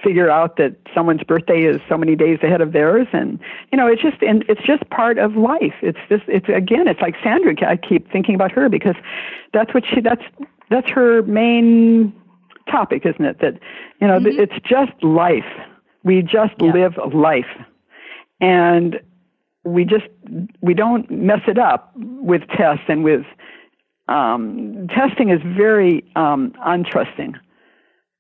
figure 0.04 0.30
out 0.30 0.58
that 0.58 0.76
someone's 0.94 1.24
birthday 1.24 1.64
is 1.64 1.82
so 1.88 1.98
many 1.98 2.16
days 2.16 2.40
ahead 2.42 2.62
of 2.62 2.72
theirs 2.72 3.08
and 3.14 3.40
you 3.72 3.78
know 3.78 3.88
it's 3.88 4.02
just 4.02 4.22
and 4.22 4.44
it's 4.48 4.62
just 4.62 4.88
part 4.90 5.18
of 5.18 5.36
life 5.36 5.76
it's 5.82 6.00
just 6.10 6.24
it's 6.28 6.50
again 6.50 6.88
it's 6.88 7.02
like 7.02 7.16
sandra 7.24 7.56
i 7.68 7.76
keep 7.76 8.12
thinking 8.12 8.36
about 8.36 8.52
her 8.52 8.70
because 8.70 8.96
that's 9.54 9.74
what 9.74 9.86
she 9.86 10.02
that's 10.02 10.24
that's 10.70 10.90
her 10.90 11.22
main 11.24 12.14
topic 12.70 13.06
isn't 13.06 13.26
it 13.26 13.40
that 13.40 13.60
you 14.00 14.08
know 14.08 14.20
mm-hmm. 14.20 14.40
it's 14.40 14.56
just 14.64 14.92
life 15.04 15.46
we 16.04 16.22
just 16.22 16.54
yeah. 16.60 16.72
live 16.72 16.98
life 17.14 17.60
and 18.40 19.00
we 19.64 19.86
just 19.86 20.08
we 20.62 20.74
don't 20.74 21.10
mess 21.12 21.42
it 21.48 21.60
up 21.60 21.92
with 21.96 22.42
tests 22.50 22.86
and 22.88 23.04
with 23.04 23.26
um, 24.12 24.88
testing 24.90 25.30
is 25.30 25.42
very 25.44 26.04
um, 26.16 26.52
untrusting. 26.66 27.36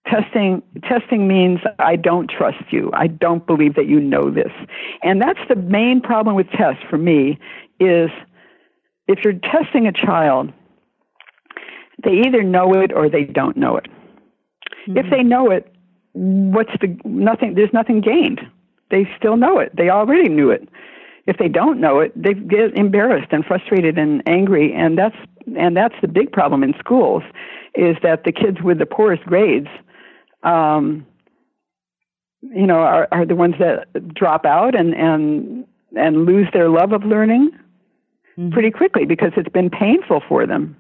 Testing 0.08 0.64
testing 0.84 1.28
means 1.28 1.60
I 1.78 1.96
don't 1.96 2.28
trust 2.28 2.72
you. 2.72 2.90
I 2.94 3.08
don't 3.08 3.46
believe 3.46 3.76
that 3.76 3.86
you 3.86 4.00
know 4.00 4.32
this, 4.32 4.52
and 5.04 5.22
that's 5.22 5.40
the 5.48 5.56
main 5.56 6.02
problem 6.02 6.36
with 6.36 6.50
tests 6.50 6.84
for 6.90 6.98
me. 6.98 7.38
Is 7.80 8.10
if 9.08 9.24
you're 9.24 9.34
testing 9.34 9.86
a 9.86 9.92
child, 9.92 10.52
they 12.04 12.14
either 12.26 12.42
know 12.42 12.74
it 12.74 12.92
or 12.92 13.10
they 13.10 13.26
don't 13.26 13.56
know 13.58 13.78
it. 13.78 13.88
Mm-hmm. 14.88 14.98
If 14.98 15.10
they 15.12 15.22
know 15.22 15.52
it, 15.52 15.72
what's 16.14 16.74
the 16.82 17.00
nothing? 17.06 17.54
There's 17.54 17.74
nothing 17.74 18.02
gained. 18.02 18.42
They 18.90 19.08
still 19.16 19.38
know 19.38 19.60
it. 19.60 19.76
They 19.76 19.92
already 19.92 20.30
knew 20.30 20.50
it 20.50 20.68
if 21.28 21.38
they 21.38 21.48
don't 21.48 21.80
know 21.80 22.00
it, 22.00 22.12
they 22.22 22.34
get 22.34 22.76
embarrassed 22.76 23.30
and 23.32 23.46
frustrated 23.46 23.98
and 23.98 24.24
angry, 24.26 24.74
and 24.74 24.98
that's 24.98 25.16
and 25.58 25.76
that's 25.76 25.96
the 26.02 26.08
big 26.08 26.32
problem 26.32 26.64
in 26.64 26.74
schools, 26.78 27.24
is 27.76 27.98
that 28.04 28.24
the 28.24 28.32
kids 28.32 28.62
with 28.62 28.80
the 28.80 28.86
poorest 28.86 29.24
grades, 29.24 29.68
um, 30.44 31.06
you 32.42 32.66
know, 32.66 32.80
are, 32.80 33.08
are 33.12 33.26
the 33.26 33.36
ones 33.36 33.56
that 33.60 34.14
drop 34.14 34.46
out 34.46 34.76
and 34.76 34.96
and 34.96 35.66
and 35.96 36.26
lose 36.26 36.48
their 36.54 36.70
love 36.70 36.94
of 36.94 37.04
learning 37.04 37.52
mm-hmm. 38.38 38.52
pretty 38.52 38.72
quickly 38.72 39.06
because 39.06 39.32
it's 39.38 39.50
been 39.50 39.70
painful 39.70 40.22
for 40.28 40.46
them. 40.46 40.76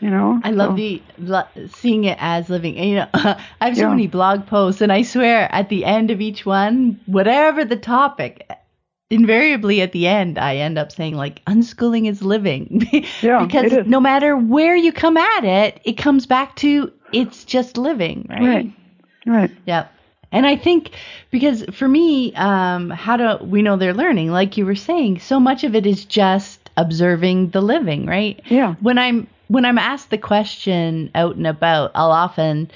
You 0.00 0.10
know, 0.10 0.40
I 0.44 0.50
love 0.50 0.70
so. 0.70 0.76
the 0.76 1.68
seeing 1.68 2.04
it 2.04 2.18
as 2.20 2.48
living. 2.48 2.76
And, 2.76 2.90
you 2.90 2.96
know, 2.96 3.08
I 3.14 3.36
have 3.60 3.76
so 3.76 3.82
yeah. 3.82 3.88
many 3.88 4.06
blog 4.06 4.46
posts, 4.46 4.80
and 4.80 4.92
I 4.92 5.02
swear 5.02 5.52
at 5.52 5.70
the 5.70 5.84
end 5.84 6.10
of 6.10 6.20
each 6.20 6.46
one, 6.46 7.00
whatever 7.06 7.64
the 7.64 7.76
topic, 7.76 8.48
invariably 9.10 9.80
at 9.80 9.92
the 9.92 10.06
end, 10.06 10.38
I 10.38 10.56
end 10.56 10.78
up 10.78 10.92
saying 10.92 11.14
like 11.14 11.44
unschooling 11.46 12.08
is 12.08 12.22
living. 12.22 12.86
yeah, 13.22 13.44
because 13.44 13.86
no 13.86 13.98
matter 13.98 14.36
where 14.36 14.76
you 14.76 14.92
come 14.92 15.16
at 15.16 15.44
it, 15.44 15.80
it 15.84 15.94
comes 15.94 16.26
back 16.26 16.54
to 16.56 16.92
it's 17.12 17.44
just 17.44 17.76
living, 17.76 18.26
right? 18.28 18.42
Right. 18.42 18.72
Right. 19.26 19.50
Yeah. 19.66 19.88
And 20.30 20.46
I 20.46 20.56
think 20.56 20.90
because 21.30 21.64
for 21.72 21.88
me, 21.88 22.34
um, 22.34 22.90
how 22.90 23.16
do 23.16 23.44
we 23.44 23.62
know 23.62 23.76
they're 23.76 23.94
learning? 23.94 24.30
Like 24.30 24.56
you 24.56 24.66
were 24.66 24.74
saying, 24.74 25.20
so 25.20 25.40
much 25.40 25.64
of 25.64 25.74
it 25.74 25.86
is 25.86 26.04
just 26.04 26.70
observing 26.76 27.50
the 27.50 27.62
living, 27.62 28.06
right? 28.06 28.40
Yeah. 28.46 28.74
When 28.80 28.98
I'm 28.98 29.26
when 29.48 29.64
I'm 29.64 29.78
asked 29.78 30.10
the 30.10 30.18
question 30.18 31.10
out 31.14 31.36
and 31.36 31.46
about, 31.46 31.92
I'll 31.94 32.12
often 32.12 32.70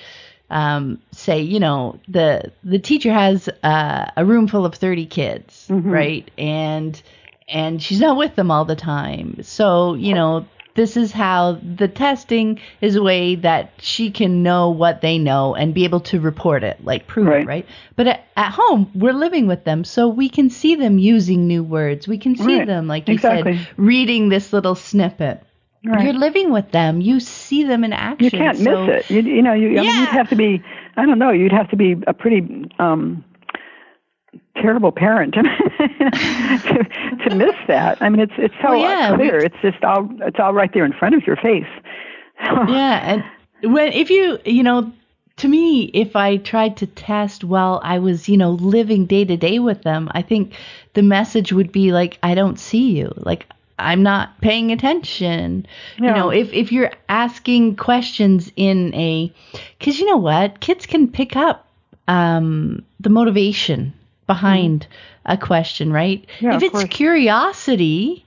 um, 0.49 0.99
say, 1.13 1.41
you 1.41 1.61
know, 1.61 1.99
the 2.09 2.53
the 2.65 2.79
teacher 2.79 3.13
has 3.13 3.49
uh, 3.63 4.07
a 4.17 4.25
room 4.25 4.49
full 4.49 4.65
of 4.65 4.75
30 4.75 5.07
kids, 5.07 5.67
mm-hmm. 5.69 5.91
right? 5.91 6.31
And 6.39 7.01
and 7.49 7.83
she's 7.83 8.01
not 8.01 8.17
with 8.17 8.35
them 8.35 8.51
all 8.51 8.65
the 8.65 8.77
time. 8.77 9.43
So, 9.43 9.95
you 9.95 10.15
know, 10.15 10.47
this 10.75 10.97
is 10.97 11.13
how 11.13 11.59
the 11.63 11.89
testing 11.89 12.59
is 12.81 12.97
a 12.97 13.03
way 13.03 13.35
that 13.37 13.73
she 13.79 14.11
can 14.11 14.43
know 14.43 14.71
what 14.71 15.01
they 15.01 15.19
know 15.19 15.55
and 15.55 15.75
be 15.75 15.85
able 15.85 16.01
to 16.01 16.21
report 16.21 16.65
it, 16.65 16.83
like 16.85 17.07
prove 17.07 17.27
right. 17.27 17.43
it, 17.43 17.47
right? 17.47 17.67
But 17.97 18.09
at, 18.09 18.27
at, 18.37 18.53
home, 18.53 18.91
we're 18.95 19.13
living 19.13 19.47
with 19.47 19.65
them, 19.65 19.85
so 19.85 20.09
we 20.09 20.29
can 20.29 20.49
see 20.51 20.75
them 20.75 20.99
using 20.99 21.47
new 21.47 21.63
words. 21.63 22.09
We 22.09 22.19
can 22.19 22.37
see 22.37 22.59
right. 22.59 22.67
them, 22.67 22.87
like 22.87 23.09
you 23.09 23.15
exactly. 23.15 23.59
said, 23.59 23.69
reading 23.77 24.29
this 24.29 24.53
little 24.53 24.75
snippet. 24.75 25.43
Right. 25.85 26.05
You're 26.05 26.15
living 26.15 26.53
with 26.53 26.71
them. 26.71 27.01
You 27.01 27.19
see 27.19 27.65
them 27.65 27.83
in 27.83 27.93
action. 27.93 28.25
You 28.25 28.31
can't 28.31 28.57
so. 28.57 28.87
miss 28.87 29.05
it. 29.05 29.11
You, 29.11 29.21
you 29.23 29.43
know, 29.43 29.53
you, 29.53 29.71
yeah. 29.71 29.81
I 29.81 29.85
mean, 29.85 30.01
you'd 30.01 30.09
have 30.09 30.29
to 30.29 30.37
be. 30.37 30.63
I 30.97 31.07
don't 31.07 31.19
know. 31.19 31.31
You'd 31.31 31.53
have 31.53 31.69
to 31.71 31.77
be 31.77 31.97
a 32.07 32.15
pretty 32.15 32.71
um, 32.79 33.25
terrible 34.57 34.93
parent 34.93 35.35
to, 35.35 35.43
to 35.43 37.35
miss 37.35 37.55
that. 37.69 37.99
I 38.01 38.09
mean, 38.09 38.21
it's 38.21 38.33
it's 38.37 38.55
so 38.63 38.71
well, 38.71 38.81
yeah, 38.81 39.15
clear. 39.15 39.39
It's 39.39 39.57
just 39.63 39.83
all 39.85 40.09
it's 40.23 40.39
all 40.39 40.53
right 40.53 40.73
there 40.73 40.85
in 40.85 40.93
front 40.93 41.15
of 41.15 41.27
your 41.27 41.37
face. 41.37 41.67
yeah, 42.41 43.23
and 43.63 43.73
when 43.73 43.93
if 43.93 44.11
you 44.11 44.39
you 44.45 44.63
know 44.63 44.93
to 45.37 45.49
me, 45.49 45.85
if 45.95 46.15
I 46.15 46.37
tried 46.37 46.77
to 46.79 46.87
test 46.87 47.43
while 47.43 47.81
I 47.83 47.99
was, 47.99 48.29
you 48.29 48.37
know, 48.37 48.53
living 48.53 49.07
day 49.07 49.25
to 49.25 49.37
day 49.37 49.59
with 49.59 49.83
them, 49.83 50.11
I 50.13 50.23
think 50.23 50.55
the 50.95 51.03
message 51.03 51.53
would 51.53 51.73
be 51.73 51.91
like, 51.91 52.19
I 52.23 52.35
don't 52.35 52.61
see 52.61 52.91
you. 52.93 53.13
Like, 53.17 53.47
I'm 53.79 54.03
not 54.03 54.41
paying 54.41 54.71
attention. 54.71 55.67
You 55.97 56.11
know, 56.11 56.31
if 56.31 56.53
if 56.53 56.71
you're 56.71 56.93
asking 57.09 57.77
questions 57.77 58.53
in 58.57 58.95
a 58.95 59.33
cuz 59.81 59.99
you 59.99 60.07
know 60.07 60.19
what? 60.19 60.61
Kids 60.61 60.87
can 60.87 61.09
pick 61.09 61.35
up 61.37 61.67
um 62.07 62.85
the 63.01 63.11
motivation 63.11 63.93
behind 64.35 64.87
mm. 64.87 65.35
a 65.35 65.37
question, 65.37 65.93
right? 65.93 66.27
Yeah, 66.41 66.57
if 66.57 66.63
it's 66.63 66.73
course. 66.73 66.85
curiosity, 66.85 68.25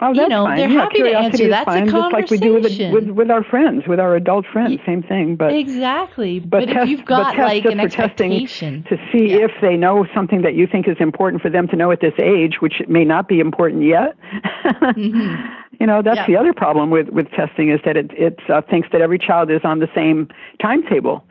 Oh, 0.00 0.12
you 0.12 0.28
know, 0.28 0.44
fine. 0.44 0.58
they're 0.58 0.70
yeah, 0.70 0.80
happy 0.80 0.98
to 0.98 1.10
answer. 1.10 1.48
That's 1.48 1.64
fine, 1.64 1.88
a 1.88 1.90
just 1.90 2.12
like 2.12 2.30
we 2.30 2.38
do 2.38 2.54
with, 2.54 2.78
with 2.92 3.08
with 3.10 3.30
our 3.32 3.42
friends, 3.42 3.88
with 3.88 3.98
our 3.98 4.14
adult 4.14 4.46
friends, 4.46 4.78
same 4.86 5.02
thing. 5.02 5.34
But 5.34 5.52
exactly. 5.52 6.38
But, 6.38 6.50
but 6.50 6.66
test, 6.66 6.78
if 6.78 6.88
you've 6.88 7.04
got 7.04 7.36
like 7.36 7.64
an 7.64 7.80
expectation 7.80 8.84
to 8.84 8.96
see 9.10 9.30
yeah. 9.30 9.46
if 9.46 9.50
they 9.60 9.76
know 9.76 10.06
something 10.14 10.42
that 10.42 10.54
you 10.54 10.68
think 10.68 10.86
is 10.86 10.96
important 11.00 11.42
for 11.42 11.50
them 11.50 11.66
to 11.68 11.76
know 11.76 11.90
at 11.90 12.00
this 12.00 12.14
age, 12.18 12.60
which 12.60 12.80
may 12.86 13.04
not 13.04 13.26
be 13.26 13.40
important 13.40 13.82
yet. 13.82 14.16
mm-hmm. 14.64 15.52
You 15.80 15.86
know, 15.86 16.00
that's 16.00 16.18
yeah. 16.18 16.26
the 16.26 16.36
other 16.36 16.52
problem 16.52 16.90
with 16.90 17.08
with 17.08 17.28
testing 17.32 17.68
is 17.70 17.80
that 17.84 17.96
it 17.96 18.12
it 18.12 18.38
uh, 18.48 18.62
thinks 18.62 18.88
that 18.92 19.00
every 19.00 19.18
child 19.18 19.50
is 19.50 19.62
on 19.64 19.80
the 19.80 19.88
same 19.96 20.28
timetable, 20.62 21.24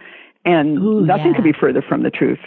and 0.43 0.77
Ooh, 0.77 1.05
nothing 1.05 1.33
could 1.33 1.43
be 1.45 1.53
further 1.53 1.81
from 1.81 2.03
the 2.03 2.11
truth 2.11 2.39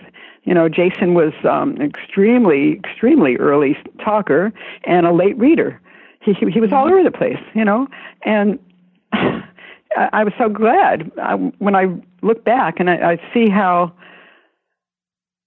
you 0.44 0.54
know, 0.54 0.68
Jason 0.68 1.14
was 1.14 1.32
um, 1.44 1.76
extremely, 1.80 2.78
extremely 2.78 3.36
early 3.36 3.76
talker 4.02 4.52
and 4.84 5.06
a 5.06 5.12
late 5.12 5.36
reader 5.38 5.80
he 6.20 6.32
he, 6.34 6.50
he 6.50 6.60
was 6.60 6.72
all 6.72 6.84
mm-hmm. 6.84 6.94
over 6.94 7.02
the 7.02 7.10
place, 7.10 7.42
you 7.54 7.64
know, 7.64 7.88
and 8.22 8.58
I, 9.12 9.42
I 10.12 10.24
was 10.24 10.32
so 10.38 10.48
glad 10.48 11.10
I, 11.18 11.34
when 11.34 11.74
I 11.74 11.86
look 12.22 12.44
back 12.44 12.78
and 12.78 12.90
I, 12.90 13.12
I 13.12 13.34
see 13.34 13.48
how 13.48 13.92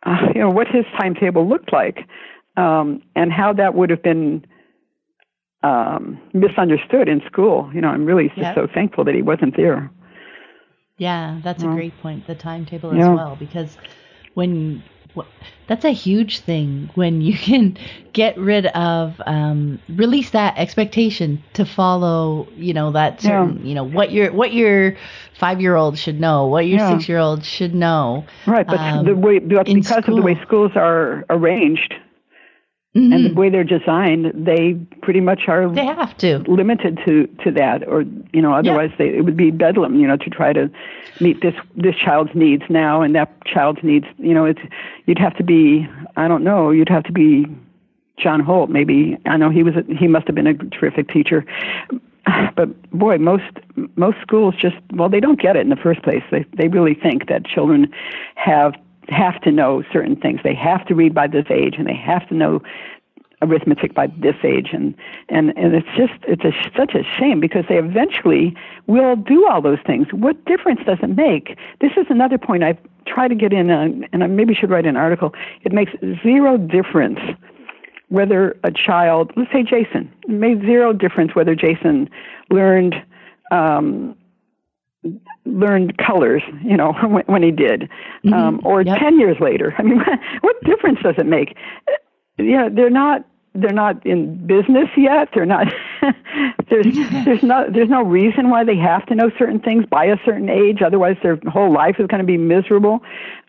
uh, 0.06 0.30
you 0.34 0.42
know 0.42 0.50
what 0.50 0.68
his 0.68 0.86
timetable 0.98 1.48
looked 1.48 1.72
like, 1.72 2.08
um, 2.58 3.02
and 3.16 3.32
how 3.32 3.54
that 3.54 3.76
would 3.76 3.90
have 3.90 4.04
been 4.04 4.46
um, 5.62 6.20
misunderstood 6.34 7.08
in 7.08 7.22
school. 7.26 7.72
You 7.74 7.82
know, 7.82 7.90
I'm 7.90 8.06
really 8.06 8.28
just 8.30 8.40
yep. 8.40 8.56
so 8.56 8.68
thankful 8.68 9.04
that 9.06 9.16
he 9.16 9.22
wasn't 9.22 9.56
there. 9.56 9.90
Yeah, 10.98 11.40
that's 11.44 11.64
a 11.64 11.68
great 11.68 12.00
point. 12.02 12.28
The 12.28 12.36
timetable 12.36 12.92
as 12.92 12.98
Yeah. 12.98 13.14
well, 13.14 13.36
because 13.36 13.78
when 14.34 14.84
that's 15.68 15.86
a 15.86 15.92
huge 15.92 16.40
thing 16.40 16.90
when 16.96 17.22
you 17.22 17.34
can 17.38 17.78
get 18.14 18.38
rid 18.38 18.66
of 18.68 19.22
um, 19.26 19.80
release 19.90 20.32
that 20.32 20.58
expectation 20.58 21.44
to 21.54 21.66
follow 21.66 22.48
you 22.56 22.74
know 22.74 22.92
that 22.92 23.22
certain 23.22 23.66
you 23.66 23.76
know 23.76 23.84
what 23.84 24.12
your 24.12 24.32
what 24.32 24.54
your 24.54 24.96
five 25.38 25.62
year 25.62 25.76
old 25.76 25.98
should 25.98 26.20
know 26.20 26.48
what 26.48 26.66
your 26.68 26.80
Yeah. 26.80 26.98
six 26.98 27.08
year 27.08 27.20
old 27.20 27.44
should 27.46 27.74
know 27.76 28.26
Right, 28.48 28.66
but 28.66 28.80
um, 28.80 29.06
the 29.06 29.16
way 29.16 29.40
but 29.40 29.66
because 29.66 30.08
of 30.08 30.16
the 30.16 30.22
way 30.22 30.40
schools 30.42 30.72
are 30.76 31.26
arranged 31.30 31.94
Mhm. 32.96 33.14
and 33.16 33.26
the 33.26 33.34
way 33.34 33.50
they're 33.50 33.64
designed, 33.64 34.32
they 34.36 34.74
pretty 35.02 35.20
much 35.20 35.48
are 35.48 35.68
they 35.68 35.84
have 35.86 36.16
to 36.18 36.40
limited 36.48 37.00
to 37.06 37.26
to 37.44 37.50
that, 37.52 37.88
or 37.88 38.06
you 38.34 38.42
know, 38.42 38.54
otherwise 38.54 38.92
they, 39.00 39.10
it 39.10 39.22
would 39.26 39.36
be 39.36 39.50
bedlam. 39.50 39.96
You 39.96 40.08
know, 40.08 40.18
to 40.18 40.30
try 40.30 40.54
to 40.54 40.70
meet 41.20 41.42
this 41.42 41.56
this 41.76 41.96
child's 41.96 42.36
needs 42.36 42.64
now 42.70 43.02
and 43.02 43.16
that 43.16 43.30
child's 43.46 43.82
needs. 43.84 44.06
You 44.20 44.36
know, 44.36 44.46
it's 44.46 44.62
you'd 45.08 45.18
have 45.18 45.36
to 45.38 45.44
be 45.44 45.88
I 46.18 46.28
don't 46.28 46.44
know, 46.44 46.70
you'd 46.70 46.90
have 46.90 47.04
to 47.06 47.12
be 47.12 47.48
John 48.18 48.40
Holt 48.42 48.70
maybe. 48.70 49.18
I 49.26 49.38
know 49.38 49.50
he 49.50 49.64
was 49.64 49.76
a, 49.76 49.84
he 49.92 50.08
must 50.08 50.28
have 50.28 50.36
been 50.36 50.48
a 50.48 50.54
terrific 50.54 51.10
teacher. 51.10 51.46
But 52.56 52.70
boy, 52.92 53.18
most 53.18 53.44
most 53.96 54.18
schools 54.22 54.54
just 54.56 54.78
well 54.94 55.10
they 55.10 55.20
don't 55.20 55.40
get 55.42 55.56
it 55.56 55.62
in 55.62 55.70
the 55.70 55.76
first 55.76 56.04
place. 56.04 56.24
They 56.32 56.46
they 56.54 56.68
really 56.68 56.94
think 56.94 57.28
that 57.28 57.44
children 57.44 57.92
have 58.36 58.76
have 59.10 59.40
to 59.42 59.52
know 59.52 59.84
certain 59.92 60.16
things. 60.16 60.42
They 60.44 60.56
have 60.56 60.86
to 60.88 60.96
read 60.96 61.14
by 61.14 61.28
this 61.28 61.46
age 61.50 61.76
and 61.78 61.88
they 61.88 61.96
have 61.96 62.28
to 62.30 62.34
know 62.36 62.62
arithmetic 63.42 63.94
by 63.94 64.08
this 64.08 64.36
age. 64.44 64.70
And 64.72 64.96
and 65.30 65.58
and 65.58 65.76
it's 65.76 65.88
just 65.98 66.14
it's 66.24 66.44
a, 66.44 66.54
such 66.76 66.96
a 66.96 67.04
shame 67.04 67.40
because 67.40 67.66
they 67.68 67.78
eventually 67.78 68.56
will 68.88 69.16
do 69.16 69.48
all 69.48 69.62
those 69.62 69.80
things. 69.86 70.08
What 70.14 70.44
difference 70.46 70.82
does 70.86 71.00
it 71.02 71.16
make? 71.16 71.58
This 71.82 71.92
is 71.98 72.06
another 72.10 72.38
point 72.38 72.64
i've 72.64 72.78
tried 73.06 73.28
to 73.28 73.36
get 73.36 73.52
in 73.52 73.70
uh 73.70 73.90
and 74.14 74.24
i 74.24 74.28
maybe 74.28 74.54
should 74.54 74.70
write 74.70 74.86
an 74.86 74.96
article. 74.96 75.34
It 75.64 75.72
makes 75.74 75.92
zero 76.24 76.58
difference 76.58 77.20
whether 78.10 78.56
a 78.64 78.72
child 78.72 79.32
let's 79.36 79.52
say 79.52 79.64
jason 79.64 80.12
made 80.28 80.62
zero 80.62 80.94
difference 80.94 81.34
whether 81.34 81.56
jason 81.56 82.08
learned 82.52 82.94
um 83.50 84.16
learned 85.46 85.98
colors, 85.98 86.42
you 86.64 86.78
know, 86.78 86.94
when, 87.04 87.24
when 87.26 87.44
he 87.44 87.52
did, 87.52 87.90
um, 88.32 88.62
or 88.64 88.82
Yep. 88.82 89.00
ten 89.00 89.20
years 89.20 89.40
later. 89.40 89.74
I 89.78 89.84
mean, 89.84 90.00
what 90.42 90.64
difference 90.64 91.00
does 91.02 91.16
it 91.18 91.26
make? 91.26 91.56
Yeah, 92.38 92.70
they're 92.70 92.90
not 92.90 93.26
they're 93.56 93.72
not 93.72 94.04
in 94.06 94.46
business 94.48 94.90
yet. 94.98 95.30
They're 95.34 95.46
not. 95.46 95.68
there's 96.70 96.88
there's 97.26 97.44
no 97.44 97.70
there's 97.70 97.90
no 97.90 98.02
reason 98.04 98.50
why 98.50 98.64
they 98.64 98.76
have 98.78 99.06
to 99.08 99.16
know 99.16 99.30
certain 99.38 99.60
things 99.60 99.86
by 99.86 100.06
a 100.06 100.18
certain 100.26 100.50
age. 100.50 100.82
Otherwise, 100.82 101.18
their 101.22 101.38
whole 101.48 101.72
life 101.72 102.00
is 102.00 102.08
going 102.08 102.22
to 102.22 102.26
be 102.26 102.38
miserable. 102.38 103.02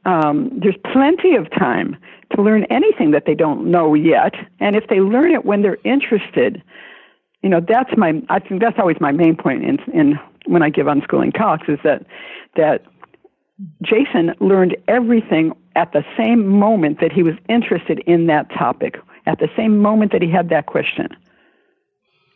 Um, 0.04 0.50
there's 0.60 0.76
plenty 0.92 1.34
of 1.36 1.50
time 1.50 1.96
to 2.36 2.42
learn 2.42 2.64
anything 2.64 3.12
that 3.12 3.24
they 3.24 3.34
don't 3.34 3.70
know 3.70 3.94
yet, 3.94 4.34
and 4.60 4.76
if 4.76 4.88
they 4.88 5.00
learn 5.00 5.30
it 5.30 5.44
when 5.46 5.62
they're 5.62 5.78
interested, 5.84 6.62
you 7.42 7.48
know 7.48 7.60
that's 7.60 7.96
my 7.96 8.20
I 8.28 8.40
think 8.40 8.60
that's 8.60 8.78
always 8.78 9.00
my 9.00 9.12
main 9.12 9.36
point 9.36 9.64
in 9.64 9.78
in 9.92 10.18
when 10.46 10.62
I 10.62 10.70
give 10.70 10.86
unschooling 10.86 11.34
talks 11.34 11.68
is 11.68 11.78
that 11.84 12.04
that 12.56 12.84
Jason 13.82 14.34
learned 14.40 14.76
everything 14.88 15.52
at 15.76 15.92
the 15.92 16.04
same 16.16 16.46
moment 16.46 17.00
that 17.00 17.12
he 17.12 17.22
was 17.22 17.34
interested 17.48 18.00
in 18.00 18.26
that 18.26 18.50
topic, 18.50 18.98
at 19.26 19.38
the 19.38 19.48
same 19.56 19.78
moment 19.78 20.12
that 20.12 20.22
he 20.22 20.30
had 20.30 20.48
that 20.48 20.66
question. 20.66 21.08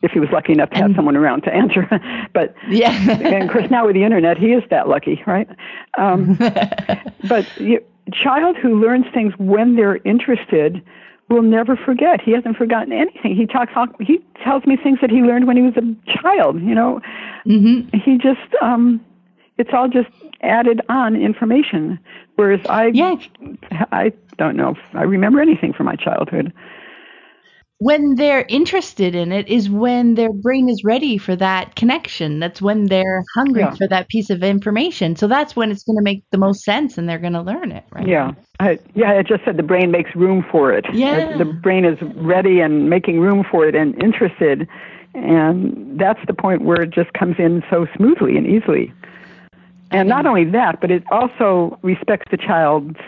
If 0.00 0.12
he 0.12 0.20
was 0.20 0.30
lucky 0.30 0.52
enough 0.52 0.70
to 0.70 0.76
have 0.76 0.94
someone 0.94 1.16
around 1.16 1.42
to 1.42 1.52
answer, 1.52 1.88
but 2.32 2.54
yeah 2.68 2.92
and 3.10 3.42
of 3.44 3.50
course 3.50 3.68
now 3.68 3.86
with 3.86 3.94
the 3.94 4.04
internet 4.04 4.38
he 4.38 4.52
is 4.52 4.62
that 4.70 4.88
lucky, 4.88 5.22
right? 5.26 5.48
Um, 5.96 6.34
but 7.28 7.46
you, 7.58 7.84
child 8.12 8.56
who 8.56 8.80
learns 8.80 9.06
things 9.12 9.34
when 9.38 9.76
they're 9.76 9.96
interested 10.04 10.82
will 11.28 11.42
never 11.42 11.76
forget. 11.76 12.20
He 12.20 12.32
hasn't 12.32 12.56
forgotten 12.56 12.92
anything. 12.92 13.36
He 13.36 13.46
talks. 13.46 13.72
He 14.00 14.18
tells 14.42 14.64
me 14.66 14.76
things 14.76 14.98
that 15.00 15.10
he 15.10 15.22
learned 15.22 15.46
when 15.46 15.56
he 15.56 15.62
was 15.62 15.76
a 15.76 15.94
child. 16.10 16.60
You 16.62 16.74
know, 16.74 17.00
hmm 17.44 17.80
he 17.92 18.18
just 18.18 18.40
um, 18.62 19.04
it's 19.58 19.70
all 19.72 19.88
just 19.88 20.08
added 20.42 20.80
on 20.88 21.16
information. 21.16 21.98
Whereas 22.36 22.60
I, 22.68 22.86
Yeah. 22.94 23.16
I 23.92 24.12
don't 24.36 24.56
know 24.56 24.70
if 24.70 24.78
I 24.94 25.02
remember 25.02 25.40
anything 25.40 25.72
from 25.72 25.86
my 25.86 25.96
childhood. 25.96 26.52
When 27.78 28.16
they're 28.16 28.44
interested 28.48 29.14
in 29.14 29.30
it 29.30 29.46
is 29.48 29.70
when 29.70 30.14
their 30.16 30.32
brain 30.32 30.68
is 30.68 30.82
ready 30.82 31.16
for 31.16 31.36
that 31.36 31.76
connection. 31.76 32.40
That's 32.40 32.60
when 32.60 32.86
they're 32.86 33.22
hungry 33.34 33.60
Yeah. 33.62 33.74
for 33.74 33.86
that 33.88 34.08
piece 34.08 34.30
of 34.30 34.42
information. 34.42 35.14
So 35.14 35.28
that's 35.28 35.54
when 35.54 35.70
it's 35.70 35.84
going 35.84 35.96
to 35.96 36.02
make 36.02 36.24
the 36.32 36.38
most 36.38 36.64
sense 36.64 36.98
and 36.98 37.08
they're 37.08 37.20
going 37.20 37.34
to 37.34 37.40
learn 37.42 37.70
it, 37.70 37.84
right? 37.92 38.06
Yeah, 38.06 38.32
I, 38.58 38.78
yeah. 38.94 39.12
I 39.12 39.22
just 39.22 39.44
said 39.44 39.56
the 39.58 39.62
brain 39.62 39.92
makes 39.92 40.14
room 40.16 40.44
for 40.50 40.72
it. 40.72 40.86
Yeah. 40.92 41.36
the 41.36 41.44
brain 41.44 41.84
is 41.84 41.98
ready 42.16 42.58
and 42.60 42.90
making 42.90 43.20
room 43.20 43.44
for 43.48 43.64
it 43.66 43.76
and 43.76 44.00
interested, 44.02 44.66
and 45.14 45.98
that's 46.00 46.20
the 46.26 46.34
point 46.34 46.62
where 46.62 46.82
it 46.82 46.90
just 46.90 47.12
comes 47.12 47.36
in 47.38 47.62
so 47.70 47.86
smoothly 47.96 48.36
and 48.36 48.46
easily. 48.46 48.92
And 49.90 50.08
not 50.08 50.26
only 50.26 50.44
that, 50.44 50.80
but 50.80 50.90
it 50.90 51.02
also 51.10 51.78
respects 51.82 52.26
the 52.30 52.36
child's 52.36 52.98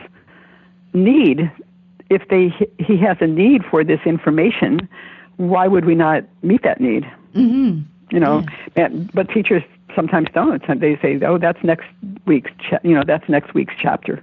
need. 0.95 1.51
If 2.11 2.29
they 2.29 2.53
he 2.79 2.97
has 2.99 3.17
a 3.21 3.27
need 3.27 3.65
for 3.65 3.83
this 3.85 4.01
information, 4.05 4.89
why 5.37 5.67
would 5.67 5.85
we 5.85 5.95
not 5.95 6.25
meet 6.43 6.63
that 6.63 6.81
need? 6.81 7.11
hmm 7.33 7.81
you 8.11 8.19
know 8.19 8.45
and, 8.77 9.11
but 9.13 9.29
teachers 9.31 9.63
sometimes 9.95 10.29
don't 10.35 10.63
they 10.81 10.97
say 11.01 11.21
oh 11.23 11.39
that's 11.39 11.63
next 11.63 11.87
week's 12.27 12.51
cha- 12.59 12.79
you 12.83 12.95
know 12.95 13.05
that's 13.07 13.29
next 13.29 13.55
week's 13.55 13.75
chapter 13.79 14.23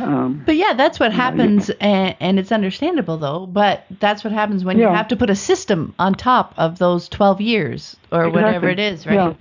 um, 0.00 0.42
But 0.44 0.56
yeah, 0.56 0.74
that's 0.74 0.98
what 0.98 1.12
happens, 1.12 1.70
and, 1.80 2.16
and 2.20 2.38
it's 2.38 2.50
understandable 2.52 3.16
though. 3.16 3.46
But 3.46 3.84
that's 4.00 4.22
what 4.24 4.32
happens 4.32 4.64
when 4.64 4.78
you 4.78 4.86
have 4.88 5.08
to 5.08 5.16
put 5.16 5.30
a 5.30 5.36
system 5.36 5.94
on 5.98 6.14
top 6.14 6.52
of 6.56 6.78
those 6.78 7.08
twelve 7.08 7.40
years 7.40 7.96
or 8.10 8.28
whatever 8.30 8.68
it 8.68 8.78
is, 8.78 9.06
right? 9.06 9.14
Yeah. 9.14 9.34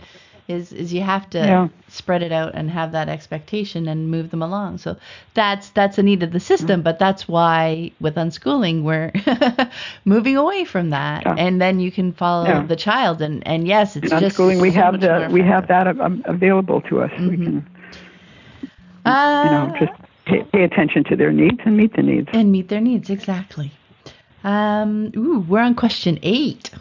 Is 0.48 0.72
is 0.72 0.94
you 0.94 1.02
have 1.02 1.30
to 1.32 1.40
Yeah. 1.40 1.68
spread 1.90 2.24
it 2.24 2.32
out 2.32 2.54
and 2.56 2.70
have 2.72 2.94
that 2.94 3.10
expectation 3.10 3.88
and 3.88 4.10
move 4.10 4.30
them 4.32 4.42
along. 4.42 4.78
So 4.78 4.96
that's 5.34 5.70
that's 5.72 5.98
a 5.98 6.04
need 6.04 6.24
of 6.24 6.32
the 6.32 6.40
system, 6.40 6.82
but 6.82 7.00
that's 7.00 7.28
why 7.28 7.92
with 8.00 8.16
unschooling 8.16 8.84
we're 8.84 9.12
moving 10.06 10.38
away 10.38 10.64
from 10.64 10.90
that, 10.92 11.24
Yeah. 11.26 11.36
and 11.38 11.60
then 11.62 11.80
you 11.82 11.92
can 11.92 12.14
follow 12.14 12.64
the 12.66 12.78
child. 12.78 13.22
And 13.22 13.46
and 13.46 13.68
yes, 13.68 13.98
it's 13.98 14.10
in 14.12 14.20
just 14.20 14.38
unschooling 14.38 14.62
we 14.62 14.70
so 14.72 14.76
have 14.82 15.02
the 15.02 15.28
we 15.30 15.42
have 15.42 15.68
that 15.68 15.88
um, 16.00 16.22
available 16.26 16.80
to 16.82 17.02
us 17.02 17.12
we 17.20 17.36
can 17.38 17.66
Uh, 19.06 19.42
you 19.44 19.50
know 19.50 19.70
just 19.80 19.92
pay, 20.26 20.44
pay 20.54 20.64
attention 20.64 21.04
to 21.06 21.16
their 21.16 21.32
needs 21.32 21.60
and 21.66 21.76
meet 21.78 21.94
the 21.96 22.04
needs 22.04 22.30
and 22.34 22.52
meet 22.52 22.68
their 22.70 22.82
needs 22.82 23.10
exactly. 23.10 23.72
Um, 24.44 25.12
ooh, 25.16 25.40
we're 25.40 25.62
on 25.62 25.76
question 25.76 26.20
eight. 26.24 26.72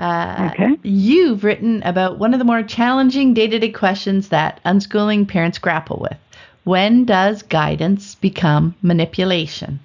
Uh, 0.00 0.50
Okay. 0.52 0.76
You've 0.82 1.44
written 1.44 1.82
about 1.84 2.18
one 2.18 2.32
of 2.32 2.38
the 2.38 2.44
more 2.44 2.62
challenging 2.62 3.34
day-to-day 3.34 3.70
questions 3.70 4.28
that 4.30 4.60
unschooling 4.64 5.28
parents 5.28 5.58
grapple 5.58 5.98
with. 6.00 6.16
When 6.64 7.04
does 7.04 7.42
guidance 7.42 8.14
become 8.14 8.74
manipulation? 8.82 9.78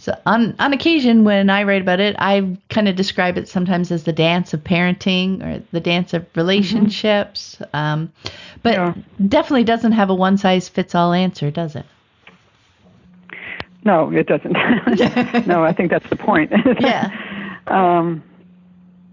So 0.00 0.14
on 0.26 0.54
on 0.60 0.72
occasion 0.72 1.24
when 1.24 1.50
I 1.50 1.64
write 1.64 1.82
about 1.82 1.98
it, 1.98 2.14
I 2.20 2.56
kind 2.70 2.88
of 2.88 2.94
describe 2.94 3.36
it 3.36 3.48
sometimes 3.48 3.90
as 3.90 4.04
the 4.04 4.12
dance 4.12 4.54
of 4.54 4.62
parenting 4.62 5.42
or 5.42 5.60
the 5.72 5.80
dance 5.80 6.14
of 6.14 6.24
relationships. 6.36 7.60
Um, 7.72 8.12
but 8.62 8.74
Yeah. 8.74 8.94
definitely 9.26 9.64
doesn't 9.64 9.92
have 9.92 10.08
a 10.10 10.14
one 10.14 10.38
size 10.38 10.68
fits 10.68 10.94
all 10.94 11.12
answer, 11.12 11.50
does 11.50 11.74
it? 11.74 11.84
no 13.84 14.10
it 14.10 14.26
doesn't 14.26 14.52
no 15.46 15.64
i 15.64 15.72
think 15.72 15.88
that's 15.90 16.08
the 16.10 16.16
point 16.16 16.52
Yeah. 16.80 17.10
um, 17.68 18.22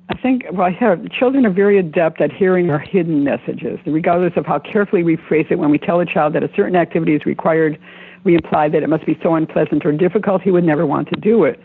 I 0.09 0.15
think, 0.15 0.45
well, 0.51 0.71
here, 0.71 0.97
children 1.09 1.45
are 1.45 1.51
very 1.51 1.79
adept 1.79 2.21
at 2.21 2.31
hearing 2.31 2.69
our 2.69 2.77
hidden 2.77 3.23
messages. 3.23 3.79
Regardless 3.85 4.33
of 4.35 4.45
how 4.45 4.59
carefully 4.59 5.01
we 5.01 5.15
phrase 5.15 5.47
it, 5.49 5.57
when 5.57 5.71
we 5.71 5.79
tell 5.79 5.99
a 5.99 6.05
child 6.05 6.33
that 6.33 6.43
a 6.43 6.49
certain 6.55 6.75
activity 6.75 7.15
is 7.15 7.25
required, 7.25 7.79
we 8.23 8.35
imply 8.35 8.69
that 8.69 8.83
it 8.83 8.89
must 8.89 9.05
be 9.05 9.17
so 9.23 9.33
unpleasant 9.33 9.85
or 9.85 9.91
difficult 9.91 10.43
he 10.43 10.51
would 10.51 10.63
never 10.63 10.85
want 10.85 11.09
to 11.09 11.19
do 11.19 11.43
it. 11.43 11.59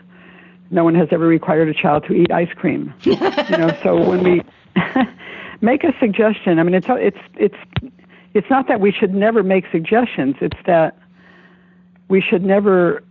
No 0.71 0.83
one 0.83 0.95
has 0.95 1.09
ever 1.11 1.27
required 1.27 1.67
a 1.67 1.73
child 1.73 2.05
to 2.05 2.13
eat 2.13 2.31
ice 2.31 2.51
cream. 2.55 2.93
you 3.03 3.15
know, 3.17 3.77
so 3.83 4.01
when 4.09 4.23
we 4.23 4.41
make 5.61 5.83
a 5.83 5.93
suggestion, 5.99 6.57
I 6.59 6.63
mean, 6.63 6.73
it's 6.73 6.87
it's 6.89 7.19
it's 7.35 7.91
it's 8.33 8.49
not 8.49 8.67
that 8.69 8.79
we 8.79 8.91
should 8.91 9.13
never 9.13 9.43
make 9.43 9.65
suggestions. 9.71 10.37
It's 10.39 10.57
that 10.65 10.97
we 12.07 12.21
should 12.21 12.43
never 12.43 13.03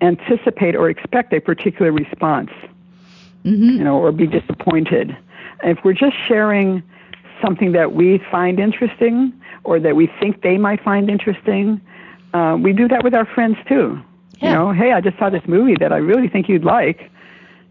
anticipate 0.00 0.76
or 0.76 0.88
expect 0.88 1.32
a 1.32 1.40
particular 1.40 1.92
response 1.92 2.50
hmm 3.42 3.70
you 3.70 3.84
know, 3.84 3.98
or 3.98 4.12
be 4.12 4.26
disappointed. 4.26 5.16
If 5.62 5.78
we're 5.84 5.94
just 5.94 6.16
sharing 6.26 6.82
something 7.42 7.72
that 7.72 7.92
we 7.92 8.18
find 8.30 8.60
interesting 8.60 9.32
or 9.64 9.80
that 9.80 9.96
we 9.96 10.06
think 10.20 10.42
they 10.42 10.58
might 10.58 10.82
find 10.82 11.10
interesting, 11.10 11.80
uh, 12.34 12.56
we 12.60 12.72
do 12.72 12.88
that 12.88 13.02
with 13.02 13.14
our 13.14 13.24
friends 13.24 13.56
too. 13.66 14.00
Yeah. 14.38 14.48
You 14.48 14.54
know, 14.54 14.72
hey, 14.72 14.92
I 14.92 15.00
just 15.00 15.18
saw 15.18 15.30
this 15.30 15.42
movie 15.46 15.76
that 15.76 15.92
I 15.92 15.98
really 15.98 16.28
think 16.28 16.48
you'd 16.48 16.64
like. 16.64 17.10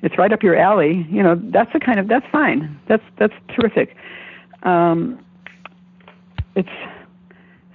It's 0.01 0.17
right 0.17 0.32
up 0.32 0.43
your 0.43 0.55
alley. 0.55 1.05
You 1.09 1.24
know, 1.24 1.36
that's 1.36 1.72
the 1.74 1.80
kind 1.80 1.99
of 1.99 2.07
that's 2.07 2.26
fine. 2.32 2.80
That's 2.88 3.03
that's 3.17 3.34
terrific. 3.49 3.95
Um, 4.63 5.24
it's 6.55 6.70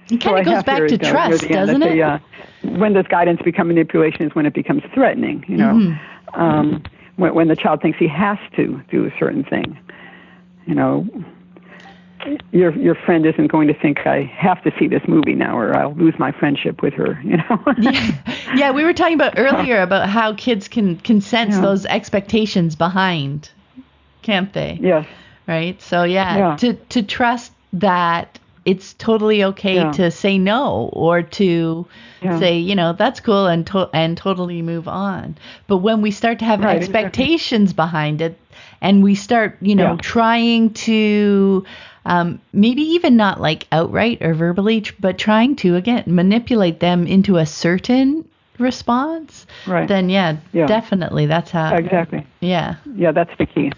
it 0.09 0.21
kind 0.21 0.39
of 0.39 0.45
goes 0.45 0.63
back 0.63 0.87
to 0.87 0.97
trust, 0.97 1.47
doesn't 1.47 1.83
it? 1.83 1.99
uh, 1.99 2.19
when 2.63 2.93
does 2.93 3.05
guidance 3.07 3.41
become 3.41 3.67
manipulation 3.67 4.23
is 4.23 4.35
when 4.35 4.45
it 4.45 4.53
becomes 4.53 4.83
threatening. 4.93 5.43
You 5.47 5.57
know, 5.57 5.73
mm-hmm. 5.73 6.41
um, 6.41 6.83
when, 7.15 7.33
when 7.33 7.47
the 7.47 7.55
child 7.55 7.81
thinks 7.81 7.97
he 7.97 8.07
has 8.07 8.37
to 8.55 8.81
do 8.89 9.05
a 9.05 9.11
certain 9.17 9.43
thing. 9.43 9.77
You 10.65 10.75
know, 10.75 11.07
your 12.51 12.75
your 12.75 12.95
friend 12.95 13.25
isn't 13.25 13.47
going 13.47 13.67
to 13.67 13.73
think 13.73 14.07
I 14.07 14.23
have 14.23 14.63
to 14.63 14.71
see 14.79 14.87
this 14.87 15.03
movie 15.07 15.35
now, 15.35 15.57
or 15.57 15.75
I'll 15.75 15.93
lose 15.93 16.17
my 16.17 16.31
friendship 16.31 16.81
with 16.81 16.93
her. 16.95 17.19
You 17.23 17.37
know. 17.37 17.63
yeah. 17.77 18.15
yeah, 18.55 18.71
we 18.71 18.83
were 18.83 18.93
talking 18.93 19.15
about 19.15 19.37
earlier 19.37 19.81
about 19.81 20.09
how 20.09 20.33
kids 20.33 20.67
can 20.67 20.97
can 20.97 21.21
sense 21.21 21.55
yeah. 21.55 21.61
those 21.61 21.85
expectations 21.85 22.75
behind, 22.75 23.49
can't 24.21 24.51
they? 24.53 24.79
Yes. 24.81 25.07
Right. 25.47 25.79
So 25.81 26.03
yeah, 26.03 26.37
yeah. 26.37 26.55
to 26.57 26.73
to 26.73 27.03
trust 27.03 27.51
that 27.73 28.39
it's 28.65 28.93
totally 28.95 29.43
okay 29.43 29.75
yeah. 29.75 29.91
to 29.91 30.11
say 30.11 30.37
no 30.37 30.89
or 30.93 31.21
to 31.21 31.85
yeah. 32.21 32.39
say, 32.39 32.57
you 32.57 32.75
know, 32.75 32.93
that's 32.93 33.19
cool 33.19 33.45
and 33.45 33.65
to- 33.67 33.89
and 33.93 34.17
totally 34.17 34.61
move 34.61 34.87
on. 34.87 35.37
But 35.67 35.77
when 35.77 36.01
we 36.01 36.11
start 36.11 36.39
to 36.39 36.45
have 36.45 36.59
right, 36.59 36.75
expectations 36.75 37.71
exactly. 37.71 37.85
behind 37.85 38.21
it 38.21 38.39
and 38.81 39.03
we 39.03 39.15
start, 39.15 39.57
you 39.61 39.75
know, 39.75 39.91
yeah. 39.91 39.97
trying 40.01 40.73
to 40.73 41.63
um, 42.05 42.39
maybe 42.53 42.81
even 42.81 43.15
not 43.15 43.39
like 43.39 43.67
outright 43.71 44.21
or 44.21 44.33
verbally, 44.33 44.85
but 44.99 45.17
trying 45.17 45.55
to 45.57 45.75
again 45.75 46.03
manipulate 46.07 46.79
them 46.79 47.07
into 47.07 47.37
a 47.37 47.45
certain 47.45 48.27
response, 48.59 49.45
right. 49.67 49.87
then 49.87 50.09
yeah, 50.09 50.37
yeah, 50.53 50.65
definitely 50.65 51.25
that's 51.25 51.51
how. 51.51 51.75
Exactly. 51.75 52.25
Yeah. 52.39 52.75
Yeah, 52.95 53.11
that's 53.11 53.35
the 53.37 53.45
key. 53.45 53.71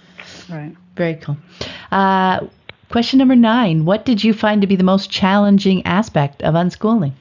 Right. 0.50 0.76
Very 0.96 1.16
cool. 1.16 1.38
Uh, 1.92 2.48
question 2.90 3.20
number 3.20 3.36
nine 3.36 3.86
What 3.86 4.06
did 4.06 4.24
you 4.24 4.34
find 4.34 4.62
to 4.62 4.68
be 4.68 4.76
the 4.76 4.84
most 4.84 5.10
challenging 5.10 5.86
aspect 5.86 6.42
of 6.44 6.54
unschooling? 6.54 7.14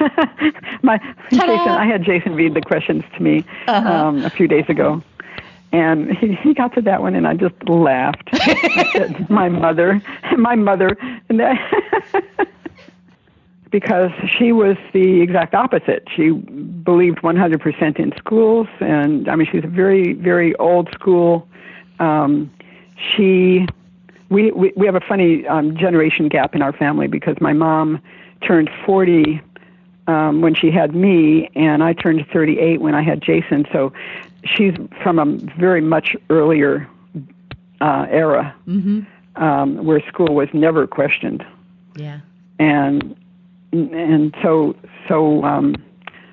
My 0.82 0.98
Jason, 1.30 1.48
I 1.48 1.86
had 1.86 2.02
Jason 2.04 2.34
read 2.34 2.54
the 2.54 2.62
questions 2.62 3.04
to 3.16 3.22
me 3.22 3.44
uh-huh. 3.66 3.88
um, 3.88 4.24
a 4.24 4.30
few 4.30 4.48
days 4.48 4.64
ago, 4.68 5.02
and 5.72 6.16
he, 6.16 6.34
he 6.34 6.54
got 6.54 6.74
to 6.74 6.80
that 6.82 7.02
one, 7.02 7.14
and 7.14 7.26
I 7.26 7.34
just 7.34 7.54
laughed. 7.68 8.30
"My 9.28 9.48
mother, 9.48 10.02
my 10.36 10.54
mother," 10.54 10.96
and 11.28 11.38
that 11.38 11.58
because 13.74 14.12
she 14.38 14.52
was 14.52 14.76
the 14.92 15.20
exact 15.20 15.52
opposite. 15.52 16.06
She 16.14 16.30
believed 16.30 17.18
100% 17.22 17.98
in 17.98 18.16
schools, 18.16 18.68
and 18.78 19.28
I 19.28 19.34
mean, 19.34 19.48
she's 19.50 19.64
a 19.64 19.66
very, 19.66 20.12
very 20.12 20.54
old 20.58 20.92
school. 20.92 21.48
Um, 21.98 22.54
she, 22.96 23.66
we, 24.28 24.50
we, 24.52 24.72
we 24.76 24.86
have 24.86 24.94
a 24.94 25.00
funny 25.00 25.46
um, 25.46 25.76
generation 25.76 26.28
gap 26.28 26.54
in 26.54 26.62
our 26.62 26.72
family 26.72 27.06
because 27.06 27.36
my 27.40 27.52
mom 27.52 28.00
turned 28.42 28.70
40 28.84 29.40
um, 30.06 30.40
when 30.42 30.54
she 30.54 30.70
had 30.70 30.94
me, 30.94 31.48
and 31.54 31.82
I 31.82 31.92
turned 31.94 32.26
38 32.32 32.80
when 32.80 32.94
I 32.94 33.02
had 33.02 33.22
Jason. 33.22 33.66
So 33.72 33.92
she's 34.44 34.74
from 35.02 35.18
a 35.18 35.24
very 35.58 35.80
much 35.80 36.16
earlier 36.30 36.88
uh, 37.80 38.06
era 38.10 38.54
mm-hmm. 38.66 39.02
um, 39.42 39.84
where 39.84 40.00
school 40.08 40.34
was 40.34 40.48
never 40.52 40.86
questioned. 40.86 41.44
Yeah. 41.96 42.20
And 42.58 43.16
and 43.72 44.34
so 44.42 44.76
so 45.08 45.42
um, 45.44 45.74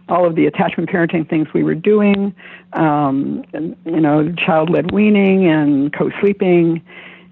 all 0.09 0.25
of 0.25 0.35
the 0.35 0.45
attachment 0.45 0.89
parenting 0.89 1.27
things 1.27 1.47
we 1.53 1.63
were 1.63 1.73
doing, 1.75 2.35
um, 2.73 3.43
and, 3.53 3.75
you 3.85 3.99
know, 3.99 4.31
child-led 4.33 4.91
weaning 4.91 5.47
and 5.47 5.91
co-sleeping 5.93 6.81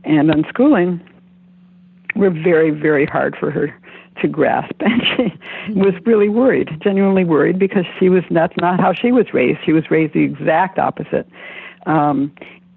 and 0.04 0.30
unschooling, 0.30 1.00
were 2.16 2.30
very 2.30 2.72
very 2.72 3.06
hard 3.06 3.36
for 3.38 3.52
her 3.52 3.76
to 4.20 4.28
grasp 4.28 4.74
and 4.80 5.02
she 5.06 5.74
was 5.74 5.93
really 6.06 6.28
worried 6.28 6.70
genuinely 6.82 7.24
worried 7.24 7.58
because 7.58 7.86
she 7.97 8.10
was 8.10 8.24
that's 8.32 8.58
not 8.58 8.80
how 8.80 8.91
she 8.91 9.12
was 9.12 9.34
raised 9.34 9.60
she 9.64 9.72
was 9.72 9.89
raised 9.89 10.14
the 10.14 10.24
exact 10.24 10.78
opposite 10.78 11.30
um 11.86 12.30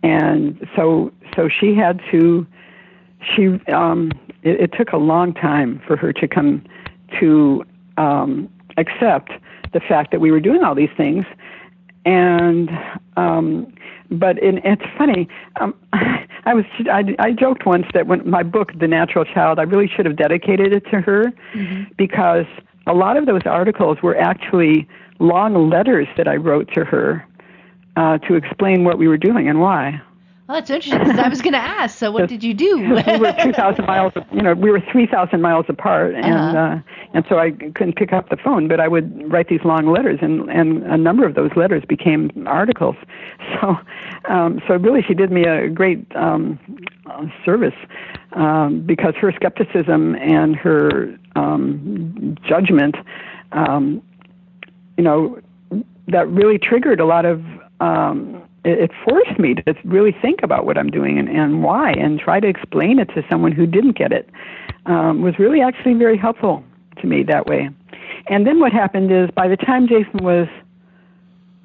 and 0.04 0.68
so 0.76 1.10
so 1.34 1.48
she 1.48 1.74
had 1.74 2.00
to 2.10 2.46
she 3.20 3.58
um 3.72 4.12
it, 4.42 4.60
it 4.60 4.72
took 4.72 4.92
a 4.92 4.96
long 4.96 5.32
time 5.32 5.80
for 5.86 5.96
her 5.96 6.12
to 6.12 6.28
come 6.28 6.62
to 7.20 7.64
um, 7.96 8.48
accept 8.76 9.32
the 9.72 9.80
fact 9.80 10.10
that 10.10 10.20
we 10.20 10.30
were 10.30 10.40
doing 10.40 10.62
all 10.62 10.74
these 10.74 10.90
things. 10.96 11.24
And 12.04 12.70
um, 13.16 13.72
but 14.10 14.38
in, 14.38 14.58
it's 14.58 14.84
funny. 14.98 15.28
Um, 15.60 15.74
I 16.44 16.54
was 16.54 16.64
I, 16.90 17.14
I 17.18 17.32
joked 17.32 17.66
once 17.66 17.86
that 17.94 18.06
when 18.06 18.28
my 18.28 18.42
book, 18.42 18.72
The 18.78 18.88
Natural 18.88 19.24
Child, 19.24 19.58
I 19.58 19.62
really 19.62 19.88
should 19.88 20.06
have 20.06 20.16
dedicated 20.16 20.72
it 20.72 20.84
to 20.90 21.00
her 21.00 21.32
mm-hmm. 21.54 21.92
because 21.96 22.46
a 22.86 22.94
lot 22.94 23.16
of 23.16 23.26
those 23.26 23.42
articles 23.46 24.02
were 24.02 24.16
actually 24.16 24.88
long 25.18 25.70
letters 25.70 26.08
that 26.16 26.26
I 26.26 26.36
wrote 26.36 26.72
to 26.72 26.84
her 26.84 27.26
uh, 27.96 28.18
to 28.18 28.34
explain 28.34 28.84
what 28.84 28.98
we 28.98 29.06
were 29.06 29.18
doing 29.18 29.48
and 29.48 29.60
why. 29.60 30.00
Well, 30.48 30.60
that's 30.60 30.70
interesting 30.70 30.98
because 30.98 31.18
I 31.18 31.28
was 31.28 31.40
going 31.40 31.52
to 31.52 31.58
ask. 31.58 31.96
So, 31.96 32.10
what 32.10 32.28
did 32.28 32.42
you 32.42 32.52
do? 32.52 32.78
we 32.78 33.18
were 33.18 33.34
two 33.42 33.52
thousand 33.52 33.86
miles. 33.86 34.12
You 34.32 34.42
know, 34.42 34.54
we 34.54 34.70
were 34.70 34.80
three 34.80 35.06
thousand 35.06 35.40
miles 35.40 35.66
apart, 35.68 36.14
and 36.14 36.26
uh-huh. 36.26 36.58
uh, 36.58 36.80
and 37.14 37.24
so 37.28 37.38
I 37.38 37.52
couldn't 37.52 37.94
pick 37.94 38.12
up 38.12 38.28
the 38.28 38.36
phone. 38.36 38.66
But 38.66 38.80
I 38.80 38.88
would 38.88 39.32
write 39.32 39.48
these 39.48 39.64
long 39.64 39.86
letters, 39.86 40.18
and 40.20 40.50
and 40.50 40.82
a 40.82 40.96
number 40.96 41.24
of 41.24 41.36
those 41.36 41.52
letters 41.56 41.84
became 41.88 42.30
articles. 42.46 42.96
So, 43.60 43.76
um, 44.28 44.60
so 44.66 44.76
really, 44.76 45.02
she 45.02 45.14
did 45.14 45.30
me 45.30 45.44
a 45.44 45.68
great 45.68 46.04
um, 46.16 46.58
service 47.44 47.74
um, 48.32 48.80
because 48.80 49.14
her 49.16 49.32
skepticism 49.32 50.14
and 50.16 50.56
her 50.56 51.16
um, 51.36 52.36
judgment, 52.44 52.96
um, 53.52 54.02
you 54.96 55.04
know, 55.04 55.40
that 56.08 56.28
really 56.28 56.58
triggered 56.58 57.00
a 57.00 57.04
lot 57.04 57.24
of. 57.24 57.42
Um, 57.80 58.42
it, 58.64 58.78
it 58.78 58.90
forced 59.04 59.38
me 59.40 59.54
to 59.54 59.74
really 59.84 60.12
think 60.12 60.42
about 60.42 60.66
what 60.66 60.78
I'm 60.78 60.88
doing 60.88 61.18
and, 61.18 61.28
and 61.28 61.64
why 61.64 61.92
and 61.92 62.20
try 62.20 62.38
to 62.38 62.46
explain 62.46 63.00
it 63.00 63.08
to 63.14 63.24
someone 63.28 63.50
who 63.50 63.66
didn't 63.66 63.96
get 63.96 64.12
it 64.12 64.30
um, 64.86 65.22
was 65.22 65.38
really 65.38 65.60
actually 65.60 65.94
very 65.94 66.16
helpful 66.16 66.62
to 67.00 67.06
me 67.06 67.24
that 67.24 67.46
way. 67.46 67.70
And 68.28 68.46
then 68.46 68.60
what 68.60 68.72
happened 68.72 69.10
is 69.10 69.30
by 69.32 69.48
the 69.48 69.56
time 69.56 69.88
Jason 69.88 70.22
was, 70.22 70.46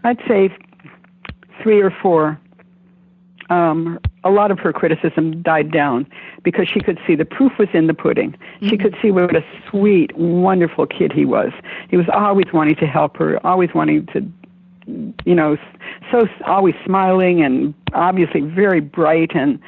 I'd 0.04 0.20
say, 0.28 0.50
three 1.62 1.82
or 1.82 1.92
four, 1.92 2.40
um, 3.50 4.00
a 4.24 4.30
lot 4.30 4.52
of 4.52 4.60
her 4.60 4.74
criticism 4.74 5.42
died 5.42 5.72
down 5.72 6.06
because 6.44 6.68
she 6.68 6.80
could 6.80 7.00
see 7.08 7.16
the 7.16 7.26
proof 7.26 7.58
was 7.58 7.70
in 7.74 7.88
the 7.88 7.94
pudding. 7.94 8.32
Mm-hmm. 8.32 8.70
She 8.70 8.78
could 8.78 8.96
see 9.02 9.12
what 9.12 9.36
a 9.36 9.44
sweet, 9.70 10.16
wonderful 10.18 10.86
kid 10.86 11.12
he 11.12 11.26
was. 11.26 11.52
He 11.90 11.98
was 11.98 12.08
always 12.14 12.52
wanting 12.54 12.76
to 12.78 12.86
help 12.86 13.18
her, 13.18 13.46
always 13.46 13.74
wanting 13.74 14.06
to 14.08 14.30
you 15.26 15.36
know, 15.36 15.58
so 16.12 16.28
always 16.46 16.74
smiling 16.86 17.42
and 17.42 17.74
obviously 17.94 18.42
very 18.42 18.80
bright 18.80 19.36
and 19.36 19.60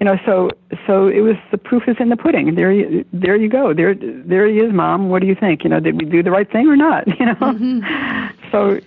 you 0.00 0.06
know, 0.06 0.18
so 0.26 0.50
so 0.86 1.06
it 1.06 1.20
was 1.20 1.36
the 1.52 1.58
proof 1.58 1.84
is 1.86 1.96
in 2.00 2.08
the 2.08 2.16
pudding. 2.16 2.56
There 2.56 2.72
you 2.72 3.04
there 3.12 3.36
you 3.36 3.48
go. 3.48 3.72
There 3.72 3.94
there 3.94 4.48
he 4.48 4.58
is, 4.58 4.72
mom. 4.72 5.08
What 5.08 5.22
do 5.22 5.28
you 5.28 5.36
think? 5.36 5.62
You 5.62 5.70
know, 5.70 5.78
did 5.78 6.00
we 6.00 6.04
do 6.04 6.22
the 6.22 6.32
right 6.32 6.50
thing 6.50 6.68
or 6.68 6.76
not? 6.76 7.06
You 7.18 7.26
know. 7.26 7.34
Mm-hmm. 7.36 8.50
So 8.50 8.80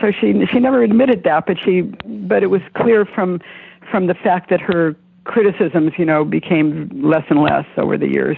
so 0.00 0.12
she 0.12 0.46
she 0.46 0.60
never 0.60 0.82
admitted 0.82 1.24
that, 1.24 1.46
but 1.46 1.58
she 1.58 1.82
but 1.82 2.44
it 2.44 2.46
was 2.46 2.62
clear 2.74 3.04
from 3.04 3.40
from 3.90 4.06
the 4.06 4.14
fact 4.14 4.50
that 4.50 4.60
her 4.60 4.96
criticisms, 5.24 5.92
you 5.98 6.04
know, 6.04 6.24
became 6.24 6.90
less 7.02 7.24
and 7.28 7.42
less 7.42 7.66
over 7.76 7.96
the 7.98 8.08
years. 8.08 8.36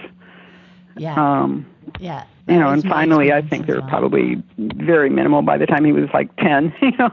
Yeah. 0.97 1.15
Um, 1.15 1.65
yeah 1.99 2.25
you 2.49 2.57
know, 2.57 2.69
and 2.69 2.83
finally, 2.83 3.31
I 3.31 3.41
think 3.41 3.67
they're 3.67 3.81
probably 3.83 4.41
very 4.57 5.09
minimal 5.09 5.43
by 5.43 5.57
the 5.57 5.67
time 5.67 5.85
he 5.85 5.91
was 5.91 6.09
like 6.13 6.35
ten. 6.37 6.73
You 6.81 6.91
know, 6.97 7.09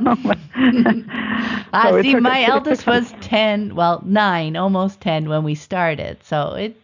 I 1.72 1.90
so 1.90 2.02
see. 2.02 2.14
My 2.14 2.44
eldest 2.44 2.86
was 2.86 3.12
ten, 3.20 3.74
well, 3.74 4.02
nine, 4.06 4.56
almost 4.56 5.00
ten 5.00 5.28
when 5.28 5.44
we 5.44 5.54
started. 5.54 6.22
So 6.22 6.54
it 6.54 6.80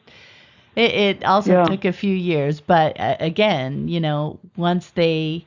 it, 0.77 0.95
it 0.95 1.25
also 1.25 1.53
yeah. 1.53 1.65
took 1.65 1.85
a 1.85 1.93
few 1.93 2.15
years, 2.15 2.61
but 2.61 2.99
uh, 3.01 3.17
again, 3.21 3.89
you 3.89 4.01
know, 4.01 4.39
once 4.57 4.91
they 4.91 5.47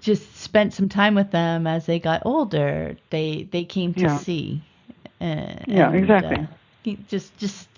just 0.00 0.36
spent 0.36 0.72
some 0.72 0.88
time 0.88 1.14
with 1.14 1.32
them 1.32 1.66
as 1.66 1.84
they 1.84 1.98
got 1.98 2.22
older, 2.24 2.96
they 3.10 3.46
they 3.50 3.64
came 3.64 3.92
to 3.94 4.02
yeah. 4.02 4.16
see. 4.16 4.62
Uh, 5.20 5.54
yeah, 5.66 5.92
exactly. 5.92 6.36
Uh, 6.36 6.96
just 7.08 7.36
just 7.38 7.68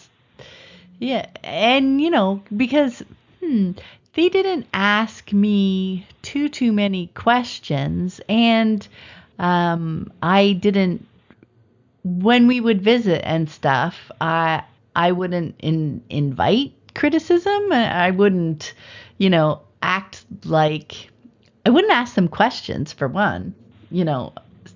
yeah, 0.98 1.26
and 1.44 2.00
you 2.00 2.10
know 2.10 2.42
because 2.56 3.02
hmm, 3.40 3.72
they 4.14 4.28
didn't 4.28 4.66
ask 4.74 5.32
me 5.32 6.06
too 6.22 6.48
too 6.48 6.72
many 6.72 7.06
questions 7.14 8.20
and 8.28 8.86
um, 9.38 10.12
I 10.22 10.52
didn't 10.52 11.06
when 12.04 12.46
we 12.46 12.60
would 12.60 12.82
visit 12.82 13.22
and 13.24 13.48
stuff 13.48 14.10
I 14.20 14.64
I 14.96 15.12
wouldn't 15.12 15.54
in, 15.60 16.02
invite 16.10 16.72
criticism 16.94 17.72
I 17.72 18.10
wouldn't 18.10 18.74
you 19.18 19.30
know 19.30 19.60
act 19.82 20.24
like 20.44 21.10
I 21.64 21.70
wouldn't 21.70 21.92
ask 21.92 22.14
them 22.14 22.28
questions 22.28 22.92
for 22.92 23.06
one 23.08 23.54
you 23.90 24.04
know 24.04 24.32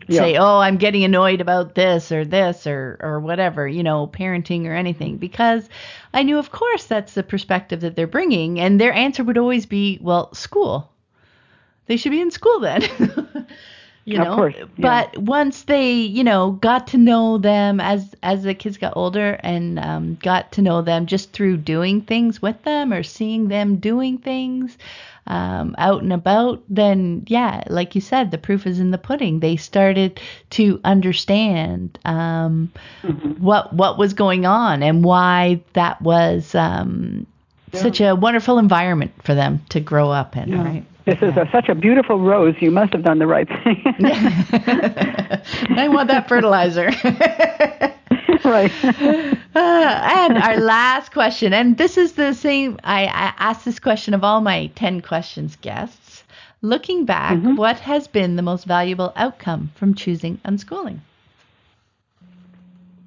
say, 0.09 0.37
"Oh, 0.37 0.59
I'm 0.59 0.77
getting 0.77 1.05
annoyed 1.05 1.41
about 1.41 1.75
this 1.75 2.13
or 2.13 2.25
this 2.25 2.67
or 2.67 2.99
or 3.01 3.21
whatever," 3.21 3.67
you 3.67 3.83
know, 3.83 4.07
parenting 4.07 4.67
or 4.67 4.73
anything, 4.73 5.17
because 5.17 5.69
I 6.13 6.23
knew, 6.23 6.39
of 6.39 6.51
course, 6.51 6.85
that's 6.85 7.15
the 7.15 7.23
perspective 7.23 7.81
that 7.81 7.97
they're 7.97 8.07
bringing, 8.07 8.61
and 8.61 8.81
their 8.81 8.93
answer 8.93 9.25
would 9.25 9.39
always 9.39 9.67
be, 9.67 9.99
"Well, 10.01 10.33
school. 10.35 10.91
They 11.87 11.97
should 11.97 12.13
be 12.13 12.21
in 12.21 12.31
school 12.31 12.61
then." 12.61 12.83
you 14.05 14.19
know, 14.19 14.35
course, 14.35 14.55
yeah. 14.57 14.65
but 14.79 15.17
once 15.19 15.63
they, 15.63 15.93
you 15.93 16.25
know, 16.25 16.53
got 16.53 16.89
to 16.89 16.99
know 16.99 17.39
them 17.39 17.81
as 17.81 18.15
as 18.23 18.43
the 18.43 18.55
kids 18.55 18.77
got 18.77 18.97
older 18.97 19.39
and 19.43 19.79
um, 19.79 20.19
got 20.23 20.53
to 20.53 20.63
know 20.63 20.83
them 20.83 21.07
just 21.07 21.33
through 21.33 21.59
doing 21.59 22.01
things 22.01 22.43
with 22.43 22.61
them 22.65 22.93
or 22.93 23.03
seeing 23.03 23.49
them 23.49 23.77
doing 23.77 24.19
things 24.19 24.77
um, 25.27 25.75
out 25.79 26.03
and 26.03 26.13
about, 26.13 26.63
then 26.69 27.25
yeah, 27.29 27.63
like 27.69 27.95
you 27.95 28.01
said, 28.01 28.31
the 28.31 28.39
proof 28.39 28.67
is 28.67 28.81
in 28.81 28.91
the 28.91 28.99
pudding. 28.99 29.41
They 29.41 29.57
started 29.57 30.21
to 30.51 30.81
understand 30.85 31.99
um, 32.05 32.73
mm-hmm. 33.03 33.43
what 33.43 33.73
what 33.73 33.99
was 33.99 34.15
going 34.15 34.47
on 34.47 34.83
and 34.83 35.05
why 35.05 35.63
that 35.75 36.03
was 36.03 36.55
um, 36.55 37.27
yeah. 37.73 37.83
such 37.83 38.01
a 38.01 38.17
wonderful 38.17 38.59
environment 38.59 39.13
for 39.23 39.35
them 39.35 39.65
to 39.71 39.81
grow 39.81 40.11
up 40.11 40.37
in. 40.37 40.49
Yeah. 40.49 40.65
Right. 40.65 40.85
This 41.05 41.19
is 41.21 41.37
a, 41.37 41.49
such 41.51 41.69
a 41.69 41.75
beautiful 41.75 42.21
rose. 42.21 42.55
You 42.61 42.71
must 42.71 42.93
have 42.93 43.03
done 43.03 43.19
the 43.19 43.27
right 43.27 43.49
thing. 43.49 43.83
I 45.77 45.89
want 45.89 46.09
that 46.09 46.29
fertilizer. 46.29 46.91
right. 48.45 48.73
Uh, 49.55 50.01
and 50.17 50.39
our 50.39 50.57
last 50.59 51.13
question, 51.13 51.53
and 51.53 51.77
this 51.77 51.99
is 51.99 52.13
the 52.13 52.33
same. 52.33 52.79
I, 52.85 53.03
I 53.05 53.35
asked 53.37 53.67
this 53.67 53.79
question 53.79 54.15
of 54.15 54.25
all 54.25 54.41
my 54.41 54.69
10 54.77 55.03
questions 55.03 55.57
guests. 55.61 56.25
Looking 56.63 57.05
back, 57.05 57.37
mm-hmm. 57.37 57.57
what 57.57 57.79
has 57.81 58.09
been 58.09 58.37
the 58.37 58.43
most 58.43 58.65
valuable 58.65 59.13
outcome 59.15 59.71
from 59.75 59.95
choosing 59.95 60.39
unschooling? 60.47 61.01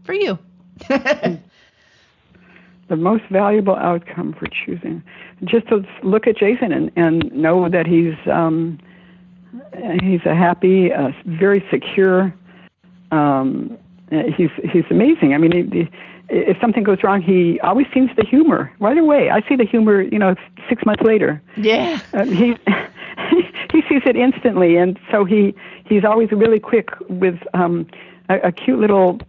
For 0.04 0.14
you. 0.14 0.38
the 0.88 1.40
most 2.96 3.24
valuable 3.32 3.76
outcome 3.76 4.34
for 4.34 4.46
choosing. 4.46 5.02
Just 5.46 5.68
to 5.70 5.84
look 6.04 6.28
at 6.28 6.38
Jason 6.38 6.72
and, 6.72 6.92
and 6.96 7.32
know 7.32 7.70
that 7.70 7.88
he's 7.88 8.16
um, 8.32 8.78
he's 10.02 10.22
a 10.26 10.36
happy, 10.36 10.92
uh, 10.92 11.12
very 11.26 11.66
secure, 11.72 12.34
um, 13.12 13.78
he's 14.10 14.52
he's 14.72 14.86
amazing. 14.90 15.34
I 15.34 15.38
mean, 15.38 15.52
he, 15.52 15.80
he, 15.80 15.90
if 16.30 16.60
something 16.60 16.84
goes 16.84 17.04
wrong, 17.04 17.22
he 17.22 17.60
always 17.62 17.88
seems 17.94 18.10
the 18.16 18.26
humor 18.26 18.72
right 18.80 18.98
away. 18.98 19.30
I 19.30 19.48
see 19.48 19.56
the 19.56 19.66
humor, 19.66 20.02
you 20.02 20.20
know, 20.20 20.36
six 20.68 20.86
months 20.86 21.04
later. 21.04 21.42
Yeah, 21.58 22.00
uh, 22.14 22.26
he 22.26 22.56
he 23.72 23.82
sees 23.90 24.02
it 24.06 24.16
instantly, 24.16 24.78
and 24.78 25.00
so 25.12 25.26
he 25.26 25.54
he's 25.86 26.04
always 26.04 26.32
really 26.32 26.60
quick 26.60 26.90
with 27.10 27.40
um, 27.54 27.88
a, 28.30 28.40
a 28.48 28.52
cute 28.52 28.80
little. 28.80 29.20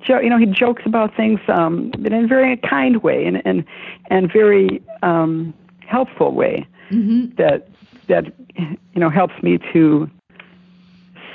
Jo- 0.00 0.20
you 0.20 0.28
know, 0.28 0.36
he 0.36 0.46
jokes 0.46 0.82
about 0.84 1.16
things, 1.16 1.40
um, 1.48 1.90
but 1.98 2.12
in 2.12 2.24
a 2.24 2.26
very 2.26 2.56
kind 2.58 3.02
way 3.02 3.24
and 3.26 3.44
and 3.46 3.64
and 4.10 4.30
very 4.30 4.82
um, 5.02 5.54
helpful 5.86 6.32
way 6.32 6.66
mm-hmm. 6.90 7.34
that 7.36 7.68
that 8.08 8.32
you 8.56 8.76
know 9.00 9.10
helps 9.10 9.42
me 9.42 9.58
to 9.72 10.10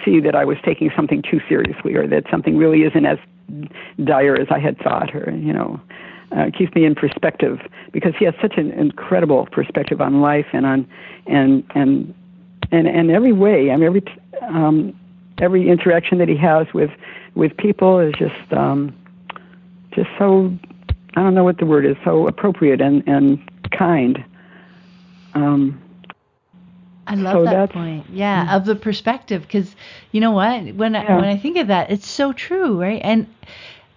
see 0.04 0.20
that 0.20 0.36
I 0.36 0.46
was 0.46 0.58
taking 0.64 0.92
something 0.96 1.22
too 1.22 1.42
seriously 1.48 1.96
or 1.96 2.08
that 2.08 2.26
something 2.30 2.58
really 2.58 2.84
isn't 2.84 3.06
as 3.06 3.18
dire 4.04 4.36
as 4.36 4.48
I 4.50 4.60
had 4.60 4.78
thought 4.80 5.16
or, 5.16 5.32
you 5.32 5.54
know, 5.54 5.80
uh, 6.32 6.52
keeps 6.56 6.74
me 6.76 6.86
in 6.86 6.96
perspective 6.96 7.60
because 7.92 8.14
he 8.18 8.26
has 8.26 8.36
such 8.40 8.58
an 8.58 8.72
incredible 8.72 9.48
perspective 9.48 10.00
on 10.00 10.22
life 10.22 10.46
and 10.54 10.66
on, 10.66 10.88
and, 11.26 11.64
and, 11.74 12.14
and, 12.72 12.88
and 12.88 13.10
every 13.10 13.32
way. 13.32 13.72
I 13.72 13.76
mean, 13.76 13.86
every, 13.86 14.04
um, 14.44 15.00
every 15.40 15.68
interaction 15.70 16.20
that 16.20 16.28
he 16.28 16.38
has 16.38 16.68
with, 16.74 16.92
with 17.36 17.58
people 17.58 18.00
is 18.00 18.14
just, 18.14 18.54
um, 18.54 18.96
just 19.92 20.10
so, 20.20 20.54
I 21.16 21.22
don't 21.22 21.34
know 21.34 21.44
what 21.44 21.58
the 21.58 21.66
word 21.66 21.86
is, 21.86 21.98
so 22.04 22.28
appropriate 22.28 22.82
and, 22.82 23.04
and 23.08 23.40
kind. 23.72 24.24
Um, 25.34 25.82
I 27.10 27.16
love 27.16 27.34
so 27.34 27.44
that 27.46 27.72
point. 27.72 28.06
Yeah, 28.12 28.46
mm-hmm. 28.46 28.56
of 28.56 28.66
the 28.66 28.76
perspective 28.76 29.42
because 29.42 29.76
you 30.12 30.22
know 30.22 30.32
what? 30.32 30.76
When 30.76 30.94
yeah. 30.94 31.06
I, 31.08 31.16
when 31.16 31.26
I 31.26 31.38
think 31.38 31.58
of 31.58 31.68
that, 31.68 31.90
it's 31.90 32.08
so 32.08 32.34
true, 32.34 32.80
right? 32.80 33.02
And 33.04 33.28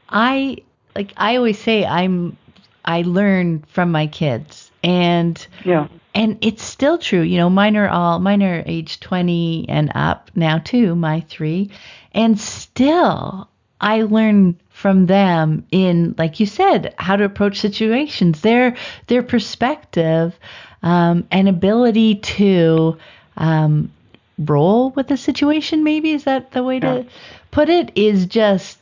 I 0.08 0.58
like 0.96 1.12
I 1.16 1.36
always 1.36 1.58
say 1.58 1.84
I'm 1.84 2.38
I 2.84 3.02
learn 3.02 3.64
from 3.68 3.92
my 3.92 4.06
kids, 4.06 4.70
and 4.82 5.46
yeah, 5.62 5.88
and 6.14 6.38
it's 6.40 6.62
still 6.62 6.96
true. 6.96 7.20
You 7.20 7.36
know, 7.36 7.50
mine 7.50 7.76
are 7.76 7.88
all 7.88 8.18
mine 8.18 8.42
are 8.42 8.62
age 8.64 8.98
twenty 9.00 9.66
and 9.68 9.92
up 9.94 10.30
now 10.34 10.58
too. 10.58 10.94
My 10.94 11.20
three, 11.28 11.70
and 12.12 12.40
still 12.40 13.46
I 13.78 14.02
learn 14.02 14.58
from 14.70 15.04
them 15.04 15.66
in 15.70 16.14
like 16.16 16.40
you 16.40 16.46
said 16.46 16.94
how 16.96 17.16
to 17.16 17.24
approach 17.24 17.60
situations. 17.60 18.40
Their 18.40 18.74
their 19.08 19.22
perspective 19.22 20.38
um, 20.82 21.26
an 21.30 21.48
ability 21.48 22.16
to 22.16 22.98
um, 23.36 23.90
roll 24.38 24.90
with 24.90 25.08
the 25.08 25.16
situation. 25.16 25.84
Maybe 25.84 26.12
is 26.12 26.24
that 26.24 26.52
the 26.52 26.62
way 26.62 26.76
yeah. 26.76 26.80
to 26.80 27.06
put 27.50 27.68
it? 27.68 27.92
Is 27.94 28.26
just 28.26 28.78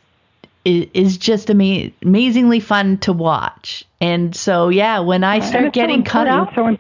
is 0.65 1.17
just 1.17 1.51
ama- 1.51 1.91
amazingly 2.03 2.61
fun 2.61 2.99
to 2.99 3.13
watch. 3.13 3.85
And 4.01 4.35
so, 4.35 4.69
yeah, 4.69 5.01
when 5.01 5.25
I 5.25 5.41
start 5.41 5.73
getting 5.73 6.05
so 6.05 6.11
cut 6.11 6.27
out, 6.27 6.55
so 6.55 6.77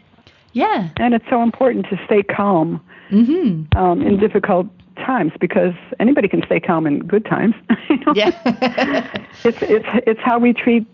yeah, 0.52 0.90
and 0.96 1.14
it's 1.14 1.28
so 1.30 1.42
important 1.42 1.86
to 1.90 2.00
stay 2.04 2.22
calm 2.22 2.80
mm-hmm. 3.10 3.78
um, 3.78 4.02
in 4.02 4.18
difficult 4.18 4.66
times 4.96 5.32
because 5.40 5.74
anybody 5.98 6.28
can 6.28 6.42
stay 6.44 6.60
calm 6.60 6.86
in 6.86 7.00
good 7.00 7.24
times. 7.24 7.54
you 7.88 7.96
know? 7.98 8.12
Yeah, 8.14 8.30
it's 9.44 9.62
it's 9.62 9.88
it's 10.06 10.20
how 10.20 10.38
we 10.38 10.52
treat 10.52 10.86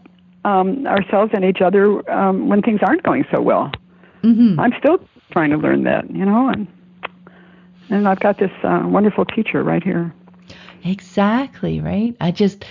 um, 0.45 0.87
ourselves 0.87 1.33
and 1.35 1.45
each 1.45 1.61
other 1.61 2.09
um, 2.11 2.49
when 2.49 2.63
things 2.63 2.81
aren't 2.83 3.03
going 3.03 3.25
so 3.33 3.41
well. 3.41 3.73
Mm-hmm. 4.27 4.59
I'm 4.59 4.73
still 4.79 4.99
trying 5.31 5.51
to 5.51 5.57
learn 5.57 5.85
that, 5.85 6.11
you 6.11 6.25
know, 6.25 6.49
and 6.49 6.67
and 7.89 8.09
I've 8.09 8.21
got 8.21 8.39
this 8.39 8.51
uh, 8.65 8.83
wonderful 8.85 9.25
teacher 9.25 9.63
right 9.63 9.83
here. 9.83 10.13
Exactly 10.83 11.81
right. 11.81 12.17
I 12.21 12.33
just, 12.33 12.65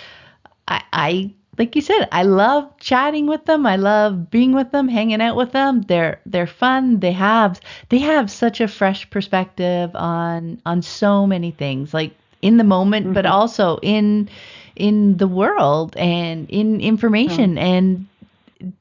I, 0.68 0.84
I 0.92 1.34
like 1.58 1.76
you 1.76 1.82
said, 1.82 2.08
I 2.12 2.24
love 2.24 2.78
chatting 2.80 3.28
with 3.28 3.46
them. 3.46 3.66
I 3.66 3.78
love 3.78 4.30
being 4.30 4.54
with 4.54 4.72
them, 4.72 4.88
hanging 4.88 5.22
out 5.22 5.36
with 5.36 5.52
them. 5.52 5.84
They're 5.84 6.20
they're 6.26 6.48
fun. 6.48 7.00
They 7.00 7.14
have 7.14 7.62
they 7.90 8.00
have 8.00 8.30
such 8.30 8.60
a 8.60 8.68
fresh 8.68 9.10
perspective 9.10 9.96
on 9.96 10.62
on 10.66 10.82
so 10.82 11.26
many 11.26 11.52
things, 11.52 11.94
like 11.94 12.14
in 12.42 12.58
the 12.58 12.64
moment, 12.64 13.06
mm-hmm. 13.06 13.14
but 13.14 13.26
also 13.26 13.80
in 13.82 14.30
in 14.76 15.18
the 15.18 15.28
world 15.28 15.96
and 15.96 16.50
in 16.50 16.82
information 16.82 17.58
and 17.58 18.08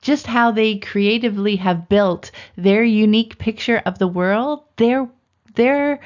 just 0.01 0.27
how 0.27 0.51
they 0.51 0.79
creatively 0.79 1.57
have 1.57 1.89
built 1.89 2.31
their 2.57 2.85
unique 2.85 3.39
picture 3.39 3.83
of 3.85 3.99
the 3.99 4.09
world, 4.09 4.63
their 4.77 5.09
their 5.55 6.01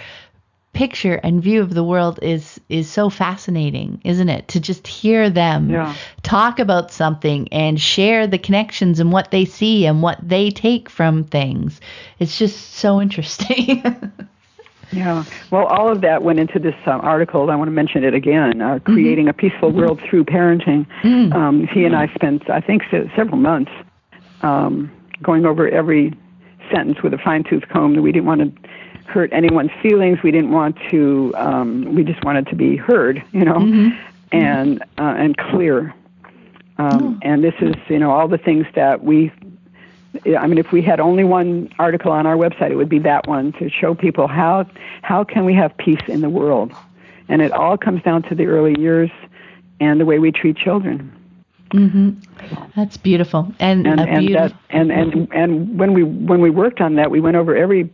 picture 0.73 1.15
and 1.25 1.43
view 1.43 1.61
of 1.61 1.75
the 1.75 1.83
world 1.83 2.19
is 2.23 2.61
is 2.69 2.89
so 2.89 3.11
fascinating, 3.11 4.01
isn't 4.05 4.29
it? 4.29 4.47
To 4.49 4.61
just 4.61 4.87
hear 4.87 5.29
them 5.29 5.71
yeah. 5.71 5.95
talk 6.23 6.59
about 6.59 6.93
something 6.93 7.49
and 7.53 7.81
share 7.81 8.27
the 8.27 8.39
connections 8.39 9.01
and 9.01 9.11
what 9.11 9.31
they 9.31 9.45
see 9.45 9.87
and 9.87 10.03
what 10.03 10.19
they 10.23 10.51
take 10.51 10.89
from 10.89 11.25
things. 11.25 11.81
It's 12.19 12.39
just 12.39 12.75
so 12.75 13.01
interesting. 13.01 13.83
Yeah. 14.91 15.25
Well, 15.51 15.67
all 15.67 15.91
of 15.91 16.01
that 16.01 16.23
went 16.23 16.39
into 16.39 16.59
this 16.59 16.75
uh, 16.87 16.93
article. 16.93 17.51
I 17.51 17.57
want 17.57 17.69
to 17.69 17.73
mention 17.73 18.05
it 18.05 18.15
again. 18.15 18.61
Uh, 18.61 18.77
mm-hmm. 18.77 18.93
creating 18.93 19.27
mm-hmm. 19.27 19.47
a 19.47 19.51
peaceful 19.51 19.71
world 19.71 20.01
through 20.01 20.25
parenting. 20.25 20.87
Mm-hmm. 21.03 21.33
Um, 21.33 21.67
he 21.67 21.85
and 21.85 21.95
I 21.95 22.13
spent, 22.15 22.49
I 22.49 22.61
think, 22.61 22.85
se- 22.91 23.11
several 23.15 23.37
months 23.37 23.73
um, 24.43 24.91
going 25.23 25.45
over 25.47 25.69
every 25.69 26.15
sentence 26.71 27.03
with 27.03 27.15
a 27.15 27.19
fine 27.19 27.45
tooth 27.45 27.69
comb. 27.69 27.95
We 27.97 28.13
didn't 28.13 28.27
want 28.27 28.41
to 28.41 28.69
hurt 29.09 29.33
anyone's 29.33 29.71
feelings. 29.83 30.23
We 30.23 30.31
didn't 30.31 30.51
want 30.51 30.77
to. 30.91 31.35
Um, 31.37 31.95
we 31.95 32.05
just 32.05 32.25
wanted 32.25 32.47
to 32.49 32.57
be 32.57 32.77
heard, 32.77 33.23
you 33.33 33.45
know, 33.45 33.57
mm-hmm. 33.57 33.97
and 34.33 34.83
uh, 34.99 35.15
and 35.17 35.37
clear. 35.37 35.95
Um, 36.79 37.03
oh. 37.03 37.19
And 37.23 37.43
this 37.43 37.55
is, 37.61 37.75
you 37.89 37.99
know, 37.99 38.13
all 38.13 38.29
the 38.29 38.39
things 38.39 38.65
that 38.75 39.03
we 39.03 39.33
I 40.39 40.47
mean, 40.47 40.59
if 40.59 40.73
we 40.73 40.83
had 40.83 41.01
only 41.01 41.25
one 41.25 41.71
article 41.79 42.13
on 42.13 42.27
our 42.27 42.37
website, 42.37 42.71
it 42.71 42.77
would 42.77 42.89
be 42.89 42.99
that 43.01 43.27
one 43.27 43.53
to 43.55 43.69
show 43.69 43.95
people 43.95 44.27
how 44.27 44.67
how 45.03 45.25
can 45.25 45.45
we 45.45 45.55
have 45.55 45.77
peace 45.77 46.01
in 46.09 46.23
the 46.23 46.31
world, 46.31 46.73
and 47.29 47.43
it 47.43 47.53
all 47.53 47.77
comes 47.77 48.03
down 48.03 48.23
to 48.25 48.35
the 48.35 48.47
early 48.47 48.79
years 48.81 49.11
and 49.81 50.01
the 50.01 50.07
way 50.07 50.19
we 50.19 50.33
treat 50.33 50.57
children. 50.57 51.13
Mm-hmm. 51.71 52.11
That's 52.75 52.97
beautiful, 52.97 53.53
and 53.59 53.87
and 53.87 54.01
and, 54.01 54.27
beautiful. 54.27 54.49
That, 54.49 54.55
and 54.71 54.91
and 54.91 55.29
and 55.33 55.79
when 55.79 55.93
we 55.93 56.03
when 56.03 56.41
we 56.41 56.51
worked 56.51 56.81
on 56.81 56.95
that, 56.95 57.11
we 57.11 57.21
went 57.21 57.37
over 57.37 57.55
every 57.55 57.91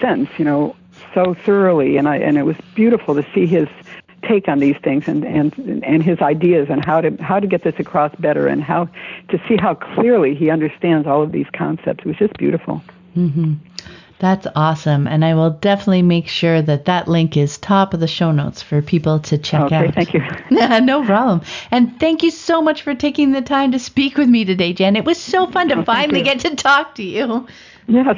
sentence, 0.00 0.28
you 0.36 0.44
know, 0.44 0.76
so 1.14 1.34
thoroughly, 1.34 1.96
and 1.96 2.08
I 2.08 2.16
and 2.16 2.36
it 2.36 2.42
was 2.42 2.56
beautiful 2.74 3.14
to 3.14 3.26
see 3.34 3.46
his 3.46 3.68
take 4.26 4.48
on 4.48 4.58
these 4.58 4.76
things 4.82 5.08
and, 5.08 5.24
and, 5.24 5.82
and 5.84 6.02
his 6.02 6.20
ideas 6.20 6.68
and 6.70 6.84
how 6.84 7.00
to, 7.00 7.16
how 7.22 7.40
to 7.40 7.46
get 7.46 7.62
this 7.62 7.74
across 7.78 8.14
better 8.16 8.46
and 8.46 8.62
how 8.62 8.88
to 9.28 9.40
see 9.48 9.56
how 9.56 9.74
clearly 9.74 10.34
he 10.34 10.50
understands 10.50 11.06
all 11.06 11.22
of 11.22 11.32
these 11.32 11.46
concepts. 11.52 12.04
It 12.04 12.08
was 12.08 12.16
just 12.16 12.34
beautiful. 12.34 12.82
Mm-hmm. 13.16 13.54
That's 14.18 14.46
awesome. 14.56 15.06
And 15.06 15.24
I 15.24 15.34
will 15.34 15.50
definitely 15.50 16.02
make 16.02 16.26
sure 16.26 16.62
that 16.62 16.86
that 16.86 17.06
link 17.06 17.36
is 17.36 17.58
top 17.58 17.92
of 17.92 18.00
the 18.00 18.06
show 18.06 18.32
notes 18.32 18.62
for 18.62 18.80
people 18.80 19.20
to 19.20 19.36
check 19.36 19.60
okay, 19.62 19.76
out. 19.76 19.84
Okay, 19.88 19.92
thank 19.92 20.14
you. 20.14 20.22
no 20.80 21.04
problem. 21.04 21.42
And 21.70 21.98
thank 22.00 22.22
you 22.22 22.30
so 22.30 22.62
much 22.62 22.82
for 22.82 22.94
taking 22.94 23.32
the 23.32 23.42
time 23.42 23.72
to 23.72 23.78
speak 23.78 24.16
with 24.16 24.28
me 24.28 24.44
today, 24.46 24.72
Jen. 24.72 24.96
It 24.96 25.04
was 25.04 25.20
so 25.20 25.46
fun 25.48 25.68
to 25.68 25.80
oh, 25.80 25.84
finally 25.84 26.22
get 26.22 26.40
to 26.40 26.56
talk 26.56 26.94
to 26.94 27.02
you. 27.02 27.46
Yes. 27.88 28.16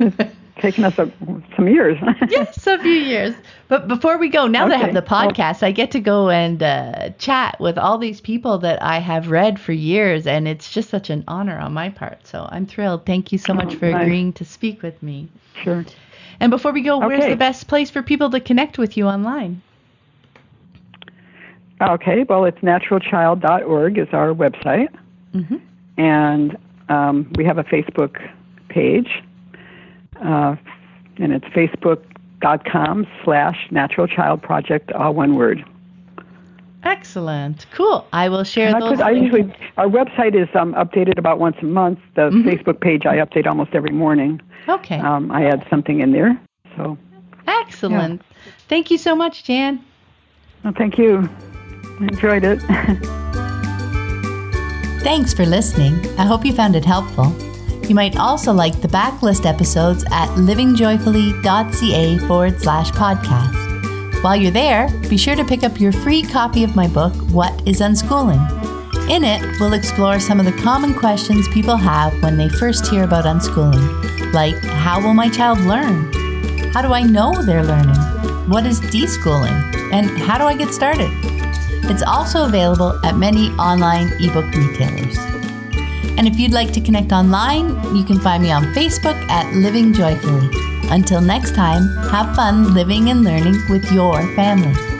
taken 0.62 0.84
us 0.84 0.96
a, 0.98 1.10
some 1.56 1.68
years. 1.68 1.98
yes, 2.28 2.66
a 2.66 2.78
few 2.78 2.92
years. 2.92 3.34
But 3.68 3.88
before 3.88 4.16
we 4.16 4.28
go, 4.28 4.46
now 4.46 4.64
okay. 4.64 4.70
that 4.70 4.80
I 4.80 4.84
have 4.84 4.94
the 4.94 5.02
podcast, 5.02 5.62
I 5.62 5.72
get 5.72 5.90
to 5.90 6.00
go 6.00 6.30
and 6.30 6.62
uh, 6.62 7.10
chat 7.18 7.60
with 7.60 7.76
all 7.76 7.98
these 7.98 8.20
people 8.20 8.58
that 8.58 8.80
I 8.80 9.00
have 9.00 9.30
read 9.30 9.60
for 9.60 9.72
years, 9.72 10.26
and 10.26 10.46
it's 10.46 10.72
just 10.72 10.88
such 10.88 11.10
an 11.10 11.24
honor 11.26 11.58
on 11.58 11.74
my 11.74 11.90
part. 11.90 12.26
So 12.26 12.48
I'm 12.50 12.64
thrilled. 12.64 13.04
Thank 13.04 13.32
you 13.32 13.38
so 13.38 13.52
much 13.52 13.74
oh, 13.74 13.78
for 13.78 13.90
nice. 13.90 14.02
agreeing 14.02 14.32
to 14.34 14.44
speak 14.44 14.82
with 14.82 15.02
me. 15.02 15.28
Sure. 15.62 15.84
And 16.40 16.50
before 16.50 16.72
we 16.72 16.80
go, 16.80 16.98
okay. 16.98 17.06
where's 17.06 17.26
the 17.26 17.36
best 17.36 17.66
place 17.66 17.90
for 17.90 18.02
people 18.02 18.30
to 18.30 18.40
connect 18.40 18.78
with 18.78 18.96
you 18.96 19.08
online? 19.08 19.60
Okay, 21.80 22.22
well, 22.22 22.44
it's 22.44 22.58
naturalchild.org 22.58 23.98
is 23.98 24.08
our 24.12 24.32
website. 24.32 24.96
Mm-hmm. 25.34 25.56
And 25.98 26.56
um, 26.88 27.32
we 27.34 27.44
have 27.44 27.58
a 27.58 27.64
Facebook 27.64 28.30
page 28.68 29.22
uh, 30.22 30.56
and 31.18 31.32
it's 31.32 31.44
facebook.com 31.46 33.06
slash 33.24 33.68
natural 33.70 34.06
child 34.06 34.42
project, 34.42 34.92
all 34.92 35.14
one 35.14 35.34
word. 35.36 35.64
Excellent. 36.84 37.66
Cool. 37.72 38.06
I 38.12 38.28
will 38.28 38.42
share 38.42 38.72
those. 38.78 39.00
I 39.00 39.10
usually 39.10 39.54
our 39.76 39.86
website 39.86 40.34
is 40.34 40.48
um, 40.56 40.74
updated 40.74 41.16
about 41.16 41.38
once 41.38 41.56
a 41.62 41.64
month. 41.64 42.00
The 42.14 42.22
mm-hmm. 42.22 42.48
Facebook 42.48 42.80
page 42.80 43.06
I 43.06 43.18
update 43.18 43.46
almost 43.46 43.74
every 43.74 43.92
morning. 43.92 44.40
Okay. 44.68 44.98
Um, 44.98 45.30
I 45.30 45.44
add 45.46 45.64
something 45.70 46.00
in 46.00 46.10
there. 46.12 46.40
So. 46.76 46.98
Excellent. 47.46 48.22
Yeah. 48.22 48.52
Thank 48.68 48.90
you 48.90 48.98
so 48.98 49.14
much, 49.14 49.44
Jan. 49.44 49.84
Well, 50.64 50.72
thank 50.76 50.98
you. 50.98 51.28
I 52.00 52.04
enjoyed 52.04 52.44
it. 52.44 52.60
Thanks 55.02 55.34
for 55.34 55.44
listening. 55.44 55.94
I 56.18 56.24
hope 56.24 56.44
you 56.44 56.52
found 56.52 56.76
it 56.76 56.84
helpful. 56.84 57.32
You 57.88 57.94
might 57.94 58.16
also 58.16 58.52
like 58.52 58.80
the 58.80 58.88
backlist 58.88 59.44
episodes 59.44 60.04
at 60.10 60.28
livingjoyfully.ca 60.30 62.18
forward 62.26 62.60
slash 62.60 62.90
podcast. 62.92 64.22
While 64.22 64.36
you're 64.36 64.52
there, 64.52 64.88
be 65.08 65.16
sure 65.16 65.34
to 65.34 65.44
pick 65.44 65.64
up 65.64 65.80
your 65.80 65.92
free 65.92 66.22
copy 66.22 66.62
of 66.62 66.76
my 66.76 66.86
book, 66.86 67.12
What 67.32 67.66
is 67.66 67.80
Unschooling? 67.80 68.40
In 69.10 69.24
it, 69.24 69.42
we'll 69.58 69.72
explore 69.72 70.20
some 70.20 70.38
of 70.38 70.46
the 70.46 70.62
common 70.62 70.94
questions 70.94 71.48
people 71.48 71.76
have 71.76 72.14
when 72.22 72.36
they 72.36 72.48
first 72.48 72.86
hear 72.86 73.02
about 73.02 73.24
unschooling, 73.24 74.32
like 74.32 74.54
how 74.62 75.02
will 75.02 75.12
my 75.12 75.28
child 75.28 75.60
learn? 75.62 76.12
How 76.72 76.82
do 76.82 76.92
I 76.92 77.02
know 77.02 77.42
they're 77.42 77.64
learning? 77.64 77.96
What 78.48 78.64
is 78.64 78.80
deschooling? 78.80 79.92
And 79.92 80.08
how 80.22 80.38
do 80.38 80.44
I 80.44 80.56
get 80.56 80.72
started? 80.72 81.10
It's 81.90 82.02
also 82.02 82.46
available 82.46 82.98
at 83.04 83.16
many 83.16 83.48
online 83.58 84.12
ebook 84.20 84.46
retailers. 84.54 85.18
And 86.18 86.28
if 86.28 86.38
you'd 86.38 86.52
like 86.52 86.72
to 86.72 86.80
connect 86.80 87.12
online, 87.12 87.68
you 87.96 88.04
can 88.04 88.20
find 88.20 88.42
me 88.42 88.52
on 88.52 88.64
Facebook 88.74 89.16
at 89.28 89.52
Living 89.54 89.92
Joyfully. 89.92 90.48
Until 90.90 91.20
next 91.20 91.54
time, 91.54 91.88
have 92.10 92.36
fun 92.36 92.74
living 92.74 93.10
and 93.10 93.24
learning 93.24 93.56
with 93.68 93.90
your 93.92 94.22
family. 94.36 94.91